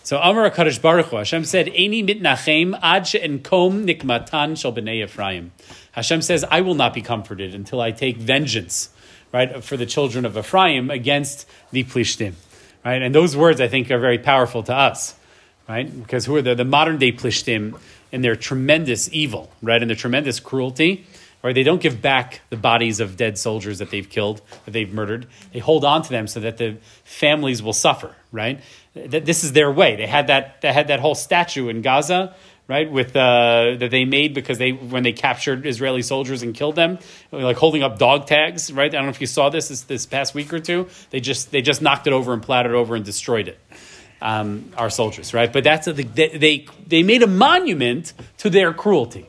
So 0.09 0.19
Amar 0.19 0.51
Kadosh 0.51 0.81
Baruch 0.81 1.09
Hu 1.09 1.17
Hashem 1.17 1.45
said, 1.45 1.67
"Eini 1.67 2.03
mitnachem 2.03 2.79
ad 2.81 3.07
she'enkom 3.07 3.85
nikmatan 3.85 4.59
shel 4.59 4.73
bnei 4.73 5.05
Ephraim." 5.05 5.53
Hashem 5.93 6.23
says, 6.23 6.47
"I 6.51 6.63
will 6.63 6.75
not 6.75 6.95
be 6.95 7.03
comforted 7.03 7.55
until 7.55 7.83
I 7.83 7.91
take 7.91 8.17
vengeance." 8.17 8.89
Right 9.33 9.63
for 9.63 9.77
the 9.77 9.85
children 9.85 10.25
of 10.25 10.39
Ephraim 10.39 10.91
against 10.91 11.47
the 11.73 11.85
Plishtim, 11.85 12.33
right? 12.87 13.03
And 13.03 13.15
those 13.15 13.37
words 13.37 13.61
I 13.61 13.69
think 13.69 13.91
are 13.91 13.99
very 13.99 14.17
powerful 14.19 14.63
to 14.63 14.75
us 14.75 15.15
right? 15.69 15.95
Because 16.03 16.25
who 16.25 16.35
are 16.37 16.43
the, 16.43 16.55
the 16.55 16.65
modern 16.65 16.97
day 16.97 17.13
Plishtim 17.13 17.79
in 18.11 18.23
their 18.23 18.35
tremendous 18.35 19.11
evil, 19.13 19.51
right? 19.61 19.83
And 19.83 19.91
their 19.91 19.97
tremendous 19.97 20.41
cruelty, 20.41 21.05
right? 21.43 21.55
They 21.55 21.63
don't 21.63 21.81
give 21.81 22.03
back 22.03 22.41
the 22.51 22.57
bodies 22.57 23.01
of 23.01 23.17
dead 23.17 23.39
soldiers 23.39 23.79
that 23.79 23.91
they've 23.91 24.09
killed, 24.09 24.41
that 24.65 24.73
they've 24.73 24.93
murdered. 24.93 25.27
They 25.53 25.59
hold 25.59 25.85
on 25.85 26.03
to 26.03 26.09
them 26.09 26.27
so 26.27 26.41
that 26.41 26.57
the 26.57 26.79
families 27.05 27.63
will 27.63 27.73
suffer, 27.73 28.15
right? 28.33 28.61
This 29.07 29.45
is 29.45 29.53
their 29.53 29.71
way. 29.71 29.97
They 29.97 30.07
had 30.07 30.27
that, 30.29 30.61
they 30.61 30.73
had 30.73 30.89
that 30.89 31.01
whole 31.01 31.15
statue 31.15 31.69
in 31.69 31.83
Gaza, 31.83 32.35
right? 32.67 32.91
With 32.91 33.17
uh, 33.17 33.77
that 33.79 33.91
they 33.91 34.05
made 34.05 34.35
because 34.35 34.59
they 34.59 34.73
when 34.73 35.03
they 35.03 35.13
captured 35.13 35.67
Israeli 35.67 36.03
soldiers 36.03 36.43
and 36.43 36.55
killed 36.55 36.77
them, 36.77 36.99
like 37.33 37.57
holding 37.57 37.83
up 37.83 37.99
dog 37.99 38.27
tags, 38.27 38.73
right? 38.73 38.91
I 38.91 38.97
don't 38.97 39.05
know 39.05 39.11
if 39.11 39.21
you 39.21 39.27
saw 39.27 39.49
this 39.49 39.69
this, 39.69 39.83
this 39.83 40.07
past 40.07 40.35
week 40.35 40.53
or 40.53 40.59
two. 40.59 40.89
They 41.11 41.21
just 41.21 41.51
they 41.51 41.63
just 41.63 41.83
knocked 41.83 42.07
it 42.07 42.13
over 42.13 42.33
and 42.33 42.43
it 42.43 42.67
over 42.67 42.95
and 42.95 43.05
destroyed 43.05 43.49
it 43.49 43.59
um, 44.21 44.71
our 44.77 44.91
soldiers, 44.91 45.33
right? 45.33 45.53
But 45.53 45.65
that's 45.65 45.87
a, 45.87 45.93
they, 45.93 46.29
they, 46.29 46.67
they 46.87 47.03
made 47.03 47.23
a 47.23 47.27
monument 47.27 48.13
to 48.39 48.51
their 48.51 48.73
cruelty. 48.73 49.27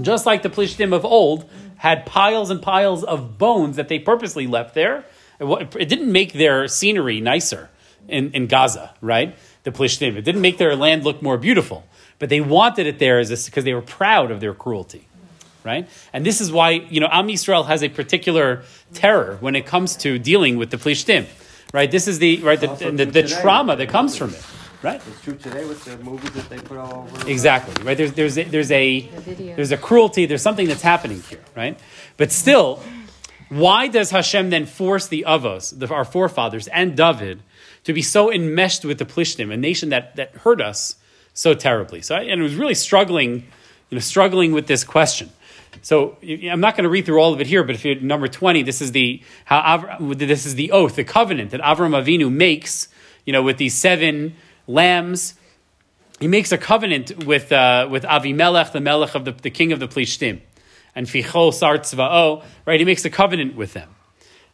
Just 0.00 0.26
like 0.26 0.42
the 0.42 0.48
Plishtim 0.48 0.94
of 0.94 1.04
old 1.04 1.48
had 1.76 2.06
piles 2.06 2.50
and 2.50 2.62
piles 2.62 3.04
of 3.04 3.38
bones 3.38 3.76
that 3.76 3.88
they 3.88 3.98
purposely 3.98 4.46
left 4.46 4.74
there. 4.74 5.04
It 5.40 5.88
didn't 5.88 6.10
make 6.10 6.32
their 6.32 6.68
scenery 6.68 7.20
nicer 7.20 7.68
in, 8.08 8.32
in 8.32 8.46
Gaza, 8.46 8.94
right? 9.00 9.36
The 9.64 9.72
Plishtim. 9.72 10.16
It 10.16 10.22
didn't 10.22 10.40
make 10.40 10.58
their 10.58 10.74
land 10.76 11.04
look 11.04 11.22
more 11.22 11.38
beautiful. 11.38 11.84
But 12.18 12.28
they 12.28 12.40
wanted 12.40 12.86
it 12.86 12.98
there 12.98 13.18
because 13.20 13.64
they 13.64 13.74
were 13.74 13.82
proud 13.82 14.30
of 14.30 14.40
their 14.40 14.54
cruelty 14.54 15.08
right? 15.64 15.88
And 16.12 16.26
this 16.26 16.40
is 16.40 16.50
why, 16.50 16.70
you 16.70 16.98
know, 16.98 17.06
Am 17.08 17.28
Yisrael 17.28 17.64
has 17.68 17.84
a 17.84 17.88
particular 17.88 18.64
terror 18.94 19.36
when 19.38 19.54
it 19.54 19.64
comes 19.64 19.94
to 19.98 20.18
dealing 20.18 20.56
with 20.56 20.72
the 20.72 20.76
Plishtim 20.76 21.24
right? 21.72 21.90
This 21.90 22.06
is 22.06 22.18
the 22.18 22.38
right 22.38 22.60
the, 22.60 22.90
the, 22.90 23.04
the 23.04 23.22
trauma 23.22 23.76
that 23.76 23.88
comes 23.88 24.16
from 24.16 24.30
it, 24.30 24.44
right? 24.82 25.02
It's 25.06 25.20
true 25.22 25.36
today 25.36 25.64
with 25.64 25.84
the 25.84 25.96
movies 25.98 26.30
that 26.32 26.48
they 26.48 26.58
put 26.58 26.78
all 26.78 27.08
over. 27.10 27.28
Exactly, 27.28 27.82
right? 27.82 27.96
There's 27.96 28.12
there's 28.12 28.38
a, 28.38 28.44
there's 28.44 28.70
a 28.70 29.00
there's 29.56 29.72
a 29.72 29.76
cruelty. 29.76 30.26
There's 30.26 30.42
something 30.42 30.68
that's 30.68 30.82
happening 30.82 31.22
here, 31.22 31.42
right? 31.56 31.78
But 32.16 32.30
still, 32.30 32.82
Why 33.48 33.88
does 33.88 34.10
Hashem 34.10 34.48
then 34.48 34.64
force 34.64 35.08
the 35.08 35.26
Avos, 35.28 35.78
the, 35.78 35.92
our 35.92 36.06
forefathers, 36.06 36.68
and 36.68 36.96
David 36.96 37.42
to 37.84 37.92
be 37.92 38.02
so 38.02 38.30
enmeshed 38.30 38.84
with 38.84 38.98
the 38.98 39.04
Plishtim, 39.04 39.52
a 39.52 39.56
nation 39.56 39.88
that, 39.90 40.16
that 40.16 40.34
hurt 40.36 40.60
us 40.60 40.96
so 41.34 41.54
terribly? 41.54 42.02
So, 42.02 42.14
I, 42.14 42.22
and 42.22 42.40
it 42.40 42.42
was 42.42 42.54
really 42.54 42.74
struggling, 42.74 43.34
you 43.90 43.96
know, 43.96 44.00
struggling 44.00 44.52
with 44.52 44.66
this 44.66 44.84
question. 44.84 45.30
So 45.80 46.18
I'm 46.22 46.60
not 46.60 46.76
going 46.76 46.84
to 46.84 46.90
read 46.90 47.06
through 47.06 47.18
all 47.18 47.32
of 47.32 47.40
it 47.40 47.46
here, 47.46 47.64
but 47.64 47.74
if 47.74 47.84
you 47.84 47.98
number 48.00 48.28
twenty, 48.28 48.62
this 48.62 48.82
is 48.82 48.92
the 48.92 49.22
how 49.46 49.60
Avra, 49.60 50.18
this 50.18 50.44
is 50.44 50.54
the 50.54 50.70
oath, 50.70 50.96
the 50.96 51.02
covenant 51.02 51.50
that 51.52 51.62
Avram 51.62 51.96
Avinu 52.00 52.30
makes, 52.30 52.88
you 53.24 53.32
know, 53.32 53.42
with 53.42 53.56
these 53.56 53.74
seven 53.74 54.34
lambs. 54.66 55.34
He 56.20 56.28
makes 56.28 56.52
a 56.52 56.58
covenant 56.58 57.24
with 57.24 57.50
uh, 57.50 57.88
with 57.90 58.04
Avimelech, 58.04 58.72
the 58.72 58.80
melech 58.80 59.14
of 59.14 59.24
the, 59.24 59.32
the 59.32 59.50
king 59.50 59.72
of 59.72 59.80
the 59.80 59.88
Plishtim, 59.88 60.40
and 60.94 61.06
Fichol 61.06 61.54
Sar 61.54 61.78
Tzva'o. 61.78 62.44
Right, 62.66 62.78
he 62.78 62.84
makes 62.84 63.06
a 63.06 63.10
covenant 63.10 63.56
with 63.56 63.72
them, 63.72 63.88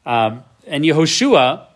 um, 0.06 0.44
and 0.68 0.84
Yehoshua 0.84 1.66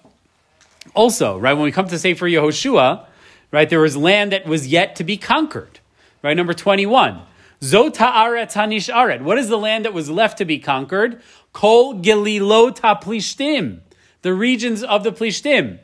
also. 0.94 1.38
Right, 1.38 1.54
when 1.54 1.64
we 1.64 1.72
come 1.72 1.88
to 1.88 1.98
say 1.98 2.14
for 2.14 2.28
Yehoshua, 2.28 3.06
right, 3.50 3.68
there 3.68 3.80
was 3.80 3.96
land 3.96 4.32
that 4.32 4.46
was 4.46 4.66
yet 4.66 4.96
to 4.96 5.04
be 5.04 5.16
conquered. 5.16 5.80
Right, 6.22 6.36
number 6.36 6.54
twenty-one. 6.54 7.22
Zota'aret 7.60 8.52
hanish 8.52 8.92
aret. 8.92 9.22
What 9.22 9.38
is 9.38 9.48
the 9.48 9.58
land 9.58 9.84
that 9.84 9.92
was 9.92 10.10
left 10.10 10.38
to 10.38 10.44
be 10.44 10.58
conquered? 10.58 11.22
Kol 11.52 11.94
Gililot 11.94 12.80
Plishtim, 13.00 13.80
the 14.22 14.34
regions 14.34 14.82
of 14.82 15.04
the 15.04 15.12
Plishtim. 15.12 15.78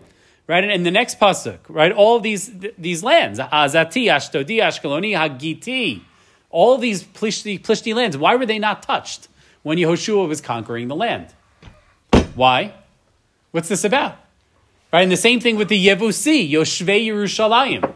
Right, 0.47 0.65
and 0.65 0.73
in 0.73 0.83
the 0.83 0.91
next 0.91 1.21
pasuk, 1.21 1.59
right, 1.69 1.93
all 1.93 2.21
these 2.21 2.51
these 2.79 3.03
lands, 3.05 3.39
Azati, 3.39 4.07
Ashdodi, 4.07 4.61
Ashkeloni, 4.61 5.15
Hagiti, 5.15 6.01
all 6.49 6.79
these 6.79 7.05
Plishti, 7.05 7.61
Plishti 7.61 7.95
lands. 7.95 8.17
Why 8.17 8.35
were 8.35 8.47
they 8.47 8.59
not 8.59 8.83
touched 8.83 9.29
when 9.63 9.77
Yehoshua 9.77 10.27
was 10.27 10.41
conquering 10.41 10.89
the 10.89 10.97
land? 10.97 11.35
Why? 12.35 12.73
What's 13.51 13.69
this 13.69 13.85
about? 13.85 14.17
Right, 14.93 15.03
and 15.03 15.13
the 15.13 15.17
same 15.17 15.39
thing 15.41 15.57
with 15.57 15.69
the 15.69 15.87
Yevusi, 15.87 16.51
Yoshvei 16.51 17.07
Yerushalayim. 17.07 17.95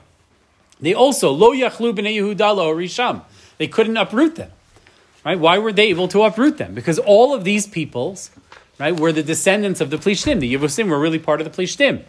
They 0.80 0.92
also 0.92 1.30
lo 1.30 1.52
yachlu 1.52 1.94
b'nei 1.94 2.16
Yehuda 2.16 2.56
lo 2.56 2.74
risham. 2.74 3.22
They 3.56 3.68
couldn't 3.68 3.96
uproot 3.96 4.36
them. 4.36 4.50
Right? 5.24 5.38
Why 5.38 5.58
were 5.58 5.72
they 5.72 5.88
able 5.88 6.08
to 6.08 6.22
uproot 6.24 6.58
them? 6.58 6.74
Because 6.74 6.98
all 6.98 7.32
of 7.32 7.44
these 7.44 7.66
peoples, 7.66 8.30
right, 8.78 8.98
were 8.98 9.12
the 9.12 9.22
descendants 9.22 9.80
of 9.80 9.90
the 9.90 9.96
Plishtim. 9.96 10.40
The 10.40 10.54
Yevusim 10.54 10.88
were 10.90 10.98
really 10.98 11.20
part 11.20 11.40
of 11.40 11.50
the 11.50 11.62
Plishtim. 11.62 12.02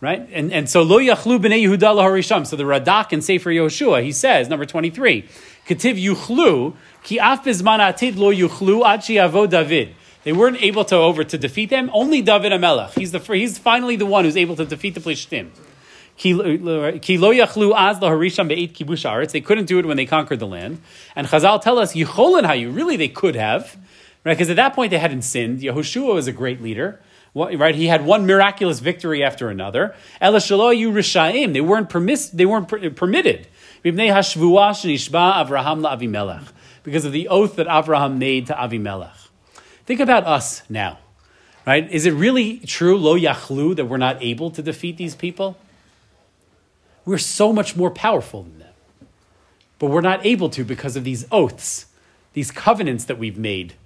Right? 0.00 0.26
And, 0.32 0.52
and 0.52 0.70
so 0.70 0.82
lo 0.82 0.98
yachlu 0.98 1.40
b'nei 1.40 1.64
Yehuda 1.64 1.96
lo 1.96 2.04
harisham. 2.04 2.46
So 2.46 2.56
the 2.56 2.62
Radak 2.62 3.12
in 3.12 3.20
Sefer 3.20 3.50
Yoshua, 3.50 4.02
he 4.02 4.12
says, 4.12 4.48
number 4.48 4.64
23, 4.64 5.28
Ketiv 5.66 6.02
yuchlu, 6.02 6.74
ki 7.02 7.18
af 7.18 7.42
bizman 7.44 7.80
atid 7.80 8.16
lo 8.16 8.32
yuchlu 8.32 8.86
ad 8.86 9.00
avo 9.00 9.50
David. 9.50 9.94
They 10.28 10.32
weren't 10.32 10.60
able 10.62 10.84
to 10.84 10.94
over 10.94 11.24
to 11.24 11.38
defeat 11.38 11.70
them. 11.70 11.88
Only 11.90 12.20
David 12.20 12.52
Amelech. 12.52 12.90
He's 12.98 13.12
the 13.12 13.18
he's 13.18 13.56
finally 13.56 13.96
the 13.96 14.04
one 14.04 14.26
who's 14.26 14.36
able 14.36 14.56
to 14.56 14.66
defeat 14.66 14.92
the 14.94 15.00
Plishtim. 15.00 15.48
Uh, 15.48 16.98
Aretz. 19.08 19.30
They 19.30 19.40
couldn't 19.40 19.64
do 19.64 19.78
it 19.78 19.86
when 19.86 19.96
they 19.96 20.04
conquered 20.04 20.38
the 20.38 20.46
land. 20.46 20.82
And 21.16 21.26
Chazal 21.26 21.62
tell 21.62 21.78
us 21.78 21.94
yicholin 21.94 22.42
hayu. 22.42 22.76
Really, 22.76 22.98
they 22.98 23.08
could 23.08 23.36
have, 23.36 23.74
right? 24.22 24.34
Because 24.34 24.50
at 24.50 24.56
that 24.56 24.74
point 24.74 24.90
they 24.90 24.98
hadn't 24.98 25.22
sinned. 25.22 25.60
Yehoshua 25.60 26.12
was 26.12 26.26
a 26.26 26.32
great 26.32 26.60
leader, 26.60 27.00
right? 27.34 27.74
He 27.74 27.86
had 27.86 28.04
one 28.04 28.26
miraculous 28.26 28.80
victory 28.80 29.24
after 29.24 29.48
another. 29.48 29.94
Ela 30.20 30.40
shaloyu 30.40 30.92
rishaim. 30.92 31.54
They 31.54 31.62
weren't 31.62 31.88
permis- 31.88 32.28
They 32.28 32.44
weren't 32.44 32.68
per- 32.68 32.90
permitted. 32.90 33.48
Because 33.82 33.96
of 37.06 37.12
the 37.12 37.28
oath 37.28 37.56
that 37.56 37.66
Avraham 37.66 38.18
made 38.18 38.48
to 38.48 38.52
Avimelech. 38.52 39.27
Think 39.88 40.00
about 40.00 40.26
us 40.26 40.60
now, 40.68 40.98
right? 41.66 41.90
Is 41.90 42.04
it 42.04 42.10
really 42.10 42.58
true, 42.58 42.98
lo 42.98 43.18
yachlu, 43.18 43.74
that 43.76 43.86
we're 43.86 43.96
not 43.96 44.22
able 44.22 44.50
to 44.50 44.60
defeat 44.60 44.98
these 44.98 45.14
people? 45.14 45.56
We're 47.06 47.16
so 47.16 47.54
much 47.54 47.74
more 47.74 47.90
powerful 47.90 48.42
than 48.42 48.58
them. 48.58 48.74
But 49.78 49.86
we're 49.86 50.02
not 50.02 50.26
able 50.26 50.50
to 50.50 50.62
because 50.62 50.96
of 50.96 51.04
these 51.04 51.24
oaths, 51.32 51.86
these 52.34 52.50
covenants 52.50 53.06
that 53.06 53.16
we've 53.16 53.38
made, 53.38 53.76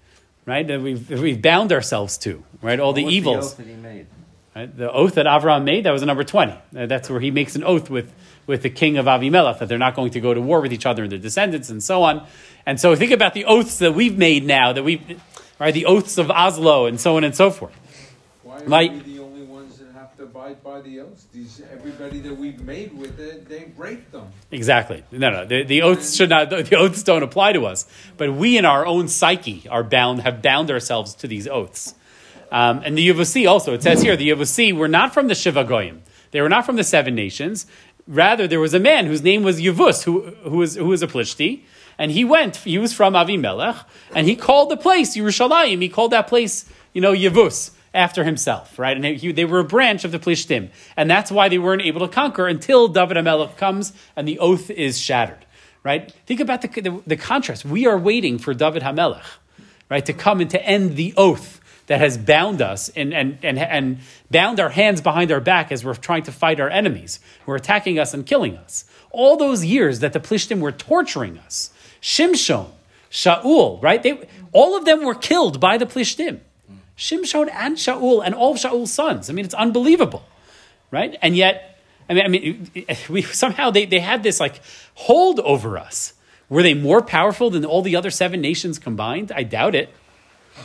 right? 0.44 0.66
That 0.66 0.82
we've, 0.82 1.06
that 1.06 1.20
we've 1.20 1.40
bound 1.40 1.72
ourselves 1.72 2.18
to, 2.18 2.42
right? 2.60 2.80
All 2.80 2.92
the 2.92 3.04
evils. 3.04 3.52
oath 3.52 3.56
that 3.58 3.68
he 3.68 3.74
made? 3.74 4.08
Right? 4.56 4.76
The 4.76 4.90
oath 4.90 5.14
that 5.14 5.26
Avram 5.26 5.62
made, 5.62 5.84
that 5.84 5.92
was 5.92 6.02
number 6.02 6.24
20. 6.24 6.52
Uh, 6.52 6.86
That's 6.86 7.08
where 7.10 7.20
he 7.20 7.30
makes 7.30 7.54
an 7.54 7.62
oath 7.62 7.88
with, 7.90 8.12
with 8.48 8.62
the 8.62 8.70
king 8.70 8.98
of 8.98 9.06
Avimelech 9.06 9.60
that 9.60 9.68
they're 9.68 9.78
not 9.78 9.94
going 9.94 10.10
to 10.10 10.20
go 10.20 10.34
to 10.34 10.40
war 10.40 10.62
with 10.62 10.72
each 10.72 10.84
other 10.84 11.04
and 11.04 11.12
their 11.12 11.20
descendants 11.20 11.70
and 11.70 11.80
so 11.80 12.02
on. 12.02 12.26
And 12.66 12.80
so 12.80 12.96
think 12.96 13.12
about 13.12 13.34
the 13.34 13.44
oaths 13.44 13.78
that 13.78 13.94
we've 13.94 14.18
made 14.18 14.44
now, 14.44 14.72
that 14.72 14.82
we've, 14.82 15.00
right? 15.62 15.72
The 15.74 15.86
oaths 15.86 16.18
of 16.18 16.28
Oslo 16.30 16.86
and 16.86 17.00
so 17.00 17.16
on 17.16 17.24
and 17.24 17.34
so 17.34 17.50
forth. 17.50 17.72
Why 18.42 18.56
are 18.58 18.66
Like- 18.66 18.92
we 18.92 18.98
the 19.14 19.22
only 19.22 19.42
ones 19.42 19.78
that 19.78 19.92
have 19.94 20.16
to 20.16 20.24
abide 20.24 20.62
by 20.64 20.80
the 20.80 21.00
oaths? 21.00 21.26
These, 21.32 21.62
everybody 21.72 22.18
that 22.20 22.36
we've 22.36 22.60
made 22.60 22.98
with 22.98 23.20
it, 23.20 23.48
they 23.48 23.64
break 23.76 24.10
them. 24.10 24.26
Exactly. 24.50 25.04
No, 25.12 25.30
no. 25.30 25.44
The, 25.46 25.62
the 25.62 25.82
oaths 25.82 26.14
should 26.16 26.30
not. 26.30 26.50
The 26.50 26.76
oaths 26.76 27.02
don't 27.04 27.22
apply 27.22 27.52
to 27.52 27.66
us. 27.66 27.86
But 28.16 28.34
we, 28.34 28.58
in 28.58 28.64
our 28.64 28.84
own 28.84 29.06
psyche, 29.08 29.66
are 29.70 29.84
bound. 29.84 30.22
Have 30.22 30.42
bound 30.42 30.68
ourselves 30.70 31.14
to 31.16 31.28
these 31.28 31.46
oaths. 31.46 31.94
Um, 32.50 32.82
and 32.84 32.98
the 32.98 33.08
Yevusi 33.08 33.48
also. 33.48 33.72
It 33.72 33.82
says 33.82 34.02
here 34.02 34.16
the 34.16 34.28
Yevusi 34.30 34.72
were 34.76 34.88
not 34.88 35.14
from 35.14 35.28
the 35.28 35.34
Shiva 35.34 35.64
Goyim. 35.64 36.02
They 36.32 36.40
were 36.40 36.48
not 36.50 36.66
from 36.66 36.76
the 36.76 36.84
seven 36.84 37.14
nations. 37.14 37.66
Rather, 38.08 38.48
there 38.48 38.58
was 38.60 38.74
a 38.74 38.80
man 38.80 39.06
whose 39.06 39.22
name 39.22 39.42
was 39.44 39.60
Yevus, 39.60 40.02
who 40.02 40.22
who 40.50 40.56
was 40.58 40.74
who 40.74 40.86
was 40.86 41.02
a 41.02 41.06
Plishti, 41.06 41.60
and 41.98 42.10
he 42.10 42.24
went. 42.24 42.56
He 42.56 42.78
was 42.78 42.92
from 42.92 43.14
Avimelech, 43.14 43.84
and 44.14 44.26
he 44.26 44.36
called 44.36 44.70
the 44.70 44.76
place 44.76 45.16
Yerushalayim. 45.16 45.80
He 45.82 45.88
called 45.88 46.12
that 46.12 46.26
place, 46.26 46.64
you 46.92 47.00
know, 47.00 47.12
Yevus 47.12 47.70
after 47.94 48.24
himself, 48.24 48.78
right? 48.78 48.96
And 48.96 49.04
he, 49.04 49.32
they 49.32 49.44
were 49.44 49.60
a 49.60 49.64
branch 49.64 50.04
of 50.04 50.12
the 50.12 50.18
Plishtim, 50.18 50.70
and 50.96 51.10
that's 51.10 51.30
why 51.30 51.48
they 51.48 51.58
weren't 51.58 51.82
able 51.82 52.00
to 52.00 52.12
conquer 52.12 52.46
until 52.46 52.88
David 52.88 53.16
Amelech 53.16 53.56
comes 53.56 53.92
and 54.16 54.26
the 54.26 54.38
oath 54.38 54.70
is 54.70 54.98
shattered, 54.98 55.44
right? 55.82 56.10
Think 56.26 56.40
about 56.40 56.62
the, 56.62 56.68
the, 56.68 57.02
the 57.06 57.16
contrast. 57.16 57.64
We 57.64 57.86
are 57.86 57.98
waiting 57.98 58.38
for 58.38 58.54
David 58.54 58.82
Hamelech, 58.82 59.24
right, 59.90 60.04
to 60.06 60.12
come 60.12 60.40
and 60.40 60.50
to 60.50 60.64
end 60.64 60.96
the 60.96 61.12
oath 61.16 61.60
that 61.86 62.00
has 62.00 62.16
bound 62.16 62.62
us 62.62 62.88
and, 62.90 63.12
and, 63.12 63.38
and, 63.42 63.58
and 63.58 63.98
bound 64.30 64.60
our 64.60 64.70
hands 64.70 65.00
behind 65.00 65.30
our 65.30 65.40
back 65.40 65.72
as 65.72 65.84
we're 65.84 65.94
trying 65.94 66.22
to 66.22 66.32
fight 66.32 66.60
our 66.60 66.70
enemies 66.70 67.20
who 67.44 67.52
are 67.52 67.56
attacking 67.56 67.98
us 67.98 68.14
and 68.14 68.24
killing 68.24 68.56
us. 68.56 68.84
All 69.10 69.36
those 69.36 69.64
years 69.64 70.00
that 70.00 70.12
the 70.12 70.20
Plishtim 70.20 70.60
were 70.60 70.72
torturing 70.72 71.38
us, 71.38 71.70
Shimshon, 72.02 72.68
Shaul, 73.10 73.80
right? 73.82 74.02
They, 74.02 74.28
all 74.52 74.76
of 74.76 74.84
them 74.84 75.04
were 75.04 75.14
killed 75.14 75.60
by 75.60 75.78
the 75.78 75.86
Plishtim. 75.86 76.40
Shimshon 76.96 77.48
and 77.52 77.76
Shaul 77.76 78.22
and 78.24 78.34
all 78.34 78.52
of 78.52 78.58
Shaul's 78.58 78.92
sons. 78.92 79.30
I 79.30 79.32
mean, 79.32 79.44
it's 79.44 79.54
unbelievable, 79.54 80.24
right? 80.90 81.16
And 81.22 81.36
yet, 81.36 81.80
I 82.10 82.14
mean, 82.14 82.24
I 82.24 82.28
mean, 82.28 82.70
we 83.08 83.22
somehow 83.22 83.70
they, 83.70 83.86
they 83.86 84.00
had 84.00 84.22
this 84.22 84.40
like 84.40 84.60
hold 84.94 85.40
over 85.40 85.78
us. 85.78 86.14
Were 86.48 86.62
they 86.62 86.74
more 86.74 87.00
powerful 87.00 87.48
than 87.48 87.64
all 87.64 87.80
the 87.80 87.96
other 87.96 88.10
seven 88.10 88.40
nations 88.40 88.78
combined? 88.78 89.32
I 89.34 89.42
doubt 89.42 89.74
it. 89.74 89.88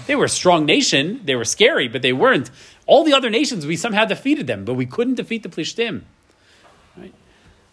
They 0.05 0.15
were 0.15 0.25
a 0.25 0.29
strong 0.29 0.65
nation. 0.65 1.21
They 1.23 1.35
were 1.35 1.45
scary, 1.45 1.87
but 1.87 2.01
they 2.01 2.11
weren't. 2.11 2.51
All 2.87 3.05
the 3.05 3.13
other 3.13 3.29
nations, 3.29 3.65
we 3.65 3.77
somehow 3.77 4.03
defeated 4.03 4.47
them, 4.47 4.65
but 4.65 4.73
we 4.73 4.85
couldn't 4.85 5.15
defeat 5.15 5.43
the 5.43 5.49
Plishtim. 5.49 6.01
Right? 6.97 7.13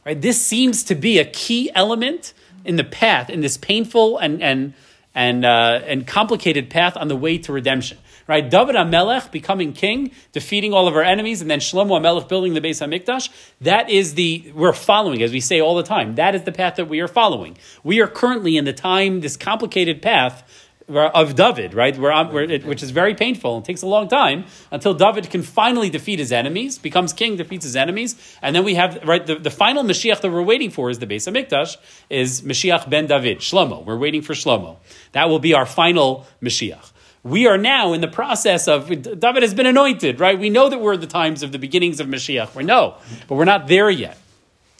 Right? 0.06 0.20
This 0.20 0.40
seems 0.40 0.84
to 0.84 0.94
be 0.94 1.18
a 1.18 1.24
key 1.24 1.72
element 1.74 2.34
in 2.64 2.76
the 2.76 2.84
path, 2.84 3.30
in 3.30 3.40
this 3.40 3.56
painful 3.56 4.18
and 4.18 4.42
and 4.42 4.74
and 5.14 5.44
uh, 5.44 5.80
and 5.86 6.06
complicated 6.06 6.70
path 6.70 6.96
on 6.96 7.08
the 7.08 7.16
way 7.16 7.38
to 7.38 7.52
redemption. 7.52 7.98
Right? 8.26 8.48
David 8.48 8.74
Amelech 8.74 9.30
becoming 9.30 9.74
king, 9.74 10.10
defeating 10.32 10.72
all 10.72 10.88
of 10.88 10.96
our 10.96 11.02
enemies, 11.02 11.42
and 11.42 11.50
then 11.50 11.60
Shlomo 11.60 12.00
Amelech 12.00 12.26
building 12.26 12.54
the 12.54 12.60
base 12.62 12.80
Beis 12.80 13.04
Hamikdash. 13.04 13.28
That 13.60 13.90
is 13.90 14.14
the 14.14 14.50
we're 14.54 14.72
following, 14.72 15.22
as 15.22 15.30
we 15.30 15.40
say 15.40 15.60
all 15.60 15.76
the 15.76 15.82
time. 15.82 16.14
That 16.14 16.34
is 16.34 16.42
the 16.42 16.52
path 16.52 16.76
that 16.76 16.88
we 16.88 17.00
are 17.00 17.08
following. 17.08 17.58
We 17.82 18.00
are 18.00 18.08
currently 18.08 18.56
in 18.56 18.64
the 18.64 18.72
time, 18.72 19.20
this 19.20 19.36
complicated 19.36 20.00
path 20.00 20.42
of 20.88 21.34
David, 21.34 21.74
right? 21.74 21.96
Where, 21.96 22.24
where 22.26 22.44
it, 22.44 22.64
which 22.64 22.82
is 22.82 22.90
very 22.90 23.14
painful 23.14 23.56
and 23.56 23.64
takes 23.64 23.82
a 23.82 23.86
long 23.86 24.08
time 24.08 24.44
until 24.70 24.94
David 24.94 25.30
can 25.30 25.42
finally 25.42 25.90
defeat 25.90 26.18
his 26.18 26.32
enemies, 26.32 26.78
becomes 26.78 27.12
king, 27.12 27.36
defeats 27.36 27.64
his 27.64 27.76
enemies, 27.76 28.16
and 28.42 28.54
then 28.54 28.64
we 28.64 28.74
have 28.74 29.02
right 29.04 29.26
the, 29.26 29.36
the 29.36 29.50
final 29.50 29.82
Mashiach 29.82 30.20
that 30.20 30.30
we're 30.30 30.42
waiting 30.42 30.70
for 30.70 30.90
is 30.90 30.98
the 30.98 31.06
Beis 31.06 31.30
Hamikdash 31.30 31.76
is 32.10 32.42
Mashiach 32.42 32.88
ben 32.90 33.06
David, 33.06 33.38
Shlomo. 33.38 33.84
We're 33.84 33.96
waiting 33.96 34.22
for 34.22 34.34
Shlomo. 34.34 34.76
That 35.12 35.28
will 35.28 35.38
be 35.38 35.54
our 35.54 35.66
final 35.66 36.26
Mashiach. 36.42 36.92
We 37.22 37.46
are 37.46 37.56
now 37.56 37.94
in 37.94 38.02
the 38.02 38.08
process 38.08 38.68
of 38.68 38.88
David 38.88 39.42
has 39.42 39.54
been 39.54 39.66
anointed, 39.66 40.20
right? 40.20 40.38
We 40.38 40.50
know 40.50 40.68
that 40.68 40.80
we're 40.80 40.94
at 40.94 41.00
the 41.00 41.06
times 41.06 41.42
of 41.42 41.52
the 41.52 41.58
beginnings 41.58 41.98
of 41.98 42.06
Mashiach. 42.06 42.54
We 42.54 42.64
know, 42.64 42.96
but 43.28 43.36
we're 43.36 43.46
not 43.46 43.66
there 43.66 43.88
yet. 43.88 44.18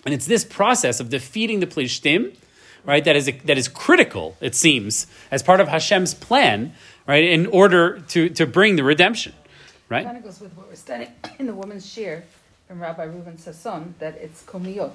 And 0.05 0.13
it's 0.13 0.27
this 0.27 0.45
process 0.45 1.01
of 1.01 1.09
defeating 1.09 1.61
the 1.61 1.67
Plishtim 1.67 2.37
right? 2.85 3.05
That 3.05 3.17
is 3.17 3.27
that 3.45 3.59
is 3.59 3.69
critical, 3.69 4.37
it 4.41 4.55
seems, 4.55 5.07
as 5.31 5.43
part 5.43 5.61
of 5.61 5.69
Hashem's 5.69 6.15
plan, 6.15 6.73
right? 7.07 7.25
In 7.25 7.47
order 7.47 8.01
to 8.09 8.29
to 8.31 8.47
bring 8.47 8.77
the 8.77 8.85
redemption, 8.85 9.33
right? 9.89 10.05
Kind 10.05 10.19
of 10.19 10.25
goes 10.25 10.41
with 10.41 10.57
what 10.57 10.69
we're 10.69 10.75
studying 10.77 11.13
in 11.39 11.47
the 11.47 11.55
woman's 11.55 11.87
shiur 11.87 12.23
from 12.69 12.81
Rabbi 12.81 13.05
Reuben 13.05 13.37
Sasson 13.37 13.93
that 13.99 14.15
it's 14.17 14.43
komiyot. 14.45 14.93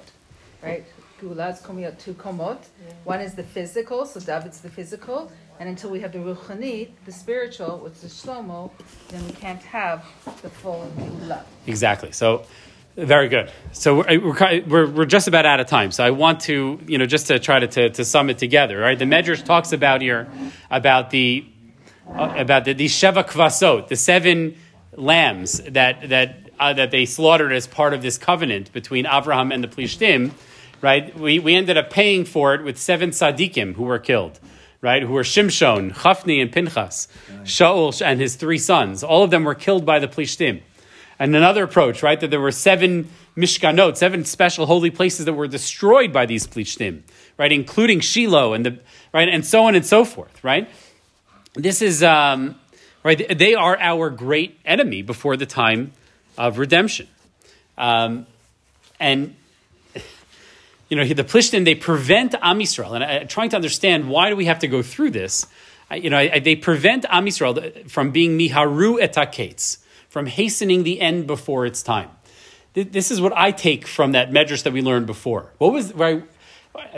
right? 0.62 0.84
Geula 1.20 1.52
is 1.52 1.60
coming 1.60 1.84
out 1.84 1.98
two 1.98 2.14
komot. 2.14 2.58
One 3.04 3.20
is 3.20 3.34
the 3.34 3.42
physical, 3.44 4.06
so 4.06 4.20
David's 4.20 4.60
the 4.62 4.70
physical, 4.70 5.30
and 5.58 5.68
until 5.68 5.90
we 5.90 6.00
have 6.00 6.12
the 6.12 6.18
ruchani, 6.18 6.88
the 7.04 7.12
spiritual, 7.12 7.78
which 7.78 8.02
is 8.02 8.12
Shlomo, 8.24 8.70
then 9.08 9.24
we 9.26 9.32
can't 9.32 9.62
have 9.62 10.04
the 10.40 10.48
full 10.48 10.90
Geula. 10.98 11.42
Exactly. 11.66 12.10
So, 12.12 12.44
very 13.06 13.28
good. 13.28 13.50
So 13.72 13.96
we're, 13.98 14.20
we're, 14.20 14.60
we're, 14.66 14.90
we're 14.90 15.04
just 15.06 15.28
about 15.28 15.46
out 15.46 15.60
of 15.60 15.66
time. 15.66 15.90
So 15.90 16.04
I 16.04 16.10
want 16.10 16.40
to, 16.42 16.78
you 16.86 16.98
know, 16.98 17.06
just 17.06 17.26
to 17.28 17.38
try 17.38 17.58
to, 17.58 17.66
to, 17.66 17.90
to 17.90 18.04
sum 18.04 18.30
it 18.30 18.38
together, 18.38 18.78
right? 18.78 18.98
The 18.98 19.04
Medrash 19.04 19.44
talks 19.44 19.72
about 19.72 20.02
here 20.02 20.28
about 20.70 21.10
the, 21.10 21.46
uh, 22.08 22.34
about 22.36 22.64
the, 22.64 22.72
the 22.72 22.86
Sheva 22.86 23.24
Kvasot, 23.26 23.88
the 23.88 23.96
seven 23.96 24.56
lambs 24.96 25.60
that, 25.62 26.08
that, 26.08 26.50
uh, 26.58 26.72
that 26.74 26.90
they 26.90 27.06
slaughtered 27.06 27.52
as 27.52 27.66
part 27.66 27.94
of 27.94 28.02
this 28.02 28.18
covenant 28.18 28.72
between 28.72 29.06
Abraham 29.06 29.52
and 29.52 29.64
the 29.64 29.68
Plishtim, 29.68 30.32
right? 30.82 31.16
We, 31.18 31.38
we 31.38 31.54
ended 31.54 31.76
up 31.76 31.90
paying 31.90 32.24
for 32.24 32.54
it 32.54 32.62
with 32.62 32.78
seven 32.78 33.10
tzaddikim 33.10 33.74
who 33.74 33.84
were 33.84 33.98
killed, 33.98 34.40
right? 34.80 35.02
Who 35.02 35.12
were 35.12 35.22
Shimshon, 35.22 35.94
Chafni, 35.94 36.42
and 36.42 36.52
Pinchas, 36.52 37.08
Shaul 37.44 38.02
and 38.04 38.20
his 38.20 38.36
three 38.36 38.58
sons. 38.58 39.02
All 39.02 39.22
of 39.22 39.30
them 39.30 39.44
were 39.44 39.54
killed 39.54 39.86
by 39.86 39.98
the 39.98 40.08
Plishtim. 40.08 40.62
And 41.20 41.36
another 41.36 41.62
approach, 41.62 42.02
right, 42.02 42.18
that 42.18 42.30
there 42.30 42.40
were 42.40 42.50
seven 42.50 43.10
mishkanot, 43.36 43.98
seven 43.98 44.24
special 44.24 44.64
holy 44.64 44.90
places 44.90 45.26
that 45.26 45.34
were 45.34 45.46
destroyed 45.46 46.14
by 46.14 46.24
these 46.24 46.46
Plishtim, 46.46 47.02
right, 47.36 47.52
including 47.52 48.00
Shiloh 48.00 48.54
and 48.54 48.64
the 48.64 48.78
right, 49.12 49.28
and 49.28 49.44
so 49.44 49.64
on 49.64 49.74
and 49.74 49.84
so 49.84 50.06
forth, 50.06 50.42
right. 50.42 50.66
This 51.52 51.82
is 51.82 52.02
um, 52.02 52.58
right. 53.04 53.38
They 53.38 53.54
are 53.54 53.78
our 53.78 54.08
great 54.08 54.58
enemy 54.64 55.02
before 55.02 55.36
the 55.36 55.44
time 55.44 55.92
of 56.38 56.58
redemption, 56.58 57.06
um, 57.76 58.26
and 58.98 59.36
you 60.88 60.96
know 60.96 61.04
the 61.04 61.22
Plishtim 61.22 61.66
they 61.66 61.74
prevent 61.74 62.34
Am 62.40 62.60
Yisrael, 62.60 62.94
and 62.94 63.04
I, 63.04 63.24
trying 63.24 63.50
to 63.50 63.56
understand 63.56 64.08
why 64.08 64.30
do 64.30 64.36
we 64.36 64.46
have 64.46 64.60
to 64.60 64.68
go 64.68 64.80
through 64.80 65.10
this. 65.10 65.46
You 65.92 66.08
know, 66.08 66.16
I, 66.16 66.38
they 66.38 66.56
prevent 66.56 67.04
Am 67.10 67.26
Yisrael 67.26 67.90
from 67.90 68.10
being 68.10 68.38
miharu 68.38 69.02
etakates, 69.02 69.78
from 70.10 70.26
hastening 70.26 70.82
the 70.82 71.00
end 71.00 71.26
before 71.26 71.64
its 71.64 71.82
time. 71.82 72.10
This 72.74 73.10
is 73.10 73.20
what 73.20 73.32
I 73.34 73.52
take 73.52 73.86
from 73.86 74.12
that 74.12 74.30
medrash 74.30 74.64
that 74.64 74.72
we 74.72 74.82
learned 74.82 75.06
before. 75.06 75.50
What 75.58 75.72
was 75.72 75.94
right? 75.94 76.22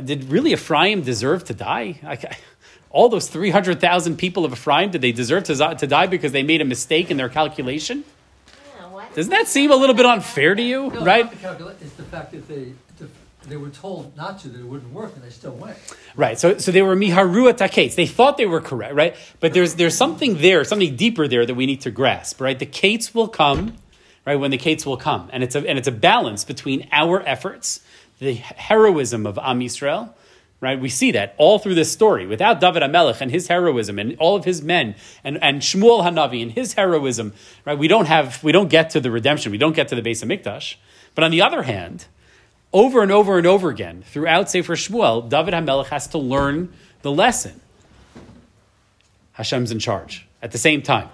Did 0.04 0.24
really 0.24 0.52
Ephraim 0.52 1.02
deserve 1.02 1.44
to 1.44 1.54
die? 1.54 2.00
I, 2.02 2.36
all 2.90 3.08
those 3.08 3.28
three 3.28 3.50
hundred 3.50 3.80
thousand 3.80 4.16
people 4.16 4.44
of 4.44 4.52
Ephraim 4.52 4.90
did 4.90 5.00
they 5.00 5.12
deserve 5.12 5.44
to, 5.44 5.54
to 5.54 5.86
die 5.86 6.06
because 6.08 6.32
they 6.32 6.42
made 6.42 6.60
a 6.60 6.64
mistake 6.64 7.10
in 7.10 7.16
their 7.16 7.28
calculation? 7.28 8.04
Yeah. 8.76 9.08
Doesn't 9.14 9.30
that 9.30 9.46
seem 9.46 9.70
a 9.70 9.76
little 9.76 9.94
bit 9.94 10.06
unfair 10.06 10.54
to 10.54 10.62
you? 10.62 10.90
No, 10.90 11.04
right? 11.04 11.24
Not 11.24 11.58
the 11.58 11.64
calcula- 11.64 11.80
it's 11.80 11.94
the 11.94 12.02
fact 12.02 12.32
that 12.32 12.48
they, 12.48 12.72
they 13.48 13.56
were 13.56 13.70
told 13.70 14.16
not 14.16 14.40
to, 14.40 14.48
that 14.48 14.60
it 14.60 14.66
wouldn't 14.66 14.92
work, 14.92 15.14
and 15.14 15.22
they 15.22 15.30
still 15.30 15.52
went. 15.52 15.76
Right. 16.16 16.38
So, 16.38 16.58
so 16.58 16.70
they 16.72 16.82
were 16.82 16.96
miharu 16.96 17.52
atakates. 17.52 17.94
They 17.94 18.06
thought 18.06 18.36
they 18.36 18.46
were 18.46 18.60
correct, 18.60 18.94
right? 18.94 19.16
But 19.40 19.52
there's 19.54 19.74
there's 19.74 19.96
something 19.96 20.38
there, 20.38 20.64
something 20.64 20.96
deeper 20.96 21.28
there 21.28 21.44
that 21.46 21.54
we 21.54 21.66
need 21.66 21.80
to 21.82 21.90
grasp, 21.90 22.40
right? 22.40 22.58
The 22.58 22.66
kates 22.66 23.14
will 23.14 23.28
come, 23.28 23.76
right? 24.24 24.36
When 24.36 24.50
the 24.50 24.58
kates 24.58 24.86
will 24.86 24.96
come, 24.96 25.28
and 25.32 25.42
it's 25.42 25.54
a 25.54 25.68
and 25.68 25.78
it's 25.78 25.88
a 25.88 25.92
balance 25.92 26.44
between 26.44 26.88
our 26.92 27.22
efforts, 27.26 27.80
the 28.18 28.34
heroism 28.34 29.26
of 29.26 29.38
Am 29.38 29.60
Yisrael, 29.60 30.10
right? 30.62 30.80
We 30.80 30.88
see 30.88 31.10
that 31.10 31.34
all 31.38 31.58
through 31.58 31.74
this 31.74 31.92
story. 31.92 32.26
Without 32.26 32.60
David 32.60 32.82
HaMelech 32.82 33.20
and 33.20 33.30
his 33.30 33.48
heroism 33.48 33.98
and 33.98 34.16
all 34.18 34.36
of 34.36 34.44
his 34.44 34.62
men 34.62 34.94
and, 35.24 35.42
and 35.42 35.60
Shmuel 35.60 36.04
Hanavi 36.04 36.40
and 36.40 36.52
his 36.52 36.74
heroism, 36.74 37.34
right? 37.64 37.76
We 37.76 37.88
don't 37.88 38.06
have 38.06 38.42
we 38.44 38.52
don't 38.52 38.70
get 38.70 38.90
to 38.90 39.00
the 39.00 39.10
redemption. 39.10 39.52
We 39.52 39.58
don't 39.58 39.74
get 39.74 39.88
to 39.88 39.96
the 39.96 40.02
base 40.02 40.22
of 40.22 40.28
Mikdash. 40.28 40.76
But 41.14 41.24
on 41.24 41.30
the 41.30 41.42
other 41.42 41.62
hand, 41.62 42.06
over 42.72 43.02
and 43.02 43.12
over 43.12 43.38
and 43.38 43.46
over 43.46 43.68
again 43.68 44.04
throughout 44.06 44.50
Sefer 44.50 44.74
Shmuel, 44.74 45.28
David 45.28 45.54
HaMelech 45.54 45.86
has 45.86 46.06
to 46.08 46.18
learn 46.18 46.72
the 47.02 47.10
lesson. 47.10 47.60
Hashem's 49.32 49.70
in 49.70 49.78
charge 49.78 50.26
at 50.42 50.52
the 50.52 50.58
same 50.58 50.82
time, 50.82 51.08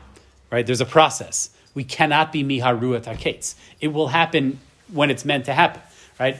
right? 0.50 0.66
There's 0.66 0.80
a 0.80 0.86
process. 0.86 1.50
We 1.74 1.84
cannot 1.84 2.32
be 2.32 2.42
miharu 2.42 3.00
etakates. 3.00 3.54
It 3.80 3.88
will 3.88 4.08
happen 4.08 4.60
when 4.92 5.10
it's 5.10 5.24
meant 5.24 5.44
to 5.46 5.54
happen, 5.54 5.82
right? 6.18 6.36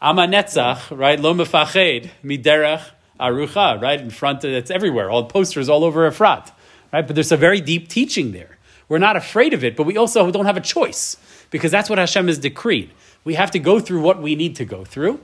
Am 0.00 0.16
HaNetzach, 0.16 0.96
right? 0.96 1.18
Lo 1.18 1.34
mefached 1.34 2.10
miderech 2.24 2.82
arucha, 3.20 3.80
right? 3.80 4.00
In 4.00 4.10
front 4.10 4.44
of 4.44 4.50
it's 4.50 4.70
everywhere, 4.70 5.10
all 5.10 5.24
posters 5.24 5.68
all 5.68 5.84
over 5.84 6.10
Efrat, 6.10 6.50
right? 6.92 7.06
But 7.06 7.14
there's 7.14 7.32
a 7.32 7.36
very 7.36 7.60
deep 7.60 7.88
teaching 7.88 8.32
there. 8.32 8.58
We're 8.88 8.98
not 8.98 9.16
afraid 9.16 9.54
of 9.54 9.64
it, 9.64 9.76
but 9.76 9.84
we 9.84 9.96
also 9.96 10.30
don't 10.30 10.44
have 10.44 10.56
a 10.56 10.60
choice 10.60 11.16
because 11.50 11.70
that's 11.70 11.88
what 11.88 11.98
Hashem 11.98 12.26
has 12.26 12.38
decreed. 12.38 12.90
We 13.24 13.34
have 13.34 13.50
to 13.52 13.58
go 13.58 13.80
through 13.80 14.02
what 14.02 14.20
we 14.20 14.34
need 14.34 14.56
to 14.56 14.64
go 14.64 14.84
through, 14.84 15.20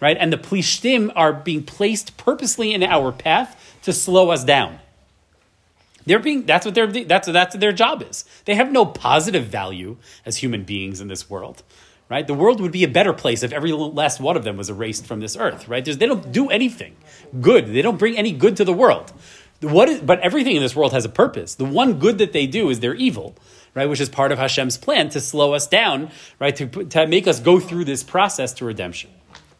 right? 0.00 0.16
And 0.18 0.32
the 0.32 0.38
plishtim 0.38 1.12
are 1.14 1.32
being 1.32 1.62
placed 1.62 2.16
purposely 2.16 2.72
in 2.72 2.82
our 2.82 3.12
path 3.12 3.78
to 3.82 3.92
slow 3.92 4.30
us 4.30 4.44
down. 4.44 4.80
They're 6.06 6.20
being 6.20 6.46
that's 6.46 6.64
what 6.64 6.74
their 6.74 6.86
that's 6.86 7.26
that's 7.26 7.54
what 7.54 7.60
their 7.60 7.72
job 7.72 8.02
is. 8.02 8.24
They 8.44 8.54
have 8.54 8.70
no 8.70 8.86
positive 8.86 9.46
value 9.46 9.96
as 10.24 10.36
human 10.36 10.62
beings 10.62 11.00
in 11.00 11.08
this 11.08 11.28
world. 11.28 11.62
Right? 12.08 12.24
The 12.24 12.34
world 12.34 12.60
would 12.60 12.70
be 12.70 12.84
a 12.84 12.88
better 12.88 13.12
place 13.12 13.42
if 13.42 13.52
every 13.52 13.72
last 13.72 14.20
one 14.20 14.36
of 14.36 14.44
them 14.44 14.56
was 14.56 14.70
erased 14.70 15.06
from 15.06 15.18
this 15.18 15.36
earth, 15.36 15.66
right? 15.66 15.84
There's, 15.84 15.98
they 15.98 16.06
don't 16.06 16.30
do 16.30 16.48
anything 16.50 16.94
good. 17.40 17.66
They 17.66 17.82
don't 17.82 17.98
bring 17.98 18.16
any 18.16 18.30
good 18.30 18.56
to 18.58 18.64
the 18.64 18.72
world. 18.72 19.12
What 19.60 19.88
is, 19.88 20.00
but 20.00 20.20
everything 20.20 20.56
in 20.56 20.62
this 20.62 20.76
world 20.76 20.92
has 20.92 21.04
a 21.04 21.08
purpose. 21.08 21.54
The 21.54 21.64
one 21.64 21.98
good 21.98 22.18
that 22.18 22.32
they 22.32 22.46
do 22.46 22.68
is 22.68 22.80
their 22.80 22.94
evil, 22.94 23.36
right? 23.74 23.86
Which 23.86 24.00
is 24.00 24.08
part 24.08 24.32
of 24.32 24.38
Hashem's 24.38 24.76
plan 24.76 25.08
to 25.10 25.20
slow 25.20 25.54
us 25.54 25.66
down, 25.66 26.10
right? 26.38 26.54
To, 26.56 26.66
to 26.66 27.06
make 27.06 27.26
us 27.26 27.40
go 27.40 27.58
through 27.58 27.84
this 27.84 28.02
process 28.02 28.52
to 28.54 28.64
redemption, 28.64 29.10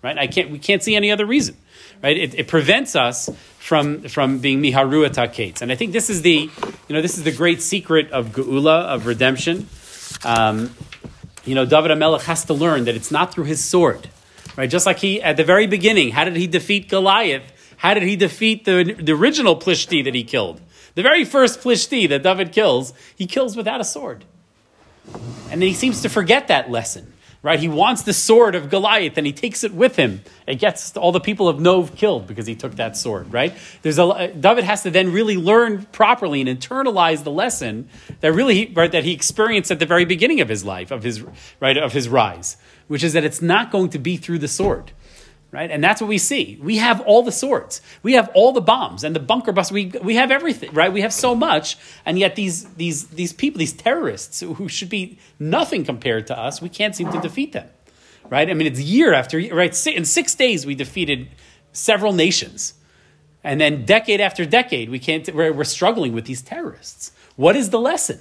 right? 0.02 0.18
I 0.18 0.26
can't, 0.26 0.50
we 0.50 0.58
can't 0.58 0.82
see 0.82 0.96
any 0.96 1.10
other 1.10 1.24
reason, 1.24 1.56
right? 2.02 2.16
It, 2.16 2.34
it 2.34 2.48
prevents 2.48 2.94
us 2.94 3.30
from, 3.58 4.02
from 4.02 4.38
being 4.38 4.62
miharu 4.62 5.08
etakates. 5.08 5.62
And 5.62 5.72
I 5.72 5.76
think 5.76 5.92
this 5.92 6.10
is 6.10 6.22
the, 6.22 6.50
you 6.88 6.94
know, 6.94 7.00
this 7.00 7.16
is 7.16 7.24
the 7.24 7.32
great 7.32 7.62
secret 7.62 8.10
of 8.10 8.28
geula, 8.28 8.82
of 8.84 9.06
redemption. 9.06 9.68
Um, 10.24 10.74
you 11.44 11.54
know, 11.54 11.64
David 11.64 11.90
HaMelech 11.90 12.22
has 12.22 12.44
to 12.46 12.54
learn 12.54 12.84
that 12.84 12.96
it's 12.96 13.10
not 13.10 13.32
through 13.32 13.44
his 13.44 13.64
sword, 13.64 14.08
right? 14.56 14.68
Just 14.68 14.84
like 14.84 14.98
he, 14.98 15.22
at 15.22 15.36
the 15.36 15.44
very 15.44 15.66
beginning, 15.66 16.10
how 16.10 16.24
did 16.24 16.36
he 16.36 16.46
defeat 16.46 16.88
Goliath? 16.88 17.52
How 17.76 17.94
did 17.94 18.02
he 18.02 18.16
defeat 18.16 18.64
the, 18.64 18.96
the 18.98 19.12
original 19.12 19.56
Plishti 19.56 20.02
that 20.04 20.14
he 20.14 20.24
killed? 20.24 20.60
The 20.94 21.02
very 21.02 21.24
first 21.24 21.60
Plishti 21.60 22.08
that 22.08 22.22
David 22.22 22.52
kills, 22.52 22.94
he 23.14 23.26
kills 23.26 23.56
without 23.56 23.80
a 23.80 23.84
sword. 23.84 24.24
And 25.50 25.62
then 25.62 25.68
he 25.68 25.74
seems 25.74 26.02
to 26.02 26.08
forget 26.08 26.48
that 26.48 26.70
lesson, 26.70 27.12
right? 27.42 27.60
He 27.60 27.68
wants 27.68 28.02
the 28.02 28.14
sword 28.14 28.54
of 28.54 28.70
Goliath 28.70 29.16
and 29.18 29.26
he 29.26 29.32
takes 29.32 29.62
it 29.62 29.72
with 29.72 29.96
him. 29.96 30.22
It 30.46 30.56
gets 30.56 30.96
all 30.96 31.12
the 31.12 31.20
people 31.20 31.48
of 31.48 31.60
Nov 31.60 31.94
killed 31.94 32.26
because 32.26 32.46
he 32.46 32.54
took 32.54 32.76
that 32.76 32.96
sword, 32.96 33.32
right? 33.32 33.54
There's 33.82 33.98
a, 33.98 34.28
David 34.28 34.64
has 34.64 34.82
to 34.82 34.90
then 34.90 35.12
really 35.12 35.36
learn 35.36 35.84
properly 35.92 36.40
and 36.40 36.48
internalize 36.48 37.22
the 37.22 37.30
lesson 37.30 37.88
that 38.20 38.32
really, 38.32 38.72
right, 38.74 38.90
that 38.90 39.04
he 39.04 39.12
experienced 39.12 39.70
at 39.70 39.78
the 39.78 39.86
very 39.86 40.06
beginning 40.06 40.40
of 40.40 40.48
his 40.48 40.64
life, 40.64 40.90
of 40.90 41.02
his, 41.02 41.22
right, 41.60 41.76
of 41.76 41.92
his 41.92 42.08
rise, 42.08 42.56
which 42.88 43.04
is 43.04 43.12
that 43.12 43.22
it's 43.22 43.42
not 43.42 43.70
going 43.70 43.90
to 43.90 43.98
be 43.98 44.16
through 44.16 44.38
the 44.38 44.48
sword. 44.48 44.92
Right? 45.52 45.70
And 45.70 45.82
that's 45.82 46.00
what 46.00 46.08
we 46.08 46.18
see. 46.18 46.58
We 46.60 46.76
have 46.78 47.00
all 47.02 47.22
the 47.22 47.32
swords. 47.32 47.80
We 48.02 48.14
have 48.14 48.28
all 48.34 48.52
the 48.52 48.60
bombs 48.60 49.04
and 49.04 49.14
the 49.14 49.20
bunker 49.20 49.52
busters. 49.52 49.72
We, 49.72 49.86
we 50.02 50.16
have 50.16 50.30
everything, 50.30 50.72
right? 50.72 50.92
We 50.92 51.00
have 51.00 51.12
so 51.12 51.34
much. 51.34 51.78
And 52.04 52.18
yet 52.18 52.36
these, 52.36 52.64
these, 52.74 53.06
these 53.08 53.32
people, 53.32 53.58
these 53.60 53.72
terrorists 53.72 54.40
who 54.40 54.68
should 54.68 54.90
be 54.90 55.18
nothing 55.38 55.84
compared 55.84 56.26
to 56.26 56.38
us, 56.38 56.60
we 56.60 56.68
can't 56.68 56.94
seem 56.94 57.10
to 57.12 57.20
defeat 57.20 57.52
them. 57.52 57.68
Right? 58.28 58.50
I 58.50 58.54
mean, 58.54 58.66
it's 58.66 58.80
year 58.80 59.14
after 59.14 59.38
year, 59.38 59.54
right? 59.54 59.86
In 59.86 60.04
six 60.04 60.34
days, 60.34 60.66
we 60.66 60.74
defeated 60.74 61.28
several 61.72 62.12
nations. 62.12 62.74
And 63.44 63.60
then 63.60 63.84
decade 63.84 64.20
after 64.20 64.44
decade, 64.44 64.90
we 64.90 64.98
can't, 64.98 65.32
we're, 65.32 65.52
we're 65.52 65.64
struggling 65.64 66.12
with 66.12 66.24
these 66.24 66.42
terrorists. 66.42 67.12
What 67.36 67.54
is 67.54 67.70
the 67.70 67.78
lesson? 67.78 68.20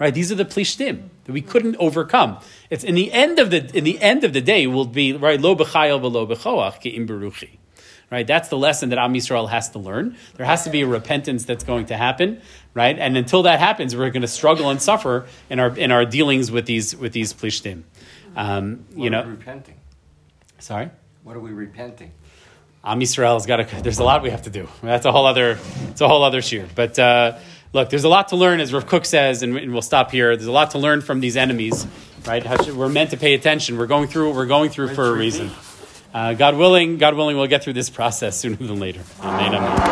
Right? 0.00 0.12
These 0.12 0.32
are 0.32 0.34
the 0.34 0.44
plishtim 0.44 1.08
that 1.24 1.32
we 1.32 1.40
couldn't 1.40 1.76
overcome. 1.76 2.38
It's 2.70 2.84
in 2.84 2.94
the 2.94 3.12
end 3.12 3.38
of 3.38 3.50
the 3.50 3.70
in 3.76 3.84
the 3.84 4.00
end 4.00 4.24
of 4.24 4.32
the 4.32 4.40
day 4.40 4.66
will 4.66 4.84
be 4.86 5.12
right 5.12 5.40
lo 5.40 5.54
v'lo 5.54 6.28
b'choach 6.28 6.80
ke'im 6.80 7.06
beruchi. 7.06 7.58
Right? 8.10 8.26
That's 8.26 8.48
the 8.48 8.58
lesson 8.58 8.90
that 8.90 8.98
Am 8.98 9.12
Yisrael 9.14 9.48
has 9.48 9.70
to 9.70 9.78
learn. 9.78 10.16
There 10.36 10.46
has 10.46 10.64
to 10.64 10.70
be 10.70 10.82
a 10.82 10.86
repentance 10.86 11.44
that's 11.46 11.64
going 11.64 11.86
to 11.86 11.96
happen, 11.96 12.42
right? 12.72 12.96
And 12.96 13.16
until 13.16 13.42
that 13.44 13.58
happens, 13.58 13.96
we're 13.96 14.10
going 14.10 14.22
to 14.22 14.28
struggle 14.28 14.68
and 14.70 14.80
suffer 14.80 15.26
in 15.50 15.58
our 15.58 15.76
in 15.76 15.90
our 15.90 16.04
dealings 16.04 16.50
with 16.52 16.66
these 16.66 16.94
with 16.94 17.12
these 17.12 17.32
plishtim. 17.32 17.82
Um, 18.36 18.84
you 18.94 18.98
What 18.98 19.06
are 19.06 19.10
know, 19.10 19.22
we 19.24 19.30
repenting? 19.30 19.74
sorry. 20.58 20.90
What 21.24 21.36
are 21.36 21.40
we 21.40 21.52
repenting? 21.52 22.12
Am 22.84 23.00
Yisrael's 23.00 23.46
got 23.46 23.56
to. 23.56 23.82
There's 23.82 23.98
a 23.98 24.04
lot 24.04 24.22
we 24.22 24.30
have 24.30 24.42
to 24.42 24.50
do. 24.50 24.68
That's 24.82 25.06
a 25.06 25.12
whole 25.12 25.26
other. 25.26 25.58
It's 25.88 26.00
a 26.02 26.06
whole 26.08 26.22
other 26.22 26.42
shiur. 26.42 26.68
But 26.74 26.98
uh, 26.98 27.38
look, 27.74 27.90
there's 27.90 28.04
a 28.04 28.08
lot 28.08 28.28
to 28.28 28.36
learn, 28.36 28.60
as 28.60 28.72
Rav 28.72 28.86
Kook 28.86 29.04
says, 29.04 29.42
and, 29.42 29.54
and 29.58 29.72
we'll 29.72 29.82
stop 29.82 30.10
here. 30.10 30.34
There's 30.34 30.46
a 30.46 30.52
lot 30.52 30.70
to 30.70 30.78
learn 30.78 31.02
from 31.02 31.20
these 31.20 31.36
enemies, 31.36 31.86
right? 32.26 32.42
Should- 32.64 32.76
We're 32.76 32.88
meant 32.88 33.10
to 33.10 33.18
pay 33.18 33.34
attention. 33.34 33.76
We're 33.76 33.86
going 33.86 34.08
through 34.08 34.28
what 34.28 34.36
we're 34.36 34.46
going 34.46 34.70
through 34.70 34.94
for 34.94 35.04
a 35.08 35.12
reason. 35.12 35.50
Uh, 36.14 36.32
God 36.32 36.56
willing, 36.56 36.96
God 36.96 37.14
willing, 37.14 37.36
we'll 37.36 37.48
get 37.48 37.64
through 37.64 37.72
this 37.74 37.90
process 37.90 38.36
sooner 38.40 38.56
than 38.56 38.78
later. 38.78 39.02
Amen. 39.20 39.54
amen. 39.54 39.80